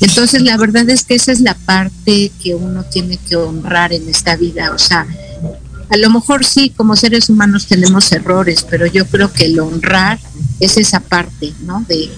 Entonces, 0.00 0.42
la 0.42 0.56
verdad 0.56 0.88
es 0.88 1.04
que 1.04 1.14
esa 1.14 1.32
es 1.32 1.40
la 1.40 1.54
parte 1.54 2.32
que 2.42 2.54
uno 2.54 2.84
tiene 2.84 3.18
que 3.18 3.36
honrar 3.36 3.92
en 3.92 4.08
esta 4.08 4.36
vida. 4.36 4.72
O 4.72 4.78
sea, 4.78 5.06
a 5.90 5.96
lo 5.96 6.10
mejor 6.10 6.44
sí, 6.44 6.70
como 6.70 6.96
seres 6.96 7.28
humanos 7.28 7.66
tenemos 7.66 8.10
errores, 8.12 8.64
pero 8.68 8.86
yo 8.86 9.06
creo 9.06 9.32
que 9.32 9.46
el 9.46 9.58
honrar 9.60 10.18
es 10.60 10.76
esa 10.76 11.00
parte, 11.00 11.52
¿no? 11.62 11.84
De, 11.88 12.08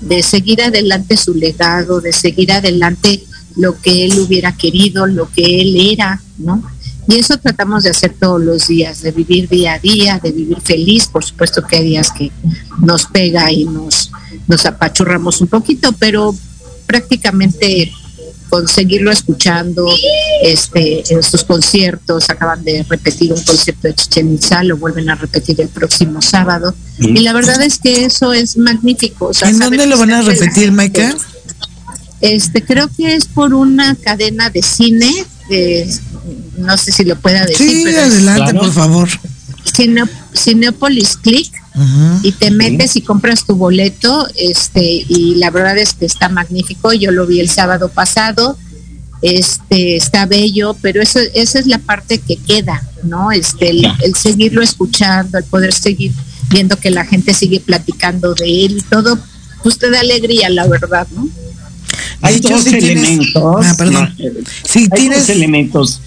de 0.00 0.22
seguir 0.22 0.62
adelante 0.62 1.16
su 1.16 1.34
legado, 1.34 2.00
de 2.00 2.12
seguir 2.12 2.52
adelante 2.52 3.24
lo 3.56 3.80
que 3.80 4.06
él 4.06 4.18
hubiera 4.20 4.56
querido, 4.56 5.06
lo 5.06 5.30
que 5.30 5.60
él 5.60 5.76
era, 5.92 6.20
¿no? 6.38 6.62
Y 7.08 7.16
eso 7.16 7.38
tratamos 7.38 7.84
de 7.84 7.90
hacer 7.90 8.14
todos 8.20 8.40
los 8.40 8.68
días, 8.68 9.00
de 9.00 9.12
vivir 9.12 9.48
día 9.48 9.74
a 9.74 9.78
día, 9.78 10.20
de 10.22 10.30
vivir 10.30 10.60
feliz. 10.60 11.06
Por 11.06 11.24
supuesto 11.24 11.62
que 11.66 11.76
hay 11.76 11.84
días 11.84 12.12
que 12.12 12.30
nos 12.80 13.06
pega 13.06 13.50
y 13.50 13.64
nos, 13.64 14.10
nos 14.48 14.66
apachurramos 14.66 15.40
un 15.40 15.46
poquito, 15.48 15.92
pero 15.92 16.34
prácticamente 16.86 17.92
conseguirlo 18.48 19.12
escuchando 19.12 19.86
este 20.42 21.04
en 21.12 21.22
sus 21.22 21.44
conciertos 21.44 22.30
acaban 22.30 22.64
de 22.64 22.82
repetir 22.88 23.30
un 23.32 23.42
concierto 23.42 23.88
de 23.88 23.94
Chichen 23.94 24.32
Itza 24.34 24.62
lo 24.64 24.78
vuelven 24.78 25.10
a 25.10 25.14
repetir 25.16 25.60
el 25.60 25.68
próximo 25.68 26.22
sábado 26.22 26.74
y 26.98 27.18
la 27.20 27.34
verdad 27.34 27.60
es 27.60 27.76
que 27.78 28.06
eso 28.06 28.32
es 28.32 28.56
magnífico 28.56 29.26
o 29.26 29.34
sea, 29.34 29.50
¿En 29.50 29.58
dónde 29.58 29.86
lo 29.86 29.98
van 29.98 30.12
a 30.12 30.22
repetir, 30.22 30.72
Maika? 30.72 31.14
este 32.22 32.64
creo 32.64 32.88
que 32.96 33.14
es 33.14 33.26
por 33.26 33.52
una 33.52 33.94
cadena 33.96 34.48
de 34.48 34.62
cine 34.62 35.12
eh, 35.50 35.86
no 36.56 36.76
sé 36.78 36.90
si 36.92 37.04
lo 37.04 37.16
pueda 37.16 37.44
decir 37.44 37.68
Sí, 37.70 37.82
pero 37.84 38.00
adelante, 38.00 38.42
Claro. 38.52 38.60
por 38.60 38.72
favor. 38.72 39.08
Cine- 39.76 40.08
Cinepolis 40.34 41.16
Click 41.18 41.52
Y 42.22 42.32
te 42.32 42.50
metes 42.50 42.96
y 42.96 43.02
compras 43.02 43.44
tu 43.44 43.54
boleto, 43.56 44.26
este, 44.36 44.82
y 44.82 45.36
la 45.36 45.50
verdad 45.50 45.78
es 45.78 45.94
que 45.94 46.06
está 46.06 46.28
magnífico. 46.28 46.92
Yo 46.92 47.10
lo 47.10 47.26
vi 47.26 47.40
el 47.40 47.48
sábado 47.48 47.88
pasado, 47.88 48.56
este, 49.22 49.96
está 49.96 50.26
bello, 50.26 50.76
pero 50.80 51.02
eso, 51.02 51.18
esa 51.34 51.58
es 51.58 51.66
la 51.66 51.78
parte 51.78 52.18
que 52.18 52.36
queda, 52.36 52.82
¿no? 53.04 53.32
Este, 53.32 53.70
el, 53.70 54.14
seguirlo 54.16 54.62
escuchando, 54.62 55.38
el 55.38 55.44
poder 55.44 55.72
seguir 55.72 56.12
viendo 56.50 56.76
que 56.76 56.90
la 56.90 57.04
gente 57.04 57.34
sigue 57.34 57.60
platicando 57.60 58.34
de 58.34 58.64
él 58.64 58.78
y 58.78 58.82
todo, 58.82 59.18
pues 59.62 59.78
te 59.78 59.90
da 59.90 60.00
alegría, 60.00 60.48
la 60.50 60.66
verdad, 60.66 61.06
¿no? 61.14 61.28
Hay 62.22 62.40
dos 62.40 62.66
elementos. 62.66 63.66
Ah, 63.66 63.74
perdón. 63.76 64.14
eh, 64.18 64.32
Si 64.64 64.80
hay 64.80 64.88
tienes 64.88 65.20
dos 65.20 65.28
elementos. 65.30 66.00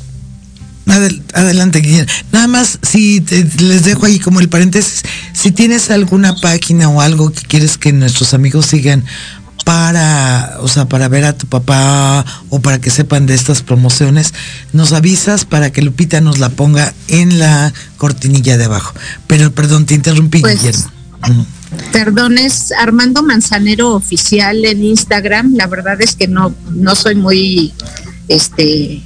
Adel- 0.91 1.21
adelante, 1.33 1.79
Guillermo. 1.79 2.11
Nada 2.31 2.47
más, 2.47 2.79
si 2.81 3.21
te- 3.21 3.43
les 3.59 3.83
dejo 3.85 4.05
ahí 4.05 4.19
como 4.19 4.39
el 4.39 4.49
paréntesis, 4.49 5.03
si 5.33 5.51
tienes 5.51 5.89
alguna 5.89 6.35
página 6.35 6.89
o 6.89 7.01
algo 7.01 7.31
que 7.31 7.41
quieres 7.41 7.77
que 7.77 7.93
nuestros 7.93 8.33
amigos 8.33 8.65
sigan 8.67 9.03
para, 9.65 10.57
o 10.61 10.67
sea, 10.67 10.85
para 10.85 11.07
ver 11.07 11.23
a 11.23 11.37
tu 11.37 11.45
papá 11.47 12.25
o 12.49 12.59
para 12.61 12.79
que 12.81 12.89
sepan 12.89 13.25
de 13.27 13.35
estas 13.35 13.61
promociones, 13.61 14.33
nos 14.73 14.91
avisas 14.91 15.45
para 15.45 15.71
que 15.71 15.81
Lupita 15.81 16.19
nos 16.19 16.39
la 16.39 16.49
ponga 16.49 16.93
en 17.07 17.37
la 17.39 17.71
cortinilla 17.97 18.57
de 18.57 18.65
abajo. 18.65 18.93
Pero 19.27 19.51
perdón, 19.51 19.85
te 19.85 19.93
interrumpí, 19.93 20.41
Pues, 20.41 20.57
Guillermo. 20.59 20.91
Perdón, 21.93 22.37
es 22.37 22.71
Armando 22.73 23.21
Manzanero 23.23 23.93
oficial 23.93 24.65
en 24.65 24.83
Instagram. 24.83 25.53
La 25.55 25.67
verdad 25.67 26.01
es 26.01 26.15
que 26.15 26.27
no, 26.27 26.53
no 26.73 26.95
soy 26.95 27.15
muy, 27.15 27.71
este, 28.27 29.03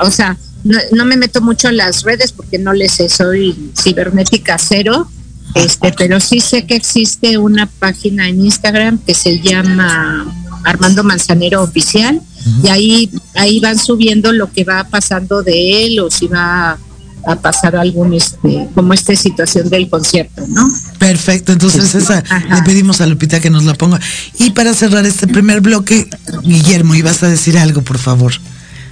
o 0.00 0.10
sea, 0.10 0.36
no, 0.66 0.78
no 0.92 1.04
me 1.04 1.16
meto 1.16 1.40
mucho 1.40 1.68
en 1.68 1.76
las 1.76 2.02
redes 2.02 2.32
porque 2.32 2.58
no 2.58 2.72
les 2.72 2.92
sé, 2.92 3.08
soy 3.08 3.72
cibernética 3.80 4.58
cero. 4.58 5.08
Este, 5.54 5.92
pero 5.96 6.20
sí 6.20 6.40
sé 6.40 6.66
que 6.66 6.74
existe 6.74 7.38
una 7.38 7.66
página 7.66 8.28
en 8.28 8.44
Instagram 8.44 8.98
que 8.98 9.14
se 9.14 9.40
llama 9.40 10.26
Armando 10.64 11.02
Manzanero 11.02 11.62
Oficial 11.62 12.20
y 12.62 12.68
ahí, 12.68 13.10
ahí 13.34 13.58
van 13.60 13.78
subiendo 13.78 14.32
lo 14.32 14.52
que 14.52 14.64
va 14.64 14.84
pasando 14.84 15.42
de 15.42 15.86
él 15.86 16.00
o 16.00 16.10
si 16.10 16.26
va 16.26 16.78
a 17.26 17.36
pasar 17.36 17.74
algún, 17.74 18.12
este, 18.12 18.68
como 18.74 18.92
esta 18.92 19.16
situación 19.16 19.68
del 19.70 19.88
concierto, 19.88 20.44
¿no? 20.48 20.68
Perfecto, 20.98 21.52
entonces 21.52 21.94
esa 21.94 22.22
Ajá. 22.28 22.54
le 22.54 22.62
pedimos 22.62 23.00
a 23.00 23.06
Lupita 23.06 23.40
que 23.40 23.50
nos 23.50 23.64
la 23.64 23.74
ponga. 23.74 23.98
Y 24.38 24.50
para 24.50 24.74
cerrar 24.74 25.06
este 25.06 25.26
primer 25.26 25.60
bloque, 25.60 26.08
Guillermo, 26.42 26.94
ibas 26.94 27.22
a 27.22 27.28
decir 27.28 27.56
algo, 27.56 27.82
por 27.82 27.98
favor. 27.98 28.34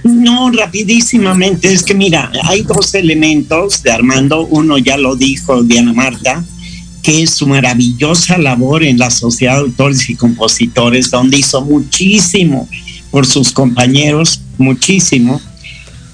No, 0.05 0.51
rapidísimamente, 0.51 1.73
es 1.73 1.81
que 1.81 1.95
mira, 1.95 2.31
hay 2.43 2.61
dos 2.61 2.93
elementos 2.93 3.81
de 3.81 3.91
Armando, 3.91 4.45
uno 4.45 4.77
ya 4.77 4.97
lo 4.97 5.15
dijo 5.15 5.63
Diana 5.63 5.93
Marta, 5.93 6.45
que 7.01 7.23
es 7.23 7.31
su 7.31 7.47
maravillosa 7.47 8.37
labor 8.37 8.83
en 8.83 8.99
la 8.99 9.09
Sociedad 9.09 9.55
de 9.55 9.61
Autores 9.61 10.07
y 10.07 10.15
Compositores, 10.15 11.09
donde 11.09 11.39
hizo 11.39 11.59
muchísimo 11.65 12.69
por 13.09 13.25
sus 13.25 13.51
compañeros, 13.51 14.41
muchísimo. 14.59 15.41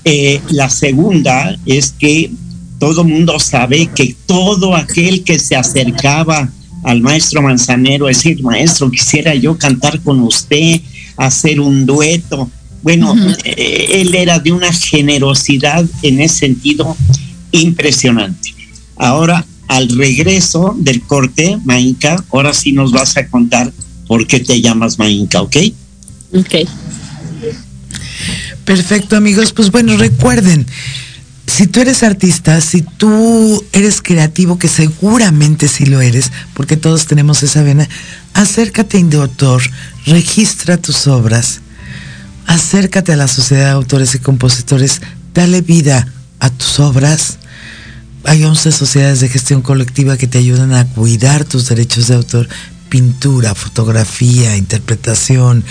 Eh, 0.05 0.39
la 0.51 0.69
segunda 0.69 1.53
es 1.65 1.91
que 1.91 2.31
todo 2.79 3.03
mundo 3.03 3.41
sabe 3.41 3.89
que 3.93 4.15
todo 4.25 4.73
aquel 4.73 5.25
que 5.25 5.37
se 5.37 5.57
acercaba 5.57 6.49
al 6.83 7.01
maestro 7.01 7.41
Manzanero, 7.41 8.05
decir, 8.05 8.41
maestro, 8.41 8.89
quisiera 8.89 9.35
yo 9.35 9.57
cantar 9.57 9.99
con 9.99 10.21
usted, 10.21 10.79
hacer 11.17 11.59
un 11.59 11.85
dueto. 11.85 12.49
Bueno, 12.81 13.15
eh, 13.43 13.87
él 14.01 14.15
era 14.15 14.39
de 14.39 14.51
una 14.51 14.71
generosidad 14.73 15.85
en 16.01 16.19
ese 16.19 16.39
sentido 16.39 16.97
impresionante. 17.51 18.53
Ahora, 18.95 19.45
al 19.67 19.89
regreso 19.89 20.75
del 20.77 21.01
corte, 21.01 21.57
Mainka, 21.63 22.23
ahora 22.31 22.53
sí 22.53 22.71
nos 22.71 22.91
vas 22.91 23.17
a 23.17 23.27
contar 23.27 23.71
por 24.07 24.27
qué 24.27 24.39
te 24.39 24.61
llamas 24.61 24.99
Mainka, 24.99 25.41
¿ok? 25.41 25.57
Ok. 26.33 26.55
Perfecto, 28.65 29.15
amigos. 29.15 29.53
Pues 29.53 29.71
bueno, 29.71 29.97
recuerden, 29.97 30.65
si 31.47 31.67
tú 31.67 31.81
eres 31.81 32.03
artista, 32.03 32.61
si 32.61 32.81
tú 32.81 33.63
eres 33.73 34.01
creativo, 34.01 34.57
que 34.57 34.67
seguramente 34.67 35.67
sí 35.67 35.85
lo 35.85 36.01
eres, 36.01 36.31
porque 36.53 36.77
todos 36.77 37.07
tenemos 37.07 37.43
esa 37.43 37.63
vena, 37.63 37.87
acércate 38.33 38.97
a 38.97 38.99
Indautor, 39.01 39.61
registra 40.05 40.77
tus 40.77 41.07
obras, 41.07 41.61
acércate 42.47 43.13
a 43.13 43.17
la 43.17 43.27
Sociedad 43.27 43.65
de 43.65 43.71
Autores 43.71 44.15
y 44.15 44.19
Compositores, 44.19 45.01
dale 45.33 45.61
vida 45.61 46.07
a 46.39 46.49
tus 46.49 46.79
obras. 46.79 47.37
Hay 48.25 48.43
11 48.43 48.71
sociedades 48.71 49.19
de 49.19 49.29
gestión 49.29 49.61
colectiva 49.61 50.17
que 50.17 50.27
te 50.27 50.37
ayudan 50.37 50.73
a 50.73 50.87
cuidar 50.87 51.43
tus 51.45 51.69
derechos 51.69 52.07
de 52.07 52.15
autor, 52.15 52.47
pintura, 52.89 53.55
fotografía, 53.55 54.57
interpretación, 54.57 55.63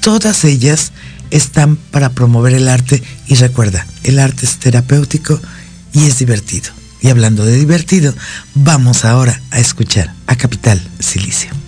todas 0.00 0.44
ellas 0.44 0.92
están 1.30 1.76
para 1.76 2.10
promover 2.10 2.54
el 2.54 2.68
arte 2.68 3.02
y 3.26 3.34
recuerda, 3.34 3.86
el 4.04 4.18
arte 4.18 4.46
es 4.46 4.58
terapéutico 4.58 5.40
y 5.92 6.04
es 6.04 6.18
divertido. 6.18 6.70
Y 7.00 7.08
hablando 7.08 7.44
de 7.44 7.56
divertido, 7.56 8.12
vamos 8.54 9.04
ahora 9.04 9.40
a 9.50 9.60
escuchar 9.60 10.12
a 10.26 10.36
Capital 10.36 10.80
Silicio. 10.98 11.67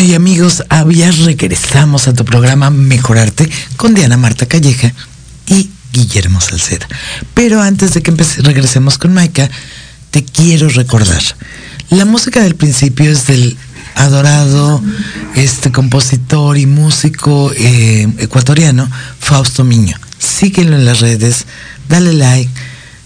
Y 0.00 0.14
amigos, 0.14 0.64
ya 0.90 1.10
regresamos 1.12 2.08
a 2.08 2.14
tu 2.14 2.24
programa 2.24 2.70
Mejorarte 2.70 3.48
con 3.76 3.94
Diana 3.94 4.16
Marta 4.16 4.46
Calleja 4.46 4.92
y 5.46 5.68
Guillermo 5.92 6.40
Salceda. 6.40 6.88
Pero 7.34 7.60
antes 7.60 7.92
de 7.94 8.02
que 8.02 8.10
empece- 8.10 8.40
regresemos 8.42 8.96
con 8.96 9.12
Maika, 9.12 9.50
te 10.10 10.24
quiero 10.24 10.68
recordar. 10.70 11.22
La 11.90 12.06
música 12.06 12.42
del 12.42 12.54
principio 12.56 13.10
es 13.12 13.26
del 13.26 13.56
adorado 13.94 14.82
este 15.36 15.70
compositor 15.70 16.56
y 16.56 16.64
músico 16.66 17.52
eh, 17.56 18.08
ecuatoriano 18.18 18.88
Fausto 19.18 19.64
Miño. 19.64 19.96
Síguelo 20.18 20.76
en 20.76 20.86
las 20.86 21.00
redes, 21.00 21.44
dale 21.88 22.14
like. 22.14 22.50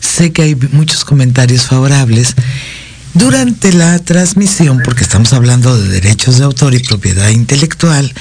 Sé 0.00 0.32
que 0.32 0.42
hay 0.42 0.54
muchos 0.72 1.04
comentarios 1.04 1.62
favorables. 1.66 2.34
Durante 3.14 3.72
la 3.72 4.00
transmisión, 4.00 4.80
porque 4.84 5.04
estamos 5.04 5.32
hablando 5.32 5.78
de 5.78 5.88
derechos 5.88 6.38
de 6.38 6.44
autor 6.44 6.74
y 6.74 6.80
propiedad 6.80 7.28
intelectual, 7.28 8.12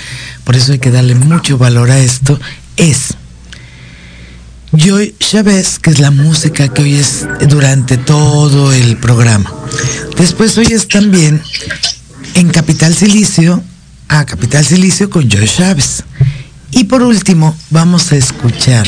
por 0.44 0.56
eso 0.56 0.72
hay 0.72 0.78
que 0.78 0.92
darle 0.92 1.16
mucho 1.16 1.58
valor 1.58 1.90
a 1.90 1.98
esto, 1.98 2.40
es 2.78 3.16
Joy 4.72 5.16
Chávez, 5.20 5.80
que 5.80 5.90
es 5.90 6.00
la 6.00 6.12
música 6.12 6.68
que 6.68 6.84
oyes 6.84 7.28
durante 7.50 7.98
todo 7.98 8.72
el 8.72 8.98
programa. 8.98 9.52
Después 10.16 10.60
oyes 10.60 10.88
también 10.88 11.42
en 12.36 12.50
Capital 12.50 12.94
Silicio, 12.94 13.64
a 14.10 14.26
Capital 14.26 14.64
Silicio 14.64 15.10
con 15.10 15.28
Joy 15.28 15.48
Chávez. 15.48 16.04
Y 16.70 16.84
por 16.84 17.02
último, 17.02 17.58
vamos 17.72 18.12
a 18.12 18.16
escuchar, 18.16 18.88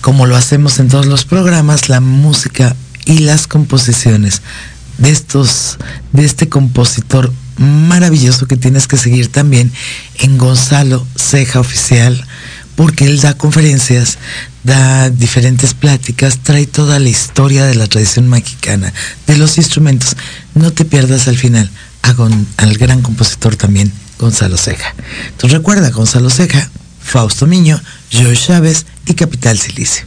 como 0.00 0.26
lo 0.26 0.36
hacemos 0.36 0.78
en 0.78 0.86
todos 0.86 1.06
los 1.06 1.24
programas, 1.24 1.88
la 1.88 2.00
música 2.00 2.76
y 3.04 3.18
las 3.18 3.48
composiciones 3.48 4.42
de 4.98 5.10
estos, 5.10 5.78
de 6.12 6.24
este 6.24 6.48
compositor 6.48 7.32
maravilloso 7.56 8.46
que 8.46 8.56
tienes 8.56 8.86
que 8.86 8.96
seguir 8.96 9.28
también 9.28 9.70
en 10.18 10.38
Gonzalo 10.38 11.06
Ceja 11.16 11.60
Oficial, 11.60 12.26
porque 12.74 13.06
él 13.06 13.20
da 13.20 13.34
conferencias, 13.34 14.18
da 14.64 15.10
diferentes 15.10 15.74
pláticas, 15.74 16.38
trae 16.42 16.66
toda 16.66 16.98
la 16.98 17.08
historia 17.08 17.66
de 17.66 17.76
la 17.76 17.86
tradición 17.86 18.28
mexicana, 18.28 18.92
de 19.26 19.36
los 19.36 19.58
instrumentos. 19.58 20.16
No 20.54 20.72
te 20.72 20.84
pierdas 20.84 21.28
al 21.28 21.36
final 21.36 21.70
a 22.02 22.14
al 22.56 22.76
gran 22.76 23.02
compositor 23.02 23.56
también, 23.56 23.92
Gonzalo 24.18 24.56
Ceja. 24.56 24.94
Entonces 25.28 25.58
recuerda, 25.58 25.90
Gonzalo 25.90 26.30
Ceja, 26.30 26.68
Fausto 27.00 27.46
Miño, 27.46 27.80
Joe 28.12 28.36
Chávez 28.36 28.86
y 29.06 29.14
Capital 29.14 29.58
Silicio. 29.58 30.04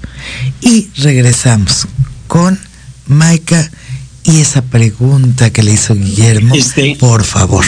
Y 0.61 0.89
regresamos 0.97 1.87
con 2.27 2.59
Maika 3.07 3.69
y 4.27 4.41
esa 4.41 4.61
pregunta 4.61 5.49
que 5.51 5.63
le 5.63 5.73
hizo 5.73 5.95
Guillermo, 5.95 6.53
Este- 6.53 6.95
por 6.99 7.23
favor. 7.23 7.65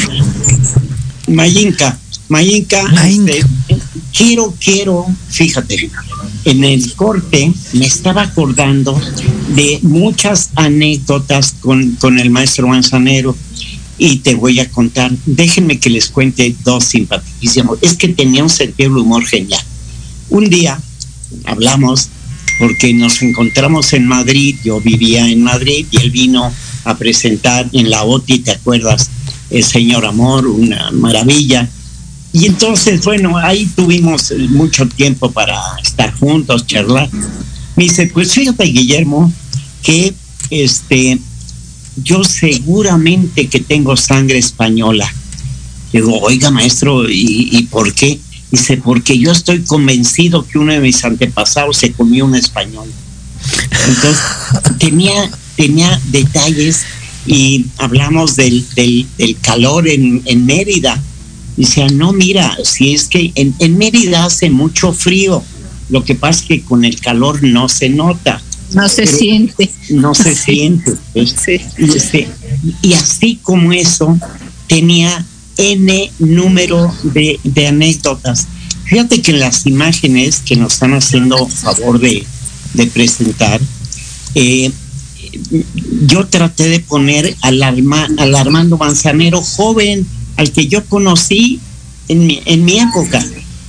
Mayinka, 1.28 1.98
Mayinka, 2.28 2.84
Mayinka. 2.92 3.32
este, 3.34 3.46
quiero, 4.16 4.54
quiero, 4.60 5.06
fíjate, 5.30 5.90
en 6.46 6.64
el 6.64 6.94
corte 6.96 7.52
me 7.74 7.86
estaba 7.86 8.24
acordando 8.24 9.00
de 9.56 9.80
muchas 9.84 10.50
anécdotas 10.56 11.56
con, 11.62 11.92
con 11.96 12.20
el 12.20 12.30
maestro 12.30 12.68
Manzanero 12.68 13.36
y 13.98 14.18
te 14.18 14.36
voy 14.36 14.60
a 14.60 14.70
contar, 14.70 15.12
déjenme 15.26 15.80
que 15.80 15.90
les 15.90 16.10
cuente 16.10 16.56
dos 16.64 16.84
simpaticísimos, 16.86 17.80
es 17.82 17.94
que 17.96 18.10
tenía 18.10 18.44
un 18.44 18.50
sentido 18.50 18.90
del 18.90 19.00
humor 19.00 19.26
genial. 19.26 19.62
Un 20.30 20.50
día 20.50 20.80
hablamos 21.46 22.10
porque 22.60 22.94
nos 22.94 23.22
encontramos 23.22 23.94
en 23.94 24.06
Madrid, 24.06 24.58
yo 24.64 24.82
vivía 24.82 25.28
en 25.30 25.42
Madrid 25.42 25.86
y 25.90 25.98
él 25.98 26.12
vino 26.12 26.54
a 26.84 26.98
presentar 26.98 27.70
en 27.72 27.90
la 27.90 28.04
OTI, 28.04 28.40
¿te 28.40 28.52
acuerdas? 28.52 29.10
El 29.50 29.64
Señor 29.64 30.06
Amor, 30.06 30.46
una 30.46 30.92
maravilla. 30.92 31.70
Y 32.34 32.46
entonces, 32.46 33.04
bueno, 33.04 33.38
ahí 33.38 33.66
tuvimos 33.76 34.34
mucho 34.50 34.86
tiempo 34.88 35.32
para 35.32 35.58
estar 35.82 36.14
juntos, 36.14 36.68
charlar. 36.68 37.10
Me 37.78 37.86
dice, 37.86 38.08
pues 38.14 38.34
fíjate, 38.34 38.66
Guillermo, 38.66 39.32
que 39.82 40.14
este, 40.50 41.18
yo 41.96 42.24
seguramente 42.26 43.48
que 43.48 43.62
tengo 43.62 43.96
sangre 43.96 44.38
española. 44.38 45.12
Digo, 45.94 46.20
oiga, 46.20 46.52
maestro, 46.52 47.10
¿y, 47.10 47.50
y 47.52 47.64
por 47.64 47.94
qué? 47.94 48.20
Dice, 48.52 48.78
porque 48.78 49.18
yo 49.20 49.32
estoy 49.32 49.62
convencido 49.64 50.46
que 50.48 50.58
uno 50.58 50.74
de 50.74 50.80
mis 50.80 51.04
antepasados 51.06 51.78
se 51.78 51.92
comió 51.92 52.26
un 52.26 52.36
español. 52.36 52.90
Entonces, 53.88 54.20
tenía, 54.80 55.30
tenía 55.56 56.00
detalles 56.12 56.82
y 57.26 57.68
hablamos 57.78 58.36
del, 58.36 58.66
del, 58.76 59.06
del 59.18 59.38
calor 59.40 59.88
en, 59.88 60.22
en 60.26 60.46
Mérida. 60.46 61.02
Dice, 61.58 61.88
no, 61.90 62.12
mira, 62.14 62.58
si 62.64 62.94
es 62.96 63.08
que 63.08 63.32
en, 63.36 63.54
en 63.60 63.78
Mérida 63.78 64.26
hace 64.26 64.50
mucho 64.50 64.94
frío, 64.94 65.44
lo 65.90 66.04
que 66.04 66.16
pasa 66.16 66.42
es 66.42 66.48
que 66.48 66.62
con 66.64 66.86
el 66.86 67.00
calor 67.02 67.44
no 67.44 67.68
se 67.70 67.90
nota 67.90 68.42
No 68.74 68.88
se 68.88 69.04
Pero- 69.04 69.18
siente. 69.18 69.72
no 69.90 70.16
se 70.16 70.34
Sí. 70.36 70.42
siente. 70.44 70.94
pues. 71.14 71.36
Sí. 71.44 71.60
Y, 71.78 71.98
este, 71.98 72.28
y 72.82 72.94
así 72.94 73.40
como 73.44 73.74
eso, 73.74 74.18
tenía 74.68 75.26
N 75.60 76.12
número 76.20 76.92
de, 77.04 77.68
anécdotas. 77.68 78.48
Fíjate 78.86 79.22
que 79.22 79.34
las 79.34 79.68
imágenes 79.68 80.42
que 80.44 80.56
nos 80.56 80.74
están 80.74 80.94
haciendo 80.94 81.46
favor 81.48 82.00
de, 82.00 82.26
presentar, 82.94 83.60
eh, 84.36 84.72
yo 86.08 86.26
traté 86.28 86.70
de 86.70 86.80
poner 86.80 87.36
al, 87.42 87.62
Armando 88.36 88.78
Manzanero 88.78 89.42
joven, 89.42 90.08
al 90.38 90.52
que 90.54 90.68
yo 90.68 90.86
conocí 90.86 91.60
en 92.08 92.26
mi, 92.26 92.42
en 92.46 92.64
mi 92.64 92.80
época. 92.80 93.24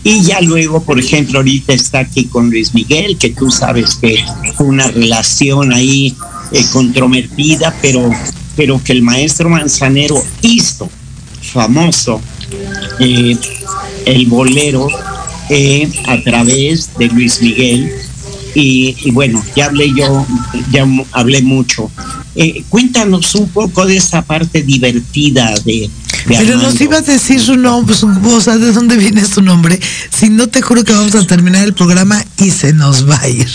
Y 0.05 0.23
ya 0.23 0.41
luego, 0.41 0.83
por 0.83 0.99
ejemplo, 0.99 1.41
ahorita 1.41 1.73
está 1.73 1.99
aquí 1.99 2.25
con 2.27 2.51
Luis 2.51 2.73
Miguel, 2.73 3.19
que 3.19 3.31
tú 3.31 3.51
sabes 3.51 3.97
que 3.97 4.25
fue 4.57 4.67
una 4.67 4.87
relación 4.87 5.73
ahí 5.73 6.17
eh, 6.53 6.65
controvertida, 6.73 7.77
pero, 7.83 8.09
pero 8.57 8.83
que 8.83 8.93
el 8.93 9.03
maestro 9.03 9.51
Manzanero 9.51 10.25
hizo 10.41 10.89
famoso 11.53 12.21
eh, 12.99 13.37
el 14.07 14.27
bolero 14.27 14.89
eh, 15.49 15.91
a 16.07 16.23
través 16.23 16.91
de 16.99 17.09
Luis 17.09 17.41
Miguel. 17.41 17.93
Y, 18.53 19.11
bueno, 19.13 19.45
ya 19.55 19.67
hablé 19.67 19.93
yo, 19.97 20.27
ya 20.73 20.85
hablé 21.13 21.41
mucho. 21.41 21.91
Eh, 22.35 22.65
cuéntanos 22.69 23.35
un 23.37 23.49
poco 23.49 23.87
de 23.87 23.97
esa 23.97 24.23
parte 24.23 24.63
divertida 24.63 25.55
de, 25.65 25.89
Pero 26.27 26.57
nos 26.57 26.81
ibas 26.81 27.09
a 27.09 27.13
decir 27.13 27.41
su 27.41 27.57
nombre, 27.57 27.95
su, 27.95 28.09
o 28.09 28.41
sea, 28.41 28.59
de 28.59 28.73
dónde 28.73 28.97
viene 28.97 29.25
su 29.25 29.43
nombre. 29.43 29.79
Si 30.11 30.29
no 30.31 30.49
te 30.49 30.63
juro 30.63 30.85
que 30.85 30.93
vamos 30.93 31.15
a 31.15 31.25
terminar 31.27 31.65
el 31.65 31.75
programa 31.75 32.25
y 32.39 32.51
se 32.51 32.73
nos 32.73 33.09
va 33.09 33.21
a 33.21 33.29
ir. 33.29 33.51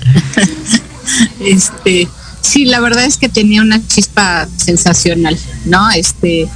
este, 1.40 2.08
sí, 2.40 2.64
la 2.64 2.80
verdad 2.80 3.04
es 3.04 3.16
que 3.16 3.28
tenía 3.28 3.62
una 3.62 3.86
chispa 3.86 4.48
sensacional, 4.56 5.38
¿no? 5.66 5.90
Este, 5.90 6.48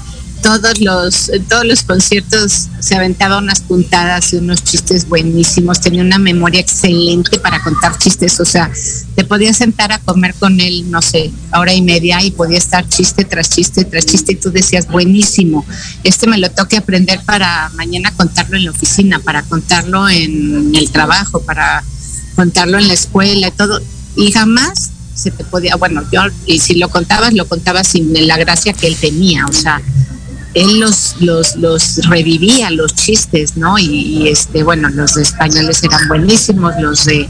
todos 0.45 0.78
los, 0.78 1.30
todos 1.49 1.64
los 1.64 1.82
conciertos 1.85 2.68
se 2.78 2.95
aventaba 2.95 3.39
unas 3.39 3.62
puntadas 3.62 4.35
y 4.35 4.37
unos 4.37 4.62
chistes 4.62 5.09
buenísimos, 5.09 5.80
tenía 5.80 6.03
una 6.03 6.18
memoria 6.18 6.61
excelente 6.61 7.39
para 7.39 7.62
contar 7.62 7.97
chistes, 7.97 8.39
o 8.41 8.45
sea, 8.45 8.70
te 9.14 9.24
podías 9.24 9.57
sentar 9.57 9.91
a 9.93 10.01
comer 10.01 10.35
con 10.35 10.61
él, 10.61 10.91
no 10.91 11.01
sé, 11.01 11.32
hora 11.57 11.72
y 11.72 11.80
media 11.80 12.22
y 12.22 12.30
podía 12.30 12.59
estar 12.59 12.87
chiste 12.87 13.24
tras 13.24 13.49
chiste 13.49 13.87
tras 13.87 14.05
chiste 14.05 14.32
y 14.32 14.37
tú 14.37 14.51
decías, 14.51 14.87
buenísimo, 14.87 15.64
este 16.03 16.26
me 16.26 16.37
lo 16.37 16.51
toque 16.51 16.76
aprender 16.76 17.20
para 17.24 17.70
mañana 17.70 18.12
contarlo 18.14 18.59
en 18.59 18.66
la 18.66 18.72
oficina, 18.72 19.20
para 19.20 19.45
contarlo 19.45 20.11
en 20.11 20.74
el 20.74 20.91
trabajo, 20.91 21.41
para 21.41 21.82
contarlo 22.37 22.78
en 22.78 22.89
la 22.89 22.95
escuela 22.95 23.51
todo, 23.51 23.80
y 24.14 24.30
jamás 24.30 24.91
se 25.25 25.31
te 25.31 25.43
podía, 25.45 25.77
bueno, 25.77 26.03
yo, 26.12 26.20
y 26.47 26.59
si 26.59 26.75
lo 26.75 26.91
contabas, 26.91 27.33
lo 27.33 27.49
contabas 27.49 27.89
sin 27.89 28.12
la 28.27 28.37
gracia 28.37 28.75
que 28.75 28.87
él 28.87 28.97
tenía, 28.97 29.47
o 29.47 29.53
sea, 29.53 29.81
él 30.53 30.79
los, 30.79 31.16
los, 31.20 31.57
los 31.57 31.97
revivía, 32.07 32.70
los 32.70 32.95
chistes, 32.95 33.57
¿no? 33.57 33.79
Y, 33.79 34.29
este, 34.29 34.62
bueno, 34.62 34.91
los 34.91 35.14
de 35.14 35.22
españoles 35.22 35.83
eran 35.83 36.07
buenísimos, 36.09 36.75
los 36.81 37.05
de 37.07 37.29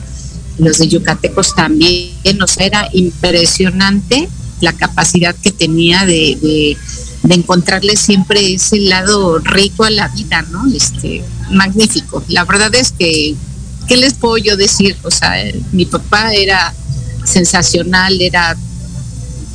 los 0.57 0.79
de 0.79 0.87
yucatecos 0.87 1.55
también, 1.55 2.41
o 2.41 2.47
sea, 2.47 2.67
era 2.67 2.89
impresionante 2.93 4.29
la 4.61 4.73
capacidad 4.73 5.35
que 5.35 5.51
tenía 5.51 6.07
de, 6.07 6.39
de, 6.41 6.77
de, 7.25 7.35
encontrarle 7.35 7.97
siempre 7.97 8.55
ese 8.55 8.79
lado 8.79 9.39
rico 9.39 9.83
a 9.83 9.91
la 9.91 10.09
vida, 10.09 10.43
¿no? 10.53 10.63
Este, 10.73 11.25
magnífico. 11.51 12.23
La 12.29 12.45
verdad 12.45 12.73
es 12.75 12.93
que, 12.93 13.35
¿qué 13.89 13.97
les 13.97 14.15
puedo 14.15 14.37
yo 14.37 14.57
decir? 14.57 14.97
O 15.03 15.11
sea, 15.11 15.35
mi 15.73 15.87
papá 15.87 16.33
era 16.33 16.73
sensacional, 17.25 18.21
era 18.21 18.57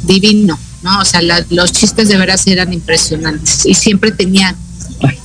divino 0.03 0.57
¿no? 0.82 0.99
O 0.99 1.05
sea, 1.05 1.22
los 1.49 1.72
chistes 1.72 2.07
de 2.07 2.17
veras 2.17 2.47
eran 2.47 2.72
impresionantes 2.74 3.65
y 3.65 3.74
siempre 3.74 4.11
tenía, 4.11 4.55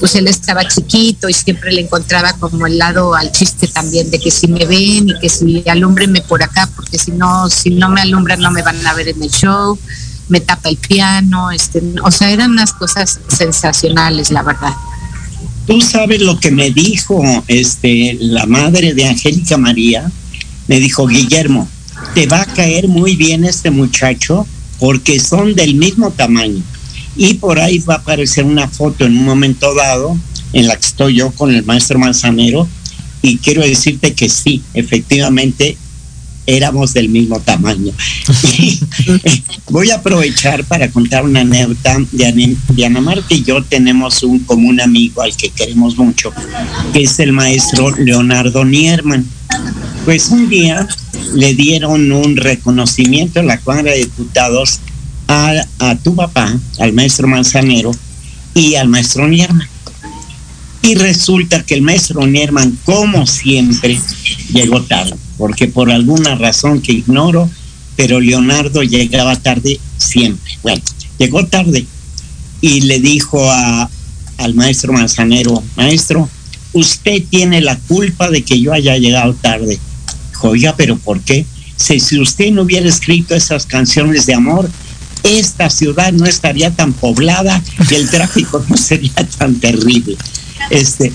pues 0.01 0.15
él 0.15 0.27
estaba 0.27 0.67
chiquito 0.67 1.29
y 1.29 1.33
siempre 1.33 1.73
le 1.73 1.83
encontraba 1.83 2.33
como 2.35 2.67
el 2.67 2.79
lado 2.79 3.15
al 3.15 3.31
chiste 3.31 3.69
también 3.69 4.11
de 4.11 4.19
que 4.19 4.31
si 4.31 4.49
me 4.49 4.67
ven 4.67 5.09
y 5.09 5.19
que 5.21 5.29
si 5.29 5.63
alúmbrenme 5.69 6.23
por 6.23 6.43
acá, 6.43 6.69
porque 6.75 6.99
si 6.99 7.13
no, 7.13 7.49
si 7.51 7.71
no 7.71 7.89
me 7.89 8.01
alumbran 8.01 8.41
no 8.41 8.51
me 8.51 8.63
van 8.63 8.85
a 8.87 8.95
ver 8.95 9.09
en 9.09 9.23
el 9.23 9.31
show, 9.31 9.79
me 10.29 10.41
tapa 10.41 10.71
el 10.71 10.77
piano, 10.77 11.51
este, 11.51 11.83
o 12.03 12.11
sea, 12.11 12.31
eran 12.31 12.51
unas 12.51 12.73
cosas 12.73 13.21
sensacionales, 13.29 14.31
la 14.31 14.43
verdad. 14.43 14.73
Tú 15.67 15.81
sabes 15.81 16.21
lo 16.21 16.39
que 16.41 16.51
me 16.51 16.71
dijo 16.71 17.23
este 17.49 18.19
la 18.21 18.45
madre 18.47 18.93
de 18.93 19.07
Angélica 19.07 19.57
María, 19.57 20.11
me 20.67 20.81
dijo, 20.81 21.07
Guillermo, 21.07 21.69
te 22.15 22.27
va 22.27 22.43
a 22.43 22.47
caer 22.47 22.89
muy 22.89 23.17
bien 23.17 23.45
este 23.45 23.71
muchacho 23.71 24.47
porque 24.79 25.21
son 25.21 25.55
del 25.55 25.75
mismo 25.75 26.11
tamaño. 26.11 26.63
Y 27.17 27.35
por 27.35 27.61
ahí 27.61 27.79
va 27.79 27.95
a 27.95 27.99
aparecer 27.99 28.45
una 28.45 28.69
foto 28.69 29.07
en 29.07 29.17
un 29.17 29.25
momento 29.25 29.75
dado 29.75 30.17
en 30.53 30.67
la 30.67 30.77
que 30.77 30.87
estoy 30.87 31.15
yo 31.17 31.31
con 31.33 31.55
el 31.55 31.65
maestro 31.65 31.99
Manzanero 31.99 32.69
y 33.23 33.39
quiero 33.39 33.63
decirte 33.63 34.15
que 34.15 34.29
sí, 34.29 34.63
efectivamente 34.75 35.77
éramos 36.47 36.93
del 36.93 37.09
mismo 37.09 37.41
tamaño. 37.41 37.93
voy 39.71 39.91
a 39.91 39.97
aprovechar 39.97 40.65
para 40.65 40.91
contar 40.91 41.25
una 41.25 41.41
anécdota. 41.41 41.99
Diana 42.13 43.01
Marta 43.01 43.35
y 43.35 43.43
yo 43.43 43.63
tenemos 43.63 44.23
un 44.23 44.41
común 44.41 44.81
amigo 44.81 45.23
al 45.23 45.37
que 45.37 45.51
queremos 45.51 45.97
mucho, 45.97 46.33
que 46.93 47.03
es 47.03 47.19
el 47.19 47.33
maestro 47.33 47.91
Leonardo 47.97 48.65
Nierman. 48.65 49.27
Pues 50.05 50.29
un 50.29 50.49
día 50.49 50.87
le 51.35 51.55
dieron 51.55 52.13
un 52.13 52.37
reconocimiento 52.37 53.41
en 53.41 53.47
la 53.47 53.59
Cámara 53.59 53.93
de 53.93 53.99
Diputados 53.99 54.81
a, 55.29 55.97
tu 56.03 56.15
papá, 56.15 56.55
al 56.79 56.93
maestro 56.93 57.27
Manzanero 57.27 57.91
y 58.55 58.75
al 58.75 58.89
maestro 58.89 59.27
Nierman. 59.27 59.69
Y 60.83 60.97
resulta 60.97 61.63
que 61.63 61.75
el 61.75 61.83
maestro 61.83 62.27
Nierman, 62.27 62.79
como 62.85 63.27
siempre, 63.27 63.99
llegó 64.53 64.83
tarde, 64.83 65.15
porque 65.39 65.67
por 65.67 65.91
alguna 65.91 66.35
razón 66.35 66.83
que 66.83 66.93
ignoro, 66.93 67.49
pero 67.97 68.21
Leonardo 68.21 68.83
llegaba 68.83 69.37
tarde 69.37 69.81
siempre. 69.97 70.59
Bueno, 70.63 70.83
llegó 71.19 71.47
tarde 71.47 71.87
y 72.61 72.83
le 72.83 73.01
dijo 73.01 73.51
al 73.51 74.55
maestro 74.55 74.93
Manzanero, 74.93 75.63
maestro, 75.77 76.29
usted 76.75 77.23
tiene 77.31 77.61
la 77.61 77.79
culpa 77.79 78.31
de 78.31 78.43
que 78.43 78.61
yo 78.61 78.73
haya 78.73 78.97
llegado 78.99 79.35
tarde 79.35 79.79
oiga, 80.45 80.75
pero 80.77 80.97
¿por 80.97 81.21
qué? 81.21 81.47
Si, 81.77 81.99
si 82.01 82.21
usted 82.21 82.51
no 82.53 82.63
hubiera 82.63 82.89
escrito 82.89 83.35
esas 83.35 83.67
canciones 83.67 84.27
de 84.27 84.35
amor, 84.35 84.71
esta 85.23 85.71
ciudad 85.71 86.13
no 86.13 86.27
estaría 86.27 86.71
tan 86.71 86.93
poblada 86.93 87.63
y 87.91 87.95
el 87.95 88.09
tráfico 88.11 88.65
no 88.69 88.77
sería 88.77 89.15
tan 89.39 89.57
terrible. 89.57 90.17
Este, 90.71 91.13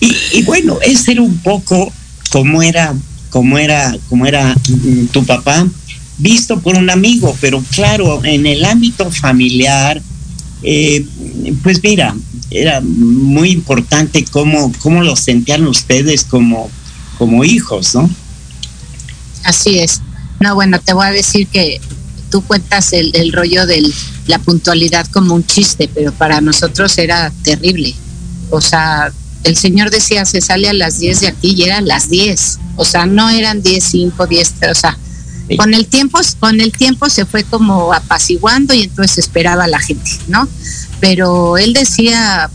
y, 0.00 0.42
bueno, 0.44 0.78
ese 0.80 1.12
era 1.12 1.22
un 1.22 1.38
poco 1.38 1.92
como 2.30 2.62
era, 2.62 2.94
como 3.30 3.58
era, 3.58 3.96
como 4.08 4.26
era 4.26 4.54
mm, 4.54 5.06
tu 5.06 5.24
papá, 5.24 5.66
visto 6.18 6.60
por 6.60 6.76
un 6.76 6.88
amigo, 6.90 7.36
pero 7.40 7.62
claro, 7.72 8.24
en 8.24 8.46
el 8.46 8.64
ámbito 8.64 9.10
familiar, 9.10 10.00
eh, 10.62 11.04
pues 11.62 11.82
mira, 11.82 12.14
era 12.50 12.80
muy 12.80 13.50
importante 13.50 14.24
cómo, 14.30 14.72
cómo 14.80 15.02
lo 15.02 15.16
sentían 15.16 15.66
ustedes 15.66 16.24
como, 16.24 16.70
como 17.18 17.44
hijos, 17.44 17.94
¿no? 17.94 18.08
Así 19.44 19.78
es. 19.78 20.00
No, 20.40 20.54
bueno, 20.54 20.80
te 20.80 20.92
voy 20.92 21.06
a 21.06 21.10
decir 21.10 21.46
que 21.48 21.80
tú 22.30 22.42
cuentas 22.42 22.92
el, 22.92 23.10
el 23.14 23.32
rollo 23.32 23.66
de 23.66 23.82
la 24.26 24.38
puntualidad 24.38 25.06
como 25.08 25.34
un 25.34 25.44
chiste, 25.44 25.90
pero 25.92 26.12
para 26.12 26.40
nosotros 26.40 26.96
era 26.98 27.32
terrible. 27.42 27.94
O 28.50 28.60
sea, 28.60 29.12
el 29.44 29.56
señor 29.56 29.90
decía, 29.90 30.24
se 30.24 30.40
sale 30.40 30.68
a 30.68 30.72
las 30.72 30.98
10 30.98 31.20
de 31.20 31.28
aquí 31.28 31.54
y 31.56 31.62
eran 31.62 31.86
las 31.86 32.08
10. 32.08 32.58
O 32.76 32.84
sea, 32.84 33.06
no 33.06 33.28
eran 33.30 33.62
10, 33.62 33.82
5, 33.82 34.26
10, 34.26 34.54
o 34.70 34.74
sea, 34.74 34.98
sí. 35.48 35.56
con 35.56 35.74
el 35.74 35.86
tiempo, 35.86 36.20
con 36.38 36.60
el 36.60 36.72
tiempo 36.72 37.08
se 37.08 37.26
fue 37.26 37.44
como 37.44 37.92
apaciguando 37.92 38.74
y 38.74 38.82
entonces 38.82 39.18
esperaba 39.18 39.64
a 39.64 39.68
la 39.68 39.80
gente, 39.80 40.10
¿no? 40.28 40.48
Pero 41.00 41.58
él 41.58 41.72
decía, 41.72 42.50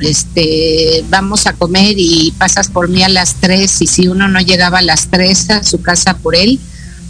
este, 0.00 1.04
vamos 1.08 1.46
a 1.46 1.52
comer 1.52 1.94
y 1.96 2.32
pasas 2.38 2.68
por 2.68 2.88
mí 2.88 3.02
a 3.02 3.08
las 3.08 3.34
3 3.36 3.82
y 3.82 3.86
si 3.86 4.08
uno 4.08 4.28
no 4.28 4.40
llegaba 4.40 4.78
a 4.78 4.82
las 4.82 5.08
3 5.08 5.50
a 5.50 5.64
su 5.64 5.80
casa 5.80 6.16
por 6.18 6.34
él, 6.34 6.60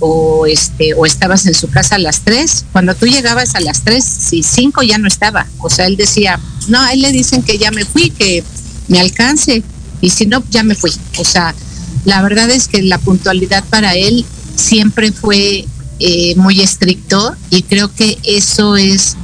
o 0.04 0.46
este 0.46 0.94
o 0.94 1.06
estabas 1.06 1.46
en 1.46 1.54
su 1.54 1.70
casa 1.70 1.94
a 1.94 1.98
las 1.98 2.20
3, 2.20 2.66
cuando 2.72 2.94
tú 2.94 3.06
llegabas 3.06 3.54
a 3.54 3.60
las 3.60 3.82
3, 3.82 4.04
si 4.04 4.42
5 4.42 4.82
ya 4.82 4.98
no 4.98 5.06
estaba. 5.06 5.46
O 5.58 5.70
sea, 5.70 5.86
él 5.86 5.96
decía, 5.96 6.40
"No, 6.68 6.80
a 6.80 6.92
él 6.92 7.02
le 7.02 7.12
dicen 7.12 7.42
que 7.42 7.56
ya 7.56 7.70
me 7.70 7.84
fui, 7.84 8.10
que 8.10 8.42
me 8.88 8.98
alcance 8.98 9.62
y 10.00 10.10
si 10.10 10.26
no 10.26 10.42
ya 10.50 10.64
me 10.64 10.74
fui." 10.74 10.92
O 11.18 11.24
sea, 11.24 11.54
la 12.04 12.20
verdad 12.20 12.50
es 12.50 12.66
que 12.66 12.82
la 12.82 12.98
puntualidad 12.98 13.62
para 13.70 13.94
él 13.94 14.24
siempre 14.56 15.12
fue 15.12 15.66
eh, 16.00 16.34
muy 16.34 16.60
estricto 16.60 17.36
y 17.50 17.62
creo 17.62 17.94
que 17.94 18.18
eso 18.24 18.76
es 18.76 19.16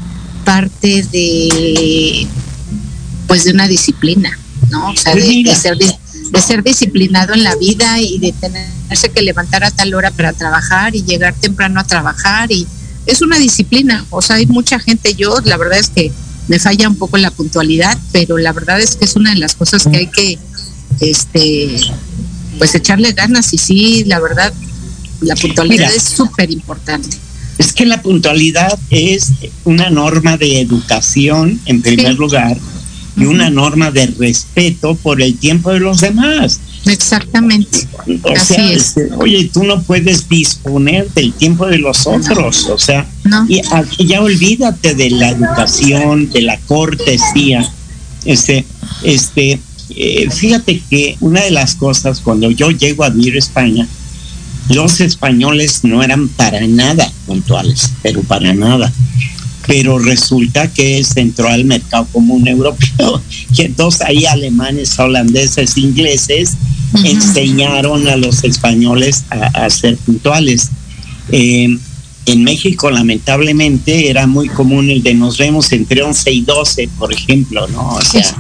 parte 0.49 1.03
de 1.12 2.26
pues 3.26 3.44
de 3.44 3.51
una 3.51 3.68
disciplina, 3.68 4.38
¿no? 4.70 4.92
O 4.92 4.96
sea, 4.96 5.14
de, 5.14 5.42
de 5.44 5.55
ser 5.55 5.76
de 5.76 6.40
ser 6.40 6.62
disciplinado 6.62 7.34
en 7.34 7.44
la 7.44 7.55
vida 7.57 8.01
y 8.01 8.18
de 8.18 8.32
tenerse 8.32 9.11
que 9.11 9.20
levantar 9.20 9.62
a 9.62 9.70
tal 9.70 9.92
hora 9.92 10.11
para 10.11 10.32
trabajar 10.32 10.96
y 10.96 11.03
llegar 11.03 11.34
temprano 11.34 11.80
a 11.80 11.84
trabajar 11.84 12.51
y 12.51 12.66
es 13.05 13.20
una 13.20 13.38
disciplina, 13.38 14.07
o 14.09 14.22
sea, 14.22 14.36
hay 14.36 14.46
mucha 14.46 14.78
gente, 14.78 15.14
yo 15.14 15.36
la 15.44 15.59
verdad 15.59 15.78
es 15.78 15.90
que 15.90 16.11
me 16.46 16.59
falla 16.59 16.88
un 16.88 16.96
poco 16.96 17.18
la 17.18 17.30
puntualidad, 17.30 17.99
pero 18.12 18.38
la 18.38 18.55
verdad 18.55 18.80
es 18.80 18.96
que 18.96 19.05
es 19.05 19.16
una 19.16 19.34
de 19.34 19.40
las 19.40 19.55
cosas 19.55 19.86
que 19.86 19.99
hay 19.99 20.07
que 20.07 20.38
este 21.01 21.76
pues 22.57 22.74
echarle 22.74 23.12
ganas 23.12 23.53
y 23.53 23.59
sí, 23.59 24.05
la 24.05 24.18
verdad, 24.18 24.51
la 25.20 25.36
puntualidad 25.36 25.94
es 25.94 26.05
súper 26.05 26.51
importante. 26.51 27.18
Es 27.59 27.72
que 27.72 27.86
la 27.86 28.00
puntualidad 28.02 28.78
es 28.90 29.32
una 29.64 29.90
norma 29.90 30.36
de 30.36 30.61
educación, 30.61 31.61
en 31.66 31.82
primer 31.82 32.14
lugar, 32.14 32.56
y 33.16 33.24
una 33.24 33.50
norma 33.50 33.90
de 33.90 34.06
respeto 34.06 34.94
por 34.94 35.20
el 35.20 35.36
tiempo 35.36 35.72
de 35.72 35.80
los 35.80 36.00
demás. 36.00 36.61
Exactamente. 36.86 37.86
O 38.22 38.36
sea, 38.36 38.70
este, 38.70 39.11
oye, 39.16 39.50
tú 39.52 39.64
no 39.64 39.82
puedes 39.82 40.28
disponer 40.28 41.11
del 41.11 41.32
tiempo 41.32 41.66
de 41.66 41.78
los 41.78 42.06
otros, 42.06 42.66
o 42.66 42.78
sea, 42.78 43.06
y 43.48 43.61
aquí 43.72 44.06
ya 44.06 44.22
olvídate 44.22 44.94
de 44.94 45.11
la 45.11 45.30
educación, 45.30 46.30
de 46.30 46.42
la 46.42 46.59
cortesía. 46.61 47.68
Este, 48.24 48.64
este, 49.02 49.61
eh, 49.90 50.30
fíjate 50.30 50.80
que 50.88 51.16
una 51.20 51.42
de 51.42 51.50
las 51.50 51.74
cosas 51.74 52.20
cuando 52.20 52.50
yo 52.50 52.70
llego 52.70 53.04
a 53.04 53.11
vivir 53.11 53.34
a 53.34 53.38
España, 53.38 53.88
los 54.68 55.00
españoles 55.00 55.84
no 55.84 56.02
eran 56.02 56.28
para 56.28 56.66
nada 56.66 57.10
puntuales, 57.26 57.92
pero 58.02 58.22
para 58.22 58.54
nada. 58.54 58.92
Pero 59.66 59.98
resulta 59.98 60.72
que 60.72 61.04
se 61.04 61.20
entró 61.20 61.48
al 61.48 61.64
mercado 61.64 62.06
común 62.12 62.48
europeo 62.48 63.22
y 63.56 63.62
entonces 63.62 64.02
ahí 64.02 64.26
alemanes, 64.26 64.98
holandeses, 64.98 65.76
ingleses 65.76 66.54
enseñaron 67.04 68.08
a 68.08 68.16
los 68.16 68.44
españoles 68.44 69.24
a, 69.30 69.68
ser 69.68 69.96
puntuales. 69.98 70.70
Eh, 71.30 71.78
en 72.26 72.44
México, 72.44 72.90
lamentablemente, 72.90 74.10
era 74.10 74.26
muy 74.26 74.48
común 74.48 74.90
el 74.90 75.02
de 75.02 75.14
nos 75.14 75.38
vemos 75.38 75.72
entre 75.72 76.02
11 76.02 76.30
y 76.30 76.40
12, 76.42 76.88
por 76.98 77.12
ejemplo, 77.12 77.66
¿no? 77.68 77.88
O 77.88 78.02
sea, 78.02 78.36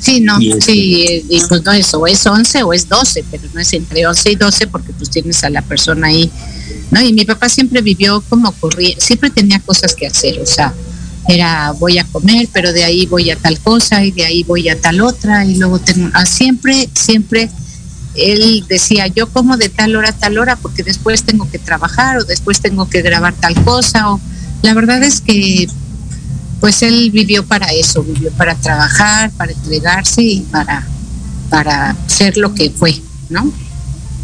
Sí, 0.00 0.20
no, 0.20 0.38
sí, 0.60 1.24
y 1.28 1.40
pues 1.48 1.64
no 1.64 1.72
es 1.72 1.92
o 1.92 2.06
es 2.06 2.24
11 2.24 2.62
o 2.62 2.72
es 2.72 2.88
12, 2.88 3.24
pero 3.30 3.42
no 3.52 3.60
es 3.60 3.72
entre 3.72 4.06
11 4.06 4.30
y 4.30 4.36
12 4.36 4.66
porque 4.68 4.92
pues 4.92 5.10
tienes 5.10 5.42
a 5.42 5.50
la 5.50 5.62
persona 5.62 6.06
ahí, 6.06 6.30
¿no? 6.90 7.00
Y 7.00 7.12
mi 7.12 7.24
papá 7.24 7.48
siempre 7.48 7.80
vivió 7.82 8.22
como 8.28 8.52
corría, 8.52 8.94
siempre 8.98 9.30
tenía 9.30 9.58
cosas 9.60 9.94
que 9.94 10.06
hacer, 10.06 10.40
o 10.40 10.46
sea, 10.46 10.72
era 11.28 11.72
voy 11.72 11.98
a 11.98 12.04
comer, 12.04 12.48
pero 12.52 12.72
de 12.72 12.84
ahí 12.84 13.06
voy 13.06 13.30
a 13.30 13.36
tal 13.36 13.58
cosa 13.58 14.04
y 14.04 14.12
de 14.12 14.24
ahí 14.24 14.44
voy 14.44 14.68
a 14.68 14.80
tal 14.80 15.00
otra 15.00 15.44
y 15.44 15.56
luego 15.56 15.78
tengo, 15.80 16.08
ah, 16.14 16.24
siempre, 16.24 16.88
siempre 16.94 17.50
él 18.14 18.64
decía, 18.68 19.06
yo 19.08 19.28
como 19.28 19.56
de 19.56 19.68
tal 19.68 19.94
hora 19.96 20.10
a 20.10 20.12
tal 20.12 20.38
hora 20.38 20.56
porque 20.56 20.82
después 20.82 21.24
tengo 21.24 21.48
que 21.50 21.58
trabajar 21.58 22.18
o 22.18 22.24
después 22.24 22.60
tengo 22.60 22.88
que 22.88 23.02
grabar 23.02 23.34
tal 23.34 23.54
cosa 23.64 24.12
o 24.12 24.20
la 24.62 24.74
verdad 24.74 25.02
es 25.02 25.20
que 25.20 25.68
pues 26.60 26.82
él 26.82 27.10
vivió 27.10 27.44
para 27.44 27.66
eso, 27.68 28.02
vivió 28.02 28.30
para 28.32 28.54
trabajar, 28.54 29.30
para 29.32 29.52
entregarse 29.52 30.22
y 30.22 30.40
para, 30.40 30.86
para 31.50 31.96
ser 32.06 32.36
lo 32.36 32.54
que 32.54 32.70
fue, 32.70 33.00
¿no? 33.28 33.52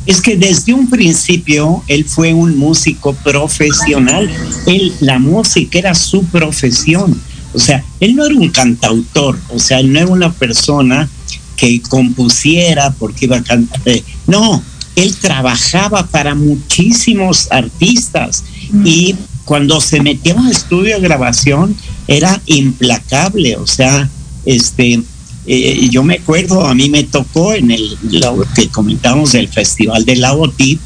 Es 0.07 0.21
que 0.21 0.37
desde 0.37 0.75
un 0.75 0.91
principio 0.91 1.83
él 1.89 2.05
fue 2.05 2.35
un 2.35 2.59
músico 2.59 3.15
profesional. 3.15 4.31
Él, 4.67 4.93
la 5.01 5.19
música 5.19 5.79
era 5.79 5.95
su 5.95 6.25
profesión. 6.25 7.19
O 7.55 7.59
sea, 7.59 7.83
él 8.01 8.15
no 8.17 8.27
era 8.27 8.35
un 8.35 8.51
cantautor, 8.51 9.39
o 9.49 9.59
sea, 9.59 9.79
él 9.79 9.93
no 9.93 10.01
era 10.01 10.09
una 10.09 10.33
persona 10.33 11.09
que 11.57 11.81
compusiera 11.83 12.91
porque 12.91 13.27
iba 13.27 13.37
a 13.37 13.43
cantar. 13.45 13.81
Eh, 13.87 14.03
no, 14.27 14.61
él 14.97 15.17
trabajaba 15.17 16.07
para 16.07 16.35
muchísimos 16.35 17.49
artistas 17.51 18.45
y 18.85 19.15
cuando 19.45 19.81
se 19.81 20.01
metió 20.01 20.37
a 20.37 20.41
un 20.41 20.49
estudio 20.49 20.97
de 20.97 21.03
grabación 21.03 21.77
era 22.07 22.41
implacable, 22.47 23.57
o 23.57 23.67
sea, 23.67 24.09
este, 24.45 25.03
eh, 25.47 25.89
yo 25.91 26.03
me 26.03 26.15
acuerdo, 26.15 26.67
a 26.67 26.75
mí 26.75 26.89
me 26.89 27.05
tocó 27.05 27.55
en 27.55 27.71
el 27.71 27.97
lo 28.11 28.45
que 28.55 28.69
comentamos 28.69 29.33
del 29.33 29.49
Festival 29.49 30.05
de 30.05 30.17
la 30.17 30.35
OTI, 30.35 30.79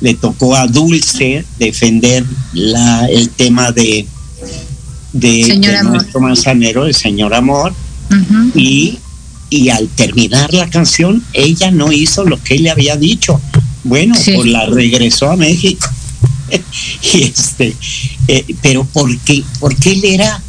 le 0.00 0.14
tocó 0.14 0.54
a 0.54 0.66
Dulce 0.66 1.44
defender 1.58 2.24
la, 2.52 3.06
el 3.06 3.30
tema 3.30 3.72
de, 3.72 4.06
de, 5.12 5.82
nuestro 5.84 6.20
manzanero, 6.20 6.86
el 6.86 6.94
Señor 6.94 7.34
Amor, 7.34 7.74
y, 8.54 8.98
y 9.50 9.68
al 9.70 9.88
terminar 9.88 10.52
la 10.52 10.68
canción, 10.68 11.22
ella 11.32 11.70
no 11.70 11.92
hizo 11.92 12.24
lo 12.24 12.42
que 12.42 12.56
él 12.56 12.64
le 12.64 12.70
había 12.70 12.96
dicho. 12.96 13.40
Bueno, 13.84 14.14
pues 14.14 14.46
la 14.46 14.66
regresó 14.66 15.30
a 15.30 15.36
México. 15.36 15.88
Y 17.12 17.24
este, 17.24 17.74
eh, 18.28 18.44
pero 18.62 18.86
porque, 18.92 19.42
porque 19.58 19.92
él 19.92 20.04
era, 20.04 20.40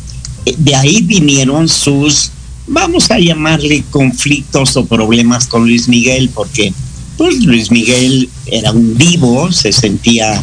de 0.58 0.76
ahí 0.76 1.02
vinieron 1.02 1.68
sus, 1.68 2.32
vamos 2.68 3.10
a 3.12 3.20
llamarle 3.20 3.84
conflictos 3.90 4.78
o 4.78 4.86
problemas 4.86 5.48
con 5.48 5.64
Luis 5.64 5.88
Miguel, 5.88 6.30
porque 6.34 6.74
pues 7.18 7.44
Luis 7.44 7.72
Miguel 7.72 8.30
era 8.46 8.72
un 8.72 8.96
vivo, 8.98 9.52
se 9.52 9.72
sentía 9.72 10.42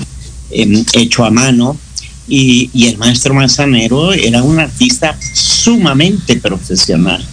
em, 0.51 0.85
hecho 0.95 1.25
a 1.25 1.31
mano, 1.31 1.77
y, 2.27 2.71
el 2.87 2.97
maestro 2.97 3.35
Manzanero 3.35 4.13
era 4.13 4.43
un 4.43 4.59
artista 4.59 5.17
sumamente 5.35 6.37
profesional. 6.37 7.25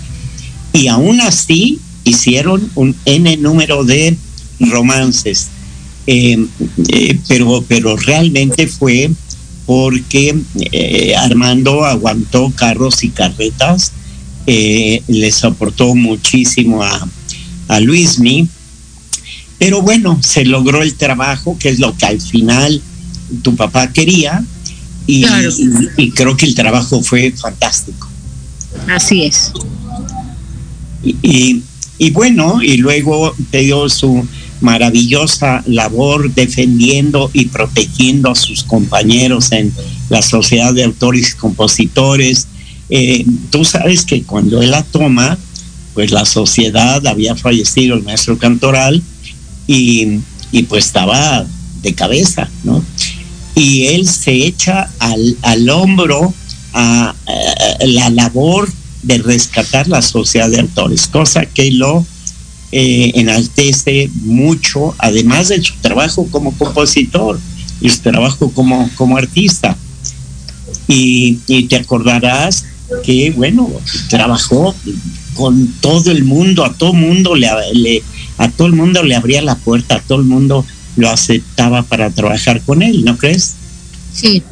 Y 0.73 0.87
aún 0.87 1.21
así 1.21 1.79
hicieron 2.03 2.69
un 2.75 2.95
N 3.05 3.37
número 3.37 3.83
de 3.83 4.17
romances 4.59 5.49
eh, 6.07 6.45
eh, 6.89 7.19
pero, 7.27 7.63
pero 7.67 7.95
realmente 7.95 8.67
fue 8.67 9.11
porque 9.65 10.37
eh, 10.71 11.13
Armando 11.15 11.85
aguantó 11.85 12.51
carros 12.55 13.03
y 13.03 13.09
carretas, 13.09 13.93
les 14.45 15.43
aportó 15.45 15.95
muchísimo 15.95 16.83
a, 16.83 17.07
a 17.67 17.79
Luismi, 17.79 18.49
pero 19.59 19.81
bueno, 19.81 20.19
se 20.21 20.43
logró 20.43 20.81
el 20.81 20.95
trabajo, 20.95 21.55
que 21.57 21.69
es 21.69 21.79
lo 21.79 21.95
que 21.95 22.05
al 22.05 22.19
final 22.19 22.81
tu 23.43 23.55
papá 23.55 23.93
quería, 23.93 24.43
y, 25.07 25.23
creo 26.11 26.35
que 26.35 26.45
el 26.45 26.55
trabajo 26.55 27.01
fue 27.01 27.31
fantástico. 27.31 28.09
Así 28.87 29.23
es. 29.23 29.51
Y, 31.03 31.61
y 31.97 32.09
bueno, 32.11 32.61
y 32.61 32.77
luego 32.77 33.35
te 33.51 33.59
dio 33.59 33.87
su 33.89 34.25
maravillosa 34.61 35.63
labor 35.67 36.33
defendiendo 36.33 37.29
y 37.33 37.45
protegiendo 37.45 38.31
a 38.31 38.35
sus 38.35 38.63
compañeros 38.63 39.51
en 39.51 39.73
la 40.09 40.21
Sociedad 40.21 40.73
de 40.73 40.83
Autores 40.83 41.31
y 41.31 41.37
Compositores. 41.37 42.47
Eh, 42.89 43.25
tú 43.49 43.65
sabes 43.65 44.05
que 44.05 44.23
cuando 44.23 44.61
él 44.61 44.71
la 44.71 44.83
toma, 44.83 45.37
pues 45.93 46.11
la 46.11 46.25
sociedad 46.25 47.05
había 47.05 47.35
fallecido 47.35 47.95
el 47.95 48.03
maestro 48.03 48.37
Cantoral 48.37 49.01
y, 49.67 50.19
pues 50.67 50.85
estaba 50.85 51.45
de 51.81 51.93
cabeza, 51.93 52.49
¿no? 52.63 52.83
Y 53.55 53.87
él 53.87 54.07
se 54.07 54.45
echa 54.45 54.89
al, 54.99 55.37
al 55.41 55.69
hombro 55.69 56.33
a, 56.73 57.15
la 57.81 58.09
labor 58.09 58.69
de 59.03 59.17
rescatar 59.17 59.87
la 59.87 60.01
sociedad 60.01 60.49
de 60.49 60.59
autores, 60.59 61.07
cosa 61.07 61.45
que 61.45 61.71
lo 61.71 62.05
eh, 62.71 63.11
enaltece 63.15 64.09
mucho, 64.23 64.95
además 64.97 65.49
de 65.49 65.61
su 65.61 65.73
trabajo 65.81 66.25
como 66.31 66.53
compositor 66.53 67.37
y 67.81 67.89
su 67.89 67.99
trabajo 67.99 68.49
como, 68.51 68.89
como 68.95 69.17
artista. 69.17 69.75
Y, 70.87 71.35
te 71.67 71.75
acordarás 71.75 72.65
que, 73.03 73.31
bueno, 73.31 73.69
trabajó 74.09 74.75
con 75.33 75.67
todo 75.81 76.11
el 76.11 76.23
mundo, 76.23 76.65
a 76.65 76.73
todo 76.73 76.93
mundo 76.93 77.35
le, 77.35 77.47
a 78.37 78.49
todo 78.49 78.67
el 78.67 78.73
mundo 78.73 79.03
le 79.03 79.15
abría 79.15 79.41
la 79.41 79.55
puerta, 79.55 79.95
a 79.95 80.01
todo 80.01 80.19
el 80.19 80.25
mundo 80.25 80.65
lo 80.97 81.09
aceptaba 81.09 81.83
para 81.83 82.09
trabajar 82.09 82.61
con 82.61 82.81
él, 82.81 83.03
¿no 83.05 83.17
crees? 83.17 83.55
Sí, 84.13 84.43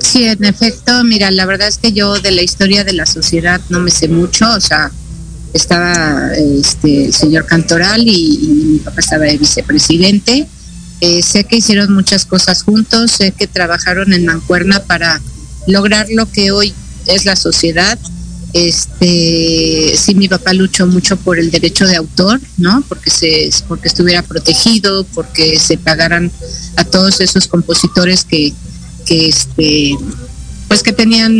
sí, 0.00 0.24
en 0.24 0.44
efecto, 0.44 1.04
mira, 1.04 1.30
la 1.30 1.44
verdad 1.44 1.68
es 1.68 1.78
que 1.78 1.92
yo 1.92 2.18
de 2.18 2.32
la 2.32 2.42
historia 2.42 2.84
de 2.84 2.94
la 2.94 3.06
sociedad 3.06 3.60
no 3.68 3.80
me 3.80 3.90
sé 3.90 4.08
mucho, 4.08 4.50
o 4.50 4.60
sea, 4.60 4.90
estaba 5.52 6.32
este, 6.34 7.06
el 7.06 7.14
señor 7.14 7.46
Cantoral 7.46 8.02
y, 8.06 8.38
mi 8.72 8.78
papá 8.78 9.00
estaba 9.00 9.24
de 9.24 9.38
vicepresidente. 9.38 10.46
Eh, 11.00 11.22
sé 11.22 11.44
que 11.44 11.56
hicieron 11.56 11.92
muchas 11.92 12.24
cosas 12.24 12.62
juntos, 12.62 13.10
sé 13.10 13.32
que 13.32 13.46
trabajaron 13.46 14.12
en 14.12 14.24
Mancuerna 14.24 14.82
para 14.84 15.20
lograr 15.66 16.06
lo 16.10 16.30
que 16.30 16.52
hoy 16.52 16.72
es 17.06 17.24
la 17.24 17.36
sociedad. 17.36 17.98
Este, 18.52 19.94
sí, 19.96 20.14
mi 20.14 20.28
papá 20.28 20.52
luchó 20.52 20.86
mucho 20.86 21.16
por 21.16 21.38
el 21.38 21.50
derecho 21.50 21.86
de 21.86 21.96
autor, 21.96 22.40
¿no? 22.58 22.84
Porque 22.88 23.10
se, 23.10 23.50
porque 23.66 23.88
estuviera 23.88 24.22
protegido, 24.22 25.04
porque 25.14 25.58
se 25.58 25.78
pagaran 25.78 26.30
a 26.76 26.84
todos 26.84 27.20
esos 27.20 27.48
compositores 27.48 28.24
que, 28.24 28.52
que 29.06 29.28
este, 29.28 29.96
pues 30.72 30.82
que 30.82 30.94
tenían 30.94 31.34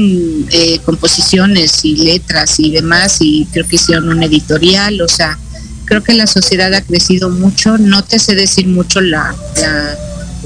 eh, 0.51 0.79
composiciones 0.85 1.87
y 1.87 1.97
letras 1.97 2.61
y 2.61 2.71
demás 2.71 3.17
y 3.21 3.47
creo 3.51 3.67
que 3.67 3.77
hicieron 3.77 4.11
un 4.11 4.23
editorial, 4.23 5.01
o 5.01 5.09
sea, 5.09 5.39
creo 5.87 6.03
que 6.03 6.13
la 6.13 6.27
sociedad 6.27 6.75
ha 6.75 6.83
crecido 6.83 7.31
mucho, 7.31 7.79
no 7.79 8.05
te 8.05 8.19
sé 8.19 8.35
decir 8.35 8.67
mucho 8.67 9.01
la, 9.01 9.35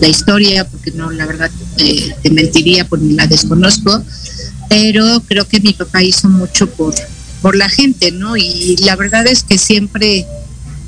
la, 0.01 0.07
historia 0.07 0.69
porque 0.69 0.93
no, 0.93 1.11
la 1.11 1.27
verdad 1.27 1.51
eh, 1.79 2.15
te 2.23 2.31
mentiría 2.31 2.87
porque 2.87 3.07
la 3.07 3.27
desconozco, 3.27 4.05
pero 4.69 5.21
creo 5.27 5.49
que 5.49 5.59
mi 5.59 5.73
papá 5.73 6.05
hizo 6.05 6.29
mucho 6.29 6.71
por, 6.71 6.95
por 7.43 7.57
la 7.57 7.69
gente, 7.69 8.13
¿no? 8.13 8.37
Y 8.37 8.77
la 8.85 8.95
verdad 8.95 9.27
es 9.27 9.43
que 9.43 9.59
siempre 9.59 10.25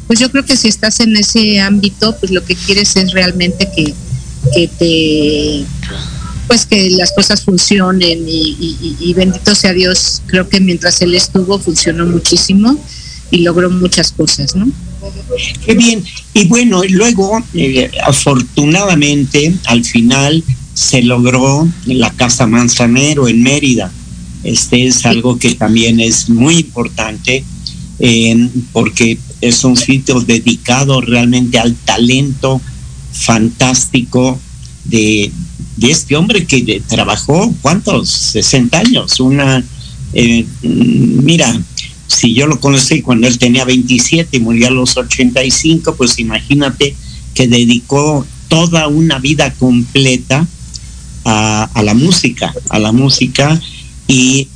pues 0.06 0.20
yo 0.20 0.30
creo 0.30 0.44
que 0.44 0.56
si 0.56 0.68
estás 0.68 1.00
en 1.00 1.16
ese 1.16 1.58
ámbito, 1.58 2.16
pues 2.20 2.30
lo 2.30 2.44
que 2.44 2.54
quieres 2.54 2.94
es 2.94 3.10
realmente 3.10 3.68
que, 3.74 3.92
que 4.54 4.68
te 4.68 5.77
pues 6.48 6.64
que 6.66 6.90
las 6.90 7.12
cosas 7.12 7.44
funcionen 7.44 8.24
y, 8.26 9.12
bendito 9.14 9.54
sea 9.54 9.72
Dios, 9.72 10.22
creo 10.26 10.48
que 10.48 10.60
mientras 10.60 11.00
él 11.02 11.14
estuvo 11.14 11.58
funcionó 11.58 12.06
muchísimo 12.06 12.76
y 13.30 13.42
logró 13.42 13.70
muchas 13.70 14.10
cosas, 14.10 14.56
¿no? 14.56 14.66
Qué 15.64 15.74
bien. 15.74 16.02
Y 16.32 16.46
bueno, 16.46 16.82
luego, 16.88 17.44
eh, 17.54 17.90
afortunadamente, 18.04 19.54
al 19.66 19.84
final 19.84 20.42
se 20.74 21.02
logró 21.02 21.68
la 21.84 22.10
Casa 22.10 22.46
Manzanero 22.46 23.28
en 23.28 23.42
Mérida. 23.42 23.92
Este 24.42 24.86
es 24.86 25.04
algo 25.04 25.38
que 25.38 25.54
también 25.54 26.00
es 26.00 26.30
muy 26.30 26.58
importante 26.58 27.44
eh, 27.98 28.48
porque 28.72 29.18
es 29.40 29.64
un 29.64 29.76
sitio 29.76 30.20
dedicado 30.20 31.00
realmente 31.00 31.58
al 31.58 31.74
talento 31.74 32.60
fantástico 33.12 34.38
de, 34.84 35.30
este 35.82 36.16
hombre 36.16 36.46
que 36.46 36.82
trabajó, 36.86 37.54
¿cuántos? 37.62 38.08
60 38.08 38.78
años. 38.78 39.20
Una, 39.20 39.64
eh, 40.12 40.46
mira, 40.62 41.60
si 42.06 42.34
yo 42.34 42.46
lo 42.46 42.58
conocí 42.58 43.02
cuando 43.02 43.26
él 43.26 43.38
tenía 43.38 43.64
27 43.64 44.36
y 44.36 44.40
murió 44.40 44.68
a 44.68 44.70
los 44.70 44.96
85, 44.96 45.94
pues 45.94 46.18
imagínate 46.18 46.94
que 47.34 47.46
dedicó 47.46 48.26
toda 48.48 48.88
una 48.88 49.18
vida 49.18 49.52
completa 49.54 50.46
a, 51.24 51.82
la 51.84 51.92
música, 51.92 52.54
a 52.70 52.78
la 52.78 52.90
música, 52.90 53.60
y 54.06 54.48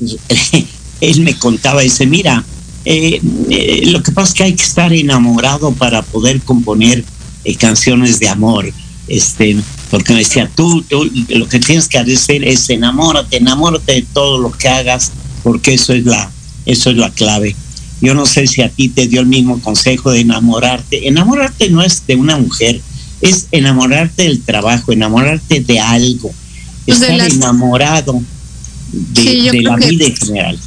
él 1.01 1.21
me 1.21 1.39
contaba, 1.39 1.83
dice, 1.83 2.07
mira, 2.07 2.45
eh, 2.87 3.21
eh, 3.51 3.83
lo 3.87 4.03
que 4.03 4.13
pasa 4.13 4.29
es 4.29 4.35
que 4.35 4.43
hay 4.45 4.55
que 4.55 4.65
estar 4.65 4.93
enamorado 4.93 5.73
para 5.73 6.03
poder 6.03 6.41
componer 6.41 7.05
canciones 7.59 8.19
de 8.19 8.29
amor. 8.29 8.73
Este, 9.09 9.57
porque 9.93 10.15
me 10.15 10.21
decía, 10.21 10.51
tú, 10.57 10.81
tú, 10.89 11.05
lo 11.29 11.47
que 11.47 11.61
tienes 11.61 11.87
que 11.87 11.99
hacer 11.99 12.43
es 12.45 12.71
enamórate, 12.71 13.37
enamórate 13.37 13.93
de 13.93 14.07
todo 14.15 14.39
lo 14.39 14.51
que 14.51 14.67
hagas, 14.67 15.13
porque 15.43 15.75
eso 15.75 15.93
es 15.93 16.07
la, 16.07 16.31
eso 16.65 16.89
es 16.89 16.97
la 16.97 17.11
clave. 17.11 17.55
Yo 18.01 18.15
no 18.15 18.25
sé 18.25 18.47
si 18.47 18.63
a 18.63 18.71
ti 18.71 18.89
te 18.89 19.07
dio 19.07 19.21
el 19.21 19.27
mismo 19.27 19.61
consejo 19.61 20.11
de 20.11 20.21
enamorarte. 20.21 21.07
Enamorarte 21.07 21.69
no 21.69 21.83
es 21.83 22.07
de 22.07 22.17
una 22.17 22.39
mujer, 22.39 22.81
es 23.21 23.49
enamorarte 23.53 24.23
del 24.23 24.41
trabajo, 24.41 24.93
enamorarte 24.93 25.61
de 25.61 25.79
algo, 25.79 26.33
pues 26.87 27.03
estar 27.03 27.31
enamorado 27.31 28.23
de, 28.93 29.63
la 29.63 29.77
vida 29.77 30.07
en 30.07 30.17
general 30.17 30.59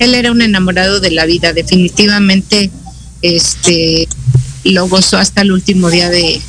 él 0.00 0.14
era 0.14 0.32
un 0.32 0.42
enamorado 0.42 0.98
de 0.98 1.10
la 1.10 1.26
vida, 1.26 1.52
definitivamente 1.52 2.70
este 3.22 4.08
lo 4.64 4.88
gozó 4.88 5.18
hasta 5.18 5.42
el 5.42 5.52
último 5.52 5.90
día 5.90 6.08
de, 6.08 6.40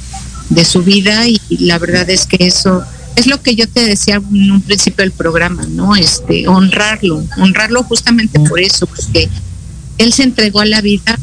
su 0.66 0.84
vida 0.84 1.28
y, 1.28 1.40
la 1.60 1.80
verdad 1.80 2.10
es 2.10 2.26
que 2.26 2.46
eso 2.46 2.84
es 3.16 3.28
lo 3.28 3.42
que 3.42 3.56
yo 3.56 3.68
te 3.68 3.82
decía 3.82 4.16
en 4.16 4.52
un 4.52 4.62
principio 4.62 5.04
del 5.04 5.12
programa, 5.12 5.64
¿no? 5.70 5.96
Este, 5.96 6.48
honrarlo, 6.48 7.24
honrarlo 7.38 7.84
justamente 7.84 8.40
por 8.40 8.60
eso, 8.60 8.86
porque 8.88 9.30
él 9.98 10.14
se 10.14 10.24
entregó 10.24 10.62
a 10.62 10.66
la 10.66 10.82
vida 10.82 11.18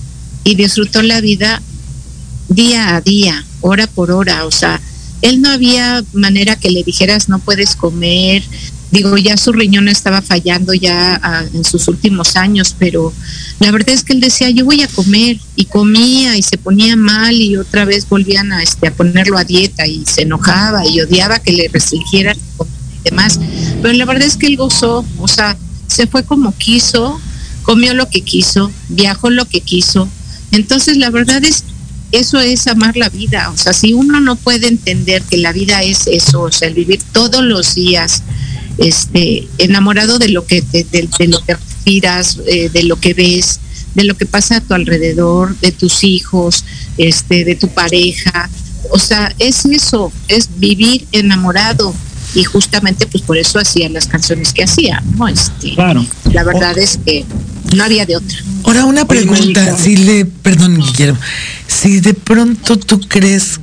y 0.45 0.55
disfrutó 0.55 1.03
la 1.03 1.21
vida 1.21 1.63
día 2.49 2.97
a 2.97 3.01
día, 3.01 3.45
hora 3.61 3.87
por 3.87 4.11
hora, 4.11 4.45
o 4.47 4.51
sea, 4.51 4.81
él 5.23 5.41
no 5.43 5.51
había 5.51 6.05
manera 6.13 6.57
que 6.57 6.71
le 6.71 6.83
dijeras 6.83 7.29
no 7.29 7.39
puedes 7.39 7.75
comer, 7.75 8.43
digo, 8.91 9.17
ya 9.19 9.37
su 9.37 9.53
riñón 9.53 9.89
estaba 9.89 10.23
fallando 10.23 10.73
ya 10.75 11.21
ah, 11.23 11.45
en 11.53 11.65
sus 11.65 11.89
últimos 11.89 12.37
años, 12.37 12.75
pero 12.79 13.13
la 13.61 13.71
verdad 13.71 13.91
es 13.91 14.05
que 14.05 14.13
él 14.13 14.21
decía, 14.21 14.51
yo 14.51 14.65
voy 14.65 14.83
a 14.83 14.89
comer, 14.89 15.39
y 15.57 15.65
comía 15.67 16.37
y 16.37 16.43
se 16.43 16.57
ponía 16.57 16.97
mal 16.97 17.35
y 17.35 17.57
otra 17.57 17.85
vez 17.85 18.09
volvían 18.09 18.53
a, 18.53 18.63
este, 18.63 18.89
a 18.89 18.95
ponerlo 18.95 19.37
a 19.37 19.45
dieta 19.45 19.87
y 19.87 20.05
se 20.07 20.23
enojaba 20.23 20.87
y 20.87 21.01
odiaba 21.01 21.41
que 21.41 21.53
le 21.53 21.69
restringieran 21.69 22.37
y 22.37 23.11
demás, 23.11 23.39
pero 23.83 23.95
la 23.95 24.05
verdad 24.05 24.27
es 24.27 24.37
que 24.37 24.47
él 24.47 24.57
gozó, 24.57 25.05
o 25.19 25.29
sea, 25.29 25.57
se 25.87 26.07
fue 26.07 26.25
como 26.25 26.57
quiso, 26.57 27.21
comió 27.63 27.93
lo 27.95 28.09
que 28.09 28.23
quiso, 28.23 28.71
viajó 28.89 29.31
lo 29.31 29.47
que 29.47 29.61
quiso, 29.61 30.09
entonces 30.53 30.97
la 30.97 31.11
verdad 31.11 31.45
es 31.45 31.65
eso 32.11 32.41
es 32.41 32.67
amar 32.67 32.97
la 32.97 33.11
vida. 33.11 33.51
O 33.51 33.57
sea, 33.59 33.75
si 33.75 33.93
uno 33.93 34.19
no 34.21 34.37
puede 34.37 34.69
entender 34.69 35.23
que 35.23 35.37
la 35.37 35.53
vida 35.53 35.83
es 35.83 36.07
eso, 36.07 36.41
o 36.41 36.53
sea, 36.53 36.69
el 36.69 36.75
vivir 36.75 37.01
todos 37.13 37.45
los 37.45 37.75
días 37.75 38.23
este, 38.79 39.49
enamorado 39.59 40.19
de 40.19 40.29
lo 40.29 40.47
que, 40.47 40.63
de, 40.63 40.87
lo 41.29 41.45
que 41.45 41.55
respiras, 41.55 42.39
eh, 42.47 42.71
de 42.73 42.83
lo 42.85 42.99
que 42.99 43.15
ves, 43.15 43.61
de 43.95 44.05
lo 44.05 44.17
que 44.17 44.27
pasa 44.27 44.57
a 44.57 44.61
tu 44.61 44.75
alrededor, 44.75 45.57
de 45.61 45.73
tus 45.73 46.05
hijos, 46.05 46.65
este, 46.97 47.45
de 47.45 47.55
tu 47.57 47.69
pareja. 47.69 48.49
O 48.91 48.99
sea, 48.99 49.35
es 49.39 49.65
eso, 49.65 50.13
es 50.29 50.49
vivir 50.59 51.07
enamorado. 51.13 51.95
Y 52.35 52.45
justamente 52.45 53.07
pues 53.07 53.23
por 53.23 53.39
eso 53.39 53.59
hacía 53.59 53.89
las 53.89 54.07
canciones 54.07 54.53
que 54.53 54.63
hacía, 54.63 55.03
¿no? 55.17 55.29
Este, 55.29 55.75
claro. 55.75 56.07
La 56.31 56.45
verdad 56.45 56.77
es 56.77 56.99
que 57.05 57.25
no 57.75 57.83
había 57.83 58.05
de 58.05 58.17
otra. 58.17 58.39
Ahora 58.65 58.85
una 58.85 59.07
pregunta, 59.07 59.77
si 59.77 59.97
le, 59.97 60.27
perdón 60.27 60.77
Guillermo, 60.79 61.19
si 61.67 62.01
de 62.01 62.13
pronto 62.13 62.79
tú 62.79 63.01
crees 63.01 63.61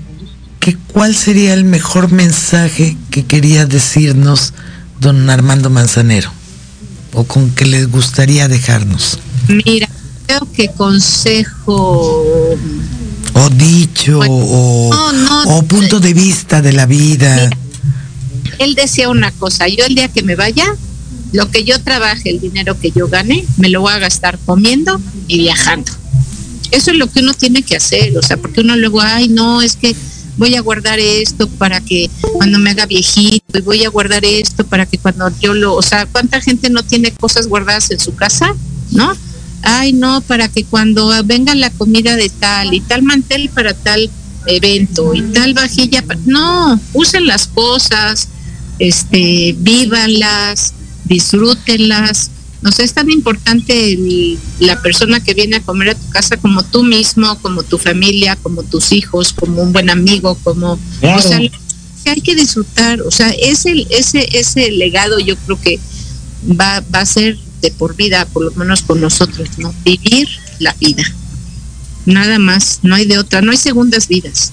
que 0.59 0.76
cuál 0.91 1.16
sería 1.16 1.53
el 1.53 1.63
mejor 1.63 2.11
mensaje 2.11 2.97
que 3.11 3.24
quería 3.24 3.68
decirnos 3.68 4.53
don 5.00 5.30
Armando 5.30 5.70
Manzanero? 5.70 6.32
¿O 7.14 7.24
con 7.24 7.52
qué 7.52 7.66
les 7.66 7.89
gustaría 7.89 8.48
dejarnos? 8.48 9.20
Mira, 9.48 9.88
creo 10.26 10.52
que 10.52 10.70
consejo... 10.70 12.56
O 13.38 13.50
dicho, 13.50 14.20
o, 14.24 15.64
punto 15.68 16.00
de 16.00 16.14
vista 16.14 16.62
de 16.62 16.72
la 16.72 16.86
vida. 16.86 17.50
él 18.60 18.76
decía 18.76 19.10
una 19.10 19.32
cosa, 19.32 19.68
yo 19.68 19.84
el 19.86 19.96
día 19.96 20.08
que 20.08 20.24
me 20.24 20.36
vaya, 20.36 20.66
lo 21.34 21.52
que 21.52 21.66
yo 21.66 21.82
trabaje, 21.82 22.30
el 22.30 22.39
dinero 22.39 22.80
que 22.80 22.91
yo 22.91 23.10
gane, 23.10 23.46
me 23.58 23.68
lo 23.70 23.82
voy 23.82 23.91
a 23.91 24.00
gastar 24.00 24.39
comiendo 24.46 25.02
y 25.28 25.39
viajando. 25.39 25.91
Eso 26.72 26.91
es 26.91 26.98
lo 26.98 27.08
que 27.12 27.20
uno 27.20 27.34
tiene 27.34 27.62
que 27.62 27.76
hacer, 27.76 28.18
o 28.18 28.22
sea, 28.22 28.38
porque 28.38 28.62
uno 28.62 28.78
luego, 28.78 29.02
ay, 29.02 29.28
no, 29.28 29.62
es 29.62 29.76
que 29.76 29.93
voy 30.38 30.56
a 30.56 30.62
guardar 30.62 31.00
esto 31.00 31.48
para 31.48 31.82
que 31.82 32.10
cuando 32.34 32.60
me 32.60 32.72
haga 32.72 32.86
viejito 32.86 33.58
y 33.58 33.62
voy 33.62 33.84
a 33.84 33.90
guardar 33.90 34.26
esto 34.26 34.66
para 34.66 34.86
que 34.86 34.98
cuando 34.98 35.30
yo 35.40 35.54
lo, 35.54 35.76
o 35.76 35.82
sea, 35.82 36.06
¿cuánta 36.06 36.42
gente 36.42 36.70
no 36.70 36.84
tiene 36.84 37.12
cosas 37.12 37.48
guardadas 37.48 37.92
en 37.92 38.00
su 38.00 38.16
casa? 38.16 38.56
¿No? 38.92 39.16
Ay, 39.62 39.94
no, 39.94 40.22
para 40.22 40.48
que 40.48 40.64
cuando 40.64 41.12
venga 41.24 41.56
la 41.56 41.72
comida 41.72 42.16
de 42.16 42.30
tal 42.30 42.74
y 42.74 42.82
tal 42.82 43.02
mantel 43.02 43.50
para 43.50 43.74
tal 43.74 44.10
evento 44.46 45.14
y 45.16 45.22
tal 45.24 45.54
vajilla, 45.54 46.04
no, 46.26 46.80
usen 46.94 47.26
las 47.26 47.48
cosas, 47.48 48.28
este, 48.78 49.56
vívanlas, 49.58 50.74
disfrútenlas, 51.06 52.30
no 52.66 52.72
sé, 52.72 52.84
es 52.84 52.93
tan 52.95 53.11
importante 53.11 53.95
la 54.59 54.82
persona 54.82 55.20
que 55.20 55.36
viene 55.36 55.57
a 55.57 55.61
comer 55.61 55.89
a 55.89 55.93
tu 55.95 56.09
casa 56.09 56.36
como 56.36 56.63
tú 56.63 56.84
mismo, 56.84 57.38
como 57.43 57.61
tu 57.61 57.78
familia, 57.78 58.36
como 58.38 58.63
tus 58.63 58.91
hijos, 58.91 59.34
como 59.34 59.61
un 59.61 59.72
buen 59.72 59.91
amigo, 59.91 60.36
como... 60.43 60.72
O 60.74 61.22
sea, 61.22 61.38
que 61.38 62.09
hay 62.09 62.22
que 62.22 62.34
disfrutar, 62.34 63.01
o 63.03 63.11
sea, 63.11 63.30
ese, 63.30 63.86
ese, 63.91 64.28
ese 64.32 64.72
legado 64.72 65.20
yo 65.20 65.36
creo 65.38 65.61
que 65.61 65.80
va, 66.59 66.84
va 66.93 67.01
a 67.01 67.05
ser 67.05 67.38
de 67.61 67.70
por 67.70 67.95
vida, 67.95 68.26
por 68.26 68.45
lo 68.45 68.51
menos 68.53 68.82
con 68.82 68.99
nosotros, 68.99 69.47
¿no? 69.59 69.72
Vivir 69.84 70.28
la 70.57 70.74
vida. 70.74 71.03
Nada 72.07 72.39
más, 72.39 72.80
no 72.82 72.95
hay 72.95 73.05
de 73.05 73.20
otra, 73.20 73.43
no 73.43 73.51
hay 73.51 73.57
segundas 73.57 74.07
vidas. 74.07 74.51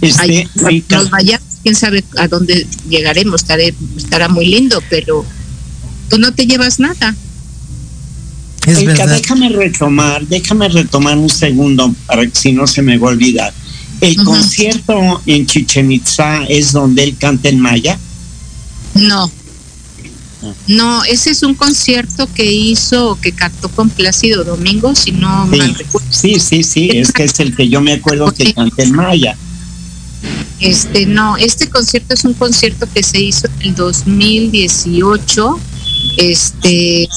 Este, 0.00 0.48
nos 0.88 1.10
vayamos, 1.10 1.46
quién 1.62 1.74
sabe 1.74 2.02
a 2.16 2.26
dónde 2.26 2.66
llegaremos, 2.88 3.42
estaré, 3.42 3.74
estará 3.98 4.28
muy 4.28 4.46
lindo, 4.46 4.82
pero 4.88 5.26
pues 6.08 6.20
no 6.20 6.32
te 6.32 6.46
llevas 6.46 6.80
nada. 6.80 7.14
déjame 8.64 9.48
retomar, 9.50 10.26
déjame 10.26 10.68
retomar 10.68 11.16
un 11.16 11.30
segundo 11.30 11.94
para 12.06 12.26
que 12.26 12.34
si 12.34 12.52
no 12.52 12.66
se 12.66 12.82
me 12.82 12.98
va 12.98 13.08
a 13.08 13.12
olvidar. 13.12 13.52
¿El 14.00 14.16
concierto 14.16 15.22
en 15.26 15.46
Chichen 15.46 15.90
Itza 15.90 16.44
es 16.44 16.72
donde 16.72 17.02
él 17.02 17.16
canta 17.18 17.48
en 17.48 17.58
maya? 17.58 17.98
No. 18.94 19.30
Ah. 20.42 20.52
No, 20.68 21.04
ese 21.04 21.30
es 21.30 21.42
un 21.42 21.54
concierto 21.54 22.28
que 22.32 22.44
hizo, 22.44 23.18
que 23.20 23.32
cantó 23.32 23.68
con 23.68 23.90
Plácido 23.90 24.44
Domingo, 24.44 24.94
si 24.94 25.10
no 25.10 25.48
sí, 25.50 25.60
recuerdo. 25.60 26.08
Sí, 26.10 26.38
sí, 26.38 26.62
sí, 26.62 26.90
es 26.94 27.10
que 27.10 27.24
es 27.24 27.40
el 27.40 27.56
que 27.56 27.68
yo 27.68 27.80
me 27.80 27.94
acuerdo 27.94 28.30
que 28.32 28.54
canta 28.54 28.82
en 28.82 28.92
maya. 28.92 29.36
Este, 30.60 31.06
no, 31.06 31.36
este 31.36 31.68
concierto 31.68 32.14
es 32.14 32.24
un 32.24 32.34
concierto 32.34 32.86
que 32.92 33.02
se 33.02 33.20
hizo 33.20 33.46
en 33.60 33.68
el 33.68 33.74
2018 33.74 35.60
este 36.18 37.08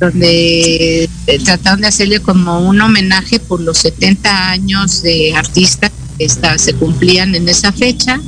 donde 0.00 1.04
eh, 1.04 1.38
trataron 1.44 1.80
de 1.80 1.88
hacerle 1.88 2.20
como 2.20 2.60
un 2.68 2.80
homenaje 2.80 3.40
por 3.40 3.60
los 3.60 3.78
70 3.78 4.50
años 4.50 5.02
de 5.02 5.34
artista 5.34 5.90
que 6.18 6.28
se 6.28 6.74
cumplían 6.74 7.34
en 7.34 7.48
esa 7.48 7.72
fecha. 7.72 8.20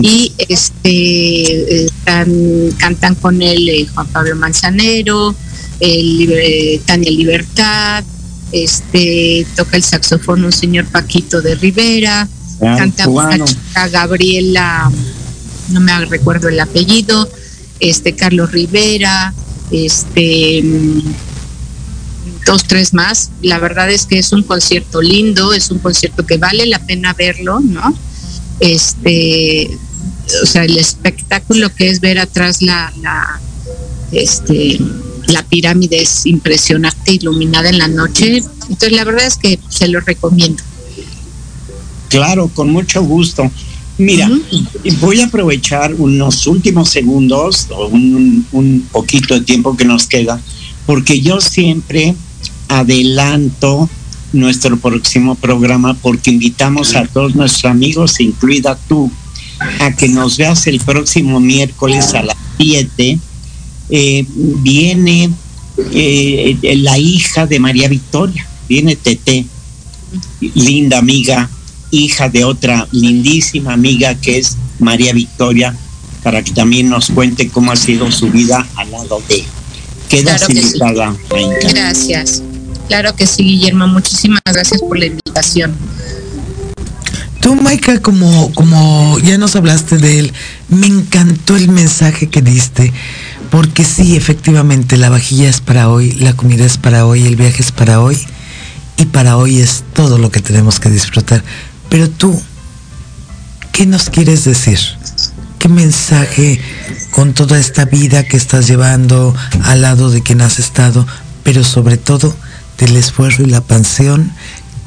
Y 0.00 0.32
este 0.48 1.86
cantan 2.78 3.14
con 3.14 3.42
él 3.42 3.68
eh, 3.68 3.86
Juan 3.94 4.08
Pablo 4.08 4.34
Manzanero, 4.34 5.34
el, 5.78 6.80
Tania 6.84 7.12
Libertad, 7.12 8.02
este 8.50 9.46
toca 9.54 9.76
el 9.76 9.84
saxofón 9.84 10.44
un 10.44 10.52
señor 10.52 10.86
Paquito 10.86 11.40
de 11.40 11.54
Rivera, 11.54 12.28
Ah, 12.60 12.76
canta 12.78 13.08
una 13.08 13.44
chica 13.44 13.88
Gabriela, 13.88 14.90
no 15.70 15.80
me 15.80 16.04
recuerdo 16.06 16.48
el 16.48 16.60
apellido, 16.60 17.28
este 17.80 18.14
Carlos 18.14 18.52
Rivera, 18.52 19.34
este 19.70 20.62
dos, 22.44 22.64
tres 22.64 22.92
más. 22.94 23.30
La 23.42 23.58
verdad 23.58 23.90
es 23.90 24.06
que 24.06 24.18
es 24.18 24.32
un 24.32 24.42
concierto 24.42 25.00
lindo, 25.00 25.52
es 25.52 25.70
un 25.70 25.78
concierto 25.78 26.26
que 26.26 26.36
vale 26.36 26.66
la 26.66 26.78
pena 26.78 27.14
verlo, 27.14 27.60
¿no? 27.60 27.96
Este, 28.60 29.70
o 30.42 30.46
sea, 30.46 30.64
el 30.64 30.78
espectáculo 30.78 31.74
que 31.74 31.88
es 31.88 32.00
ver 32.00 32.18
atrás 32.18 32.62
la, 32.62 32.92
la 33.00 33.40
este 34.12 34.78
la 35.28 35.42
pirámide 35.42 36.02
es 36.02 36.26
impresionante, 36.26 37.12
iluminada 37.12 37.70
en 37.70 37.78
la 37.78 37.88
noche. 37.88 38.42
Entonces, 38.68 38.92
la 38.92 39.04
verdad 39.04 39.26
es 39.26 39.36
que 39.36 39.58
se 39.68 39.88
lo 39.88 40.00
recomiendo. 40.00 40.62
Claro, 42.08 42.48
con 42.48 42.70
mucho 42.70 43.02
gusto. 43.02 43.50
Mira, 43.96 44.28
voy 45.00 45.20
a 45.20 45.26
aprovechar 45.26 45.94
unos 45.94 46.46
últimos 46.46 46.90
segundos 46.90 47.68
o 47.70 47.86
un, 47.86 48.44
un 48.52 48.88
poquito 48.90 49.34
de 49.34 49.42
tiempo 49.42 49.76
que 49.76 49.84
nos 49.84 50.06
queda, 50.06 50.40
porque 50.84 51.20
yo 51.20 51.40
siempre 51.40 52.14
adelanto 52.68 53.88
nuestro 54.32 54.76
próximo 54.76 55.36
programa 55.36 55.94
porque 55.94 56.30
invitamos 56.30 56.94
a 56.96 57.06
todos 57.06 57.34
nuestros 57.34 57.70
amigos, 57.70 58.20
incluida 58.20 58.76
tú, 58.88 59.10
a 59.80 59.92
que 59.92 60.08
nos 60.08 60.36
veas 60.36 60.66
el 60.66 60.80
próximo 60.80 61.40
miércoles 61.40 62.14
a 62.14 62.22
las 62.22 62.36
7. 62.58 63.18
Eh, 63.90 64.26
viene 64.28 65.30
eh, 65.92 66.58
la 66.78 66.98
hija 66.98 67.46
de 67.46 67.60
María 67.60 67.88
Victoria, 67.88 68.46
viene 68.68 68.96
Tete, 68.96 69.46
linda 70.40 70.98
amiga, 70.98 71.48
hija 71.96 72.28
de 72.28 72.44
otra 72.44 72.86
lindísima 72.92 73.72
amiga 73.72 74.14
que 74.14 74.38
es 74.38 74.56
María 74.78 75.12
Victoria, 75.12 75.74
para 76.22 76.42
que 76.42 76.52
también 76.52 76.88
nos 76.88 77.10
cuente 77.10 77.48
cómo 77.48 77.72
ha 77.72 77.76
sido 77.76 78.10
su 78.10 78.30
vida 78.30 78.66
al 78.76 78.90
lado 78.90 79.22
de. 79.28 79.44
Quedas 80.08 80.44
Claro 80.44 80.46
que 80.48 80.54
sí. 80.54 80.66
invitada, 80.66 81.16
Maika. 81.30 81.68
Gracias. 81.68 82.42
Claro 82.88 83.16
que 83.16 83.26
sí, 83.26 83.42
Guillermo. 83.44 83.86
Muchísimas 83.86 84.40
gracias 84.44 84.80
por 84.80 84.98
la 84.98 85.06
invitación. 85.06 85.74
Tú, 87.40 87.54
Maika, 87.54 88.00
como, 88.00 88.50
como 88.54 89.18
ya 89.20 89.36
nos 89.36 89.54
hablaste 89.54 89.98
de 89.98 90.18
él, 90.18 90.32
me 90.68 90.86
encantó 90.86 91.56
el 91.56 91.68
mensaje 91.68 92.28
que 92.28 92.40
diste, 92.40 92.90
porque 93.50 93.84
sí, 93.84 94.16
efectivamente, 94.16 94.96
la 94.96 95.10
vajilla 95.10 95.50
es 95.50 95.60
para 95.60 95.90
hoy, 95.90 96.12
la 96.12 96.34
comida 96.34 96.64
es 96.64 96.78
para 96.78 97.06
hoy, 97.06 97.26
el 97.26 97.36
viaje 97.36 97.62
es 97.62 97.70
para 97.70 98.00
hoy, 98.00 98.18
y 98.96 99.04
para 99.06 99.36
hoy 99.36 99.58
es 99.60 99.84
todo 99.92 100.16
lo 100.16 100.30
que 100.30 100.40
tenemos 100.40 100.80
que 100.80 100.88
disfrutar. 100.88 101.44
Pero 101.88 102.10
tú, 102.10 102.40
¿qué 103.72 103.86
nos 103.86 104.10
quieres 104.10 104.44
decir? 104.44 104.78
¿Qué 105.58 105.68
mensaje 105.68 106.60
con 107.10 107.32
toda 107.32 107.58
esta 107.58 107.84
vida 107.84 108.24
que 108.24 108.36
estás 108.36 108.66
llevando 108.66 109.34
al 109.62 109.82
lado 109.82 110.10
de 110.10 110.22
quien 110.22 110.40
has 110.40 110.58
estado, 110.58 111.06
pero 111.42 111.64
sobre 111.64 111.96
todo 111.96 112.34
del 112.78 112.96
esfuerzo 112.96 113.42
y 113.42 113.46
la 113.46 113.60
pasión 113.60 114.32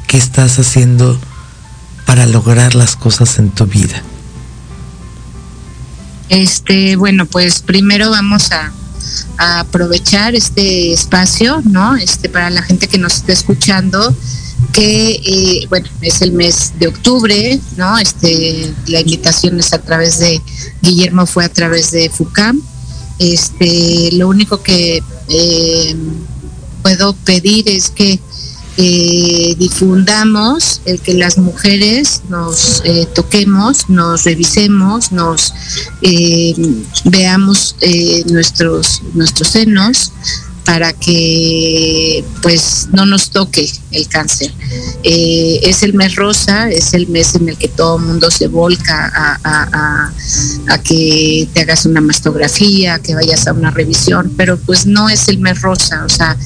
que 0.07 0.17
estás 0.17 0.59
haciendo 0.59 1.19
para 2.05 2.25
lograr 2.25 2.75
las 2.75 2.95
cosas 2.95 3.39
en 3.39 3.49
tu 3.49 3.65
vida? 3.65 4.01
Este, 6.29 6.95
bueno, 6.95 7.25
pues 7.25 7.61
primero 7.61 8.09
vamos 8.09 8.51
a, 8.51 8.71
a 9.37 9.61
aprovechar 9.61 10.35
este 10.35 10.93
espacio, 10.93 11.61
¿no? 11.63 11.95
Este 11.95 12.29
para 12.29 12.49
la 12.49 12.61
gente 12.61 12.87
que 12.87 12.97
nos 12.97 13.15
está 13.15 13.33
escuchando, 13.33 14.15
que 14.77 15.21
eh, 15.25 15.65
bueno, 15.69 15.87
es 16.01 16.21
el 16.21 16.33
mes 16.33 16.73
de 16.77 16.87
octubre, 16.87 17.59
¿no? 17.77 17.97
Este, 17.97 18.71
la 18.85 18.99
invitación 18.99 19.59
es 19.59 19.73
a 19.73 19.79
través 19.79 20.19
de 20.19 20.39
Guillermo 20.83 21.25
fue 21.25 21.45
a 21.45 21.49
través 21.49 21.89
de 21.89 22.11
FUCAM. 22.11 22.61
Este, 23.17 24.11
lo 24.11 24.27
único 24.27 24.61
que 24.61 25.01
eh, 25.29 25.95
puedo 26.83 27.13
pedir 27.13 27.67
es 27.67 27.89
que 27.89 28.19
eh, 28.77 29.55
difundamos 29.57 30.81
el 30.85 30.99
que 30.99 31.15
las 31.15 31.39
mujeres 31.39 32.21
nos 32.29 32.83
toquemos, 33.15 33.89
nos 33.89 34.25
revisemos, 34.25 35.11
nos 35.11 35.53
veamos 37.03 37.75
nuestros 38.27 39.01
nuestros 39.15 39.47
senos 39.47 40.11
para 40.67 40.91
que 40.91 42.25
pues 42.41 42.89
no 42.91 43.05
nos 43.05 43.29
toque 43.29 43.71
el 43.91 44.05
cáncer. 44.09 44.51
Eh, 45.01 45.61
es 45.63 45.81
el 45.81 45.93
mes 45.93 46.17
rosa, 46.17 46.69
es 46.69 46.93
el 46.93 47.07
mes 47.07 47.35
en 47.35 47.47
el 47.47 47.57
que 47.57 47.69
todo 47.69 47.95
el 47.97 48.03
mundo 48.03 48.29
se 48.29 48.47
volca 48.49 49.09
a, 49.15 50.11
que 50.83 51.47
te 51.53 51.61
hagas 51.61 51.85
una 51.85 52.01
mastografía, 52.01 52.99
que 52.99 53.15
vayas 53.15 53.47
a 53.47 53.53
una 53.53 53.71
revisión, 53.71 54.33
pero 54.35 54.57
pues 54.57 54.85
no 54.85 55.07
es 55.07 55.29
el 55.29 55.39
mes 55.39 55.61
rosa, 55.61 56.03
o 56.05 56.09
sea, 56.09 56.37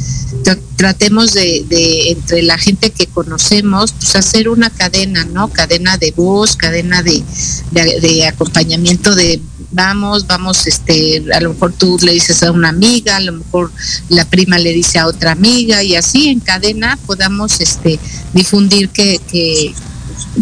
tra- 0.44 0.60
tratemos 0.76 1.34
de, 1.34 1.66
entre 2.12 2.44
la 2.44 2.60
gente 2.60 2.92
que 2.92 3.08
conocemos, 3.08 3.92
pues 3.94 4.16
hacer 4.16 4.50
una 4.50 4.70
cadena, 4.70 5.26
¿no? 5.26 5.48
Cadena 5.50 5.98
de 5.98 6.12
voz, 6.12 6.56
cadena 6.56 7.02
de, 7.02 7.24
de, 7.72 8.00
de 8.00 8.28
acompañamiento 8.28 9.16
de 9.16 9.42
vamos, 9.72 10.28
vamos, 10.28 10.68
este, 10.68 11.24
a 11.34 11.40
lo 11.42 11.54
mejor 11.54 11.74
tú 11.74 11.98
le 12.02 12.14
dices 12.14 12.44
a 12.44 12.52
una 12.52 12.70
amiga, 12.70 13.18
a 13.18 13.22
lo 13.22 13.34
mejor 13.34 13.72
la 14.10 14.26
prima 14.26 14.58
le 14.58 14.74
dice 14.74 15.00
a 15.00 15.08
otra 15.08 15.32
amiga 15.32 15.84
y 15.84 15.96
así 15.96 16.30
en 16.30 16.40
cadena 16.40 16.98
podamos 17.06 17.60
este 17.60 18.00
difundir 18.34 18.90
que, 18.90 19.20
que, 19.32 19.74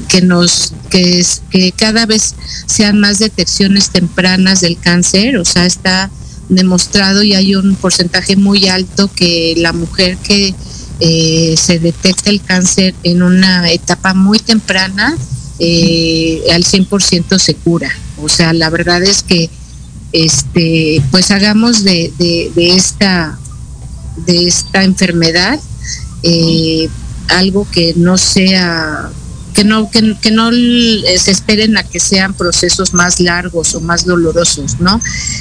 que 0.08 0.22
nos 0.22 0.74
que, 0.90 1.20
es, 1.20 1.42
que 1.50 1.72
cada 1.72 2.06
vez 2.06 2.36
sean 2.66 3.00
más 3.00 3.20
detecciones 3.20 3.90
tempranas 3.90 4.62
del 4.62 4.78
cáncer, 4.78 5.38
o 5.38 5.46
sea, 5.46 5.66
está 5.66 6.10
demostrado 6.50 7.22
y 7.22 7.34
hay 7.36 7.56
un 7.56 7.76
porcentaje 7.76 8.36
muy 8.36 8.68
alto 8.68 9.10
que 9.14 9.54
la 9.58 9.72
mujer 9.72 10.18
que 10.18 10.56
eh, 11.00 11.56
se 11.58 11.80
detecta 11.80 12.30
el 12.30 12.42
cáncer 12.42 12.96
en 13.04 13.22
una 13.22 13.72
etapa 13.72 14.14
muy 14.14 14.40
temprana, 14.40 15.16
eh, 15.60 16.42
al 16.52 16.64
100% 16.64 17.38
se 17.38 17.54
cura. 17.56 17.90
O 18.22 18.30
sea, 18.30 18.54
la 18.54 18.70
verdad 18.70 19.04
es 19.04 19.24
que 19.24 19.50
este 20.12 21.02
pues 21.12 21.32
hagamos 21.32 21.84
de, 21.84 22.12
de, 22.18 22.76
esta 22.76 23.38
de 24.26 24.48
esta 24.48 24.84
enfermedad 24.84 25.60
eh, 26.24 26.90
algo 27.28 27.68
que 27.72 27.94
no 27.96 28.18
sea 28.18 29.12
que 29.54 29.64
no 29.64 29.90
que, 29.92 30.16
que 30.20 30.32
no 30.32 30.52
se 30.52 31.32
esperen 31.32 31.78
a 31.78 31.84
que 31.84 32.00
sean 32.00 32.34
procesos 32.34 32.94
más 32.94 33.20
largos 33.20 33.76
o 33.76 33.82
más 33.82 34.06
dolorosos 34.06 34.80
no 34.80 35.00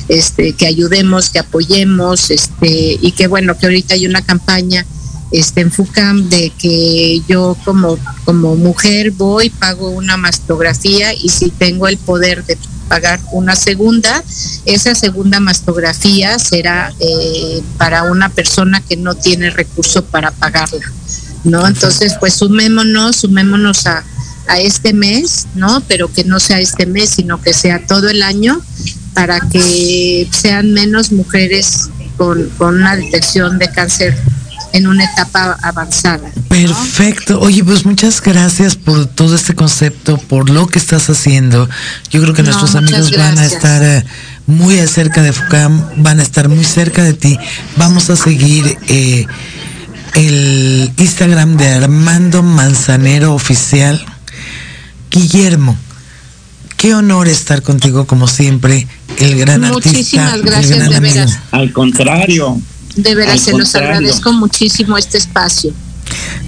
este 0.09 0.53
que 0.53 0.67
ayudemos 0.67 1.31
que 1.31 1.39
apoyemos 1.39 2.31
este 2.31 2.99
y 3.01 3.13
que 3.13 3.27
bueno 3.27 3.57
que 3.57 3.67
ahorita 3.67 3.95
hay 3.95 4.07
una 4.07 4.21
campaña 4.21 4.85
este 5.31 5.61
en 5.61 5.71
FUCAM 5.71 6.29
de 6.29 6.51
que 6.59 7.23
yo 7.29 7.57
como 7.65 7.99
como 8.25 8.57
mujer 8.57 9.11
voy 9.11 9.51
pago 9.51 9.91
una 9.91 10.17
mastografía 10.17 11.13
y 11.13 11.29
si 11.29 11.51
tengo 11.51 11.87
el 11.89 11.99
poder 11.99 12.45
de 12.45 12.57
pagar 12.89 13.21
una 13.33 13.55
segunda 13.55 14.25
esa 14.65 14.95
segunda 14.95 15.41
mastografía 15.41 16.39
será 16.39 16.93
eh, 17.01 17.63
para 17.77 18.05
una 18.05 18.31
persona 18.31 18.81
que 18.81 18.97
no 18.97 19.15
tiene 19.15 19.51
recurso 19.51 20.05
para 20.05 20.31
pagarla 20.31 20.91
no 21.45 21.67
entonces 21.67 22.17
pues 22.19 22.35
sumémonos 22.35 23.17
sumémonos 23.17 23.87
a, 23.87 24.05
a 24.47 24.59
este 24.59 24.95
mes 24.95 25.47
no 25.55 25.83
pero 25.87 26.11
que 26.11 26.25
no 26.25 26.41
sea 26.41 26.59
este 26.59 26.87
mes 26.87 27.11
sino 27.11 27.41
que 27.43 27.53
sea 27.53 27.87
todo 27.87 28.09
el 28.09 28.23
año 28.23 28.63
para 29.13 29.41
que 29.41 30.27
sean 30.31 30.73
menos 30.73 31.13
mujeres 31.13 31.91
con, 32.17 32.49
con 32.57 32.77
una 32.77 32.97
detección 32.97 33.59
de 33.59 33.71
cáncer 33.71 34.17
en 34.73 34.87
una 34.87 35.05
etapa 35.05 35.57
avanzada. 35.63 36.31
¿no? 36.35 36.43
Perfecto. 36.49 37.41
Oye, 37.41 37.65
pues 37.65 37.85
muchas 37.85 38.21
gracias 38.21 38.77
por 38.77 39.07
todo 39.07 39.35
este 39.35 39.55
concepto, 39.55 40.19
por 40.19 40.51
lo 40.51 40.67
que 40.67 40.79
estás 40.79 41.09
haciendo. 41.11 41.69
Yo 42.11 42.21
creo 42.23 42.35
que 42.35 42.43
No, 42.43 42.49
nuestros 42.51 42.75
amigos 42.75 43.11
van 43.17 43.39
a 43.39 43.47
estar 43.47 43.83
eh, 43.83 44.05
muy 44.47 44.77
cerca 44.87 45.23
de 45.23 45.33
FUCAM, 45.33 46.03
van 46.03 46.21
a 46.21 46.23
estar 46.23 46.49
muy 46.49 46.65
cerca 46.65 47.03
de 47.03 47.15
ti. 47.15 47.39
Vamos 47.77 48.11
a 48.11 48.17
seguir 48.17 48.77
eh, 48.89 49.27
el 50.15 50.93
Instagram 50.97 51.57
de 51.57 51.69
Armando 51.69 52.43
Manzanero 52.43 53.35
Oficial. 53.35 54.05
Guillermo, 55.11 55.77
qué 56.77 56.95
honor 56.95 57.29
estar 57.29 57.63
contigo 57.63 58.07
como 58.07 58.27
siempre, 58.29 58.87
el 59.19 59.39
gran 59.39 59.61
Muchísimas 59.63 60.33
artista, 60.35 60.51
gracias, 60.51 60.71
el 60.71 60.79
gran 60.79 60.91
de 60.91 60.97
amigo. 60.97 61.15
veras. 61.15 61.39
Al 61.51 61.73
contrario, 61.73 62.61
De 63.03 63.15
veras, 63.15 63.41
se 63.41 63.53
los 63.57 63.75
agradezco 63.75 64.33
muchísimo 64.33 64.97
este 64.99 65.19
espacio. 65.19 65.73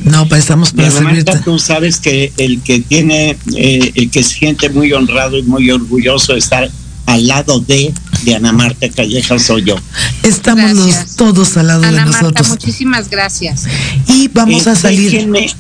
No, 0.04 0.26
pues 0.28 0.40
estamos 0.40 0.72
para 0.72 0.90
servirte. 0.90 1.38
tú 1.44 1.58
sabes 1.58 2.00
que 2.00 2.32
el 2.38 2.60
que 2.62 2.80
tiene, 2.80 3.36
eh, 3.56 3.92
el 3.94 4.10
que 4.10 4.22
se 4.22 4.34
siente 4.34 4.68
muy 4.70 4.92
honrado 4.92 5.36
y 5.38 5.42
muy 5.42 5.70
orgulloso 5.70 6.32
de 6.32 6.38
estar 6.38 6.70
al 7.06 7.26
lado 7.26 7.60
de, 7.60 7.92
Diana 8.24 8.52
Marta 8.52 8.88
Calleja 8.88 9.38
soy 9.38 9.64
yo. 9.64 9.76
Estamos 10.22 10.72
los 10.72 11.16
todos 11.16 11.56
al 11.56 11.66
lado 11.68 11.82
de 11.82 11.88
Ana 11.88 12.06
Marta, 12.06 12.22
nosotros. 12.22 12.48
muchísimas 12.48 13.10
gracias. 13.10 13.64
Y 14.08 14.28
vamos 14.28 14.66
Eh, 14.66 14.70
a 14.70 14.74
salir. 14.76 15.10
Déjenme, 15.10 15.50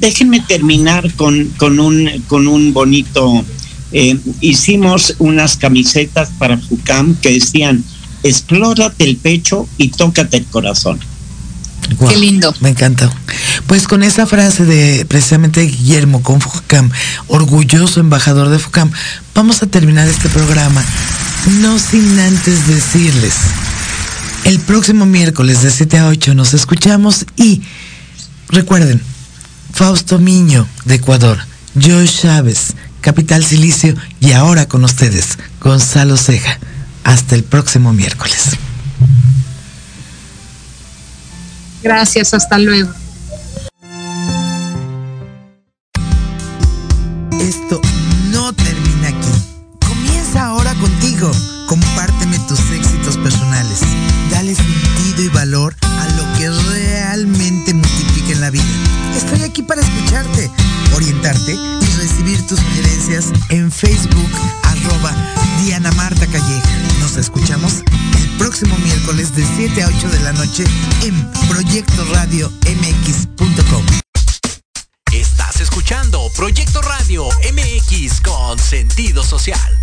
déjenme 0.00 0.40
terminar 0.40 1.12
con, 1.14 1.46
con, 1.58 1.78
un, 1.80 2.08
con 2.28 2.46
un 2.48 2.72
bonito. 2.72 3.44
eh, 3.92 4.18
hicimos 4.40 5.14
unas 5.18 5.56
camisetas 5.56 6.30
para 6.38 6.56
FUCAM 6.58 7.14
que 7.16 7.32
decían: 7.34 7.84
explórate 8.22 9.04
el 9.04 9.16
pecho 9.16 9.68
y 9.78 9.88
tócate 9.88 10.38
el 10.38 10.44
corazón. 10.46 11.00
Qué 12.08 12.16
lindo. 12.16 12.54
Me 12.60 12.70
encanta. 12.70 13.10
Pues 13.66 13.86
con 13.86 14.02
esa 14.02 14.26
frase 14.26 14.64
de 14.64 15.04
precisamente 15.04 15.62
Guillermo 15.62 16.22
con 16.22 16.40
FUCAM, 16.40 16.90
orgulloso 17.28 18.00
embajador 18.00 18.48
de 18.48 18.58
FUCAM, 18.58 18.90
vamos 19.34 19.62
a 19.62 19.66
terminar 19.66 20.08
este 20.08 20.28
programa. 20.28 20.84
No 21.60 21.78
sin 21.78 22.18
antes 22.18 22.66
decirles, 22.68 23.34
el 24.44 24.60
próximo 24.60 25.06
miércoles 25.06 25.62
de 25.62 25.70
7 25.70 25.98
a 25.98 26.08
8 26.08 26.34
nos 26.34 26.54
escuchamos 26.54 27.26
y 27.36 27.62
recuerden, 28.48 29.02
Fausto 29.72 30.18
Miño 30.18 30.66
de 30.84 30.96
Ecuador, 30.96 31.38
Joe 31.80 32.06
Chávez, 32.06 32.74
Capital 33.00 33.44
Silicio 33.44 33.94
y 34.20 34.32
ahora 34.32 34.66
con 34.66 34.84
ustedes, 34.84 35.38
Gonzalo 35.60 36.16
Ceja. 36.16 36.58
Hasta 37.04 37.34
el 37.34 37.44
próximo 37.44 37.92
miércoles. 37.92 38.56
Gracias, 41.82 42.32
hasta 42.32 42.58
luego. 42.58 42.92
En 70.58 71.30
Proyecto 71.48 72.04
Radio 72.12 72.50
MX.com. 72.66 73.86
Estás 75.10 75.60
escuchando 75.62 76.30
Proyecto 76.36 76.82
Radio 76.82 77.26
MX 77.54 78.20
con 78.20 78.58
sentido 78.58 79.24
social. 79.24 79.81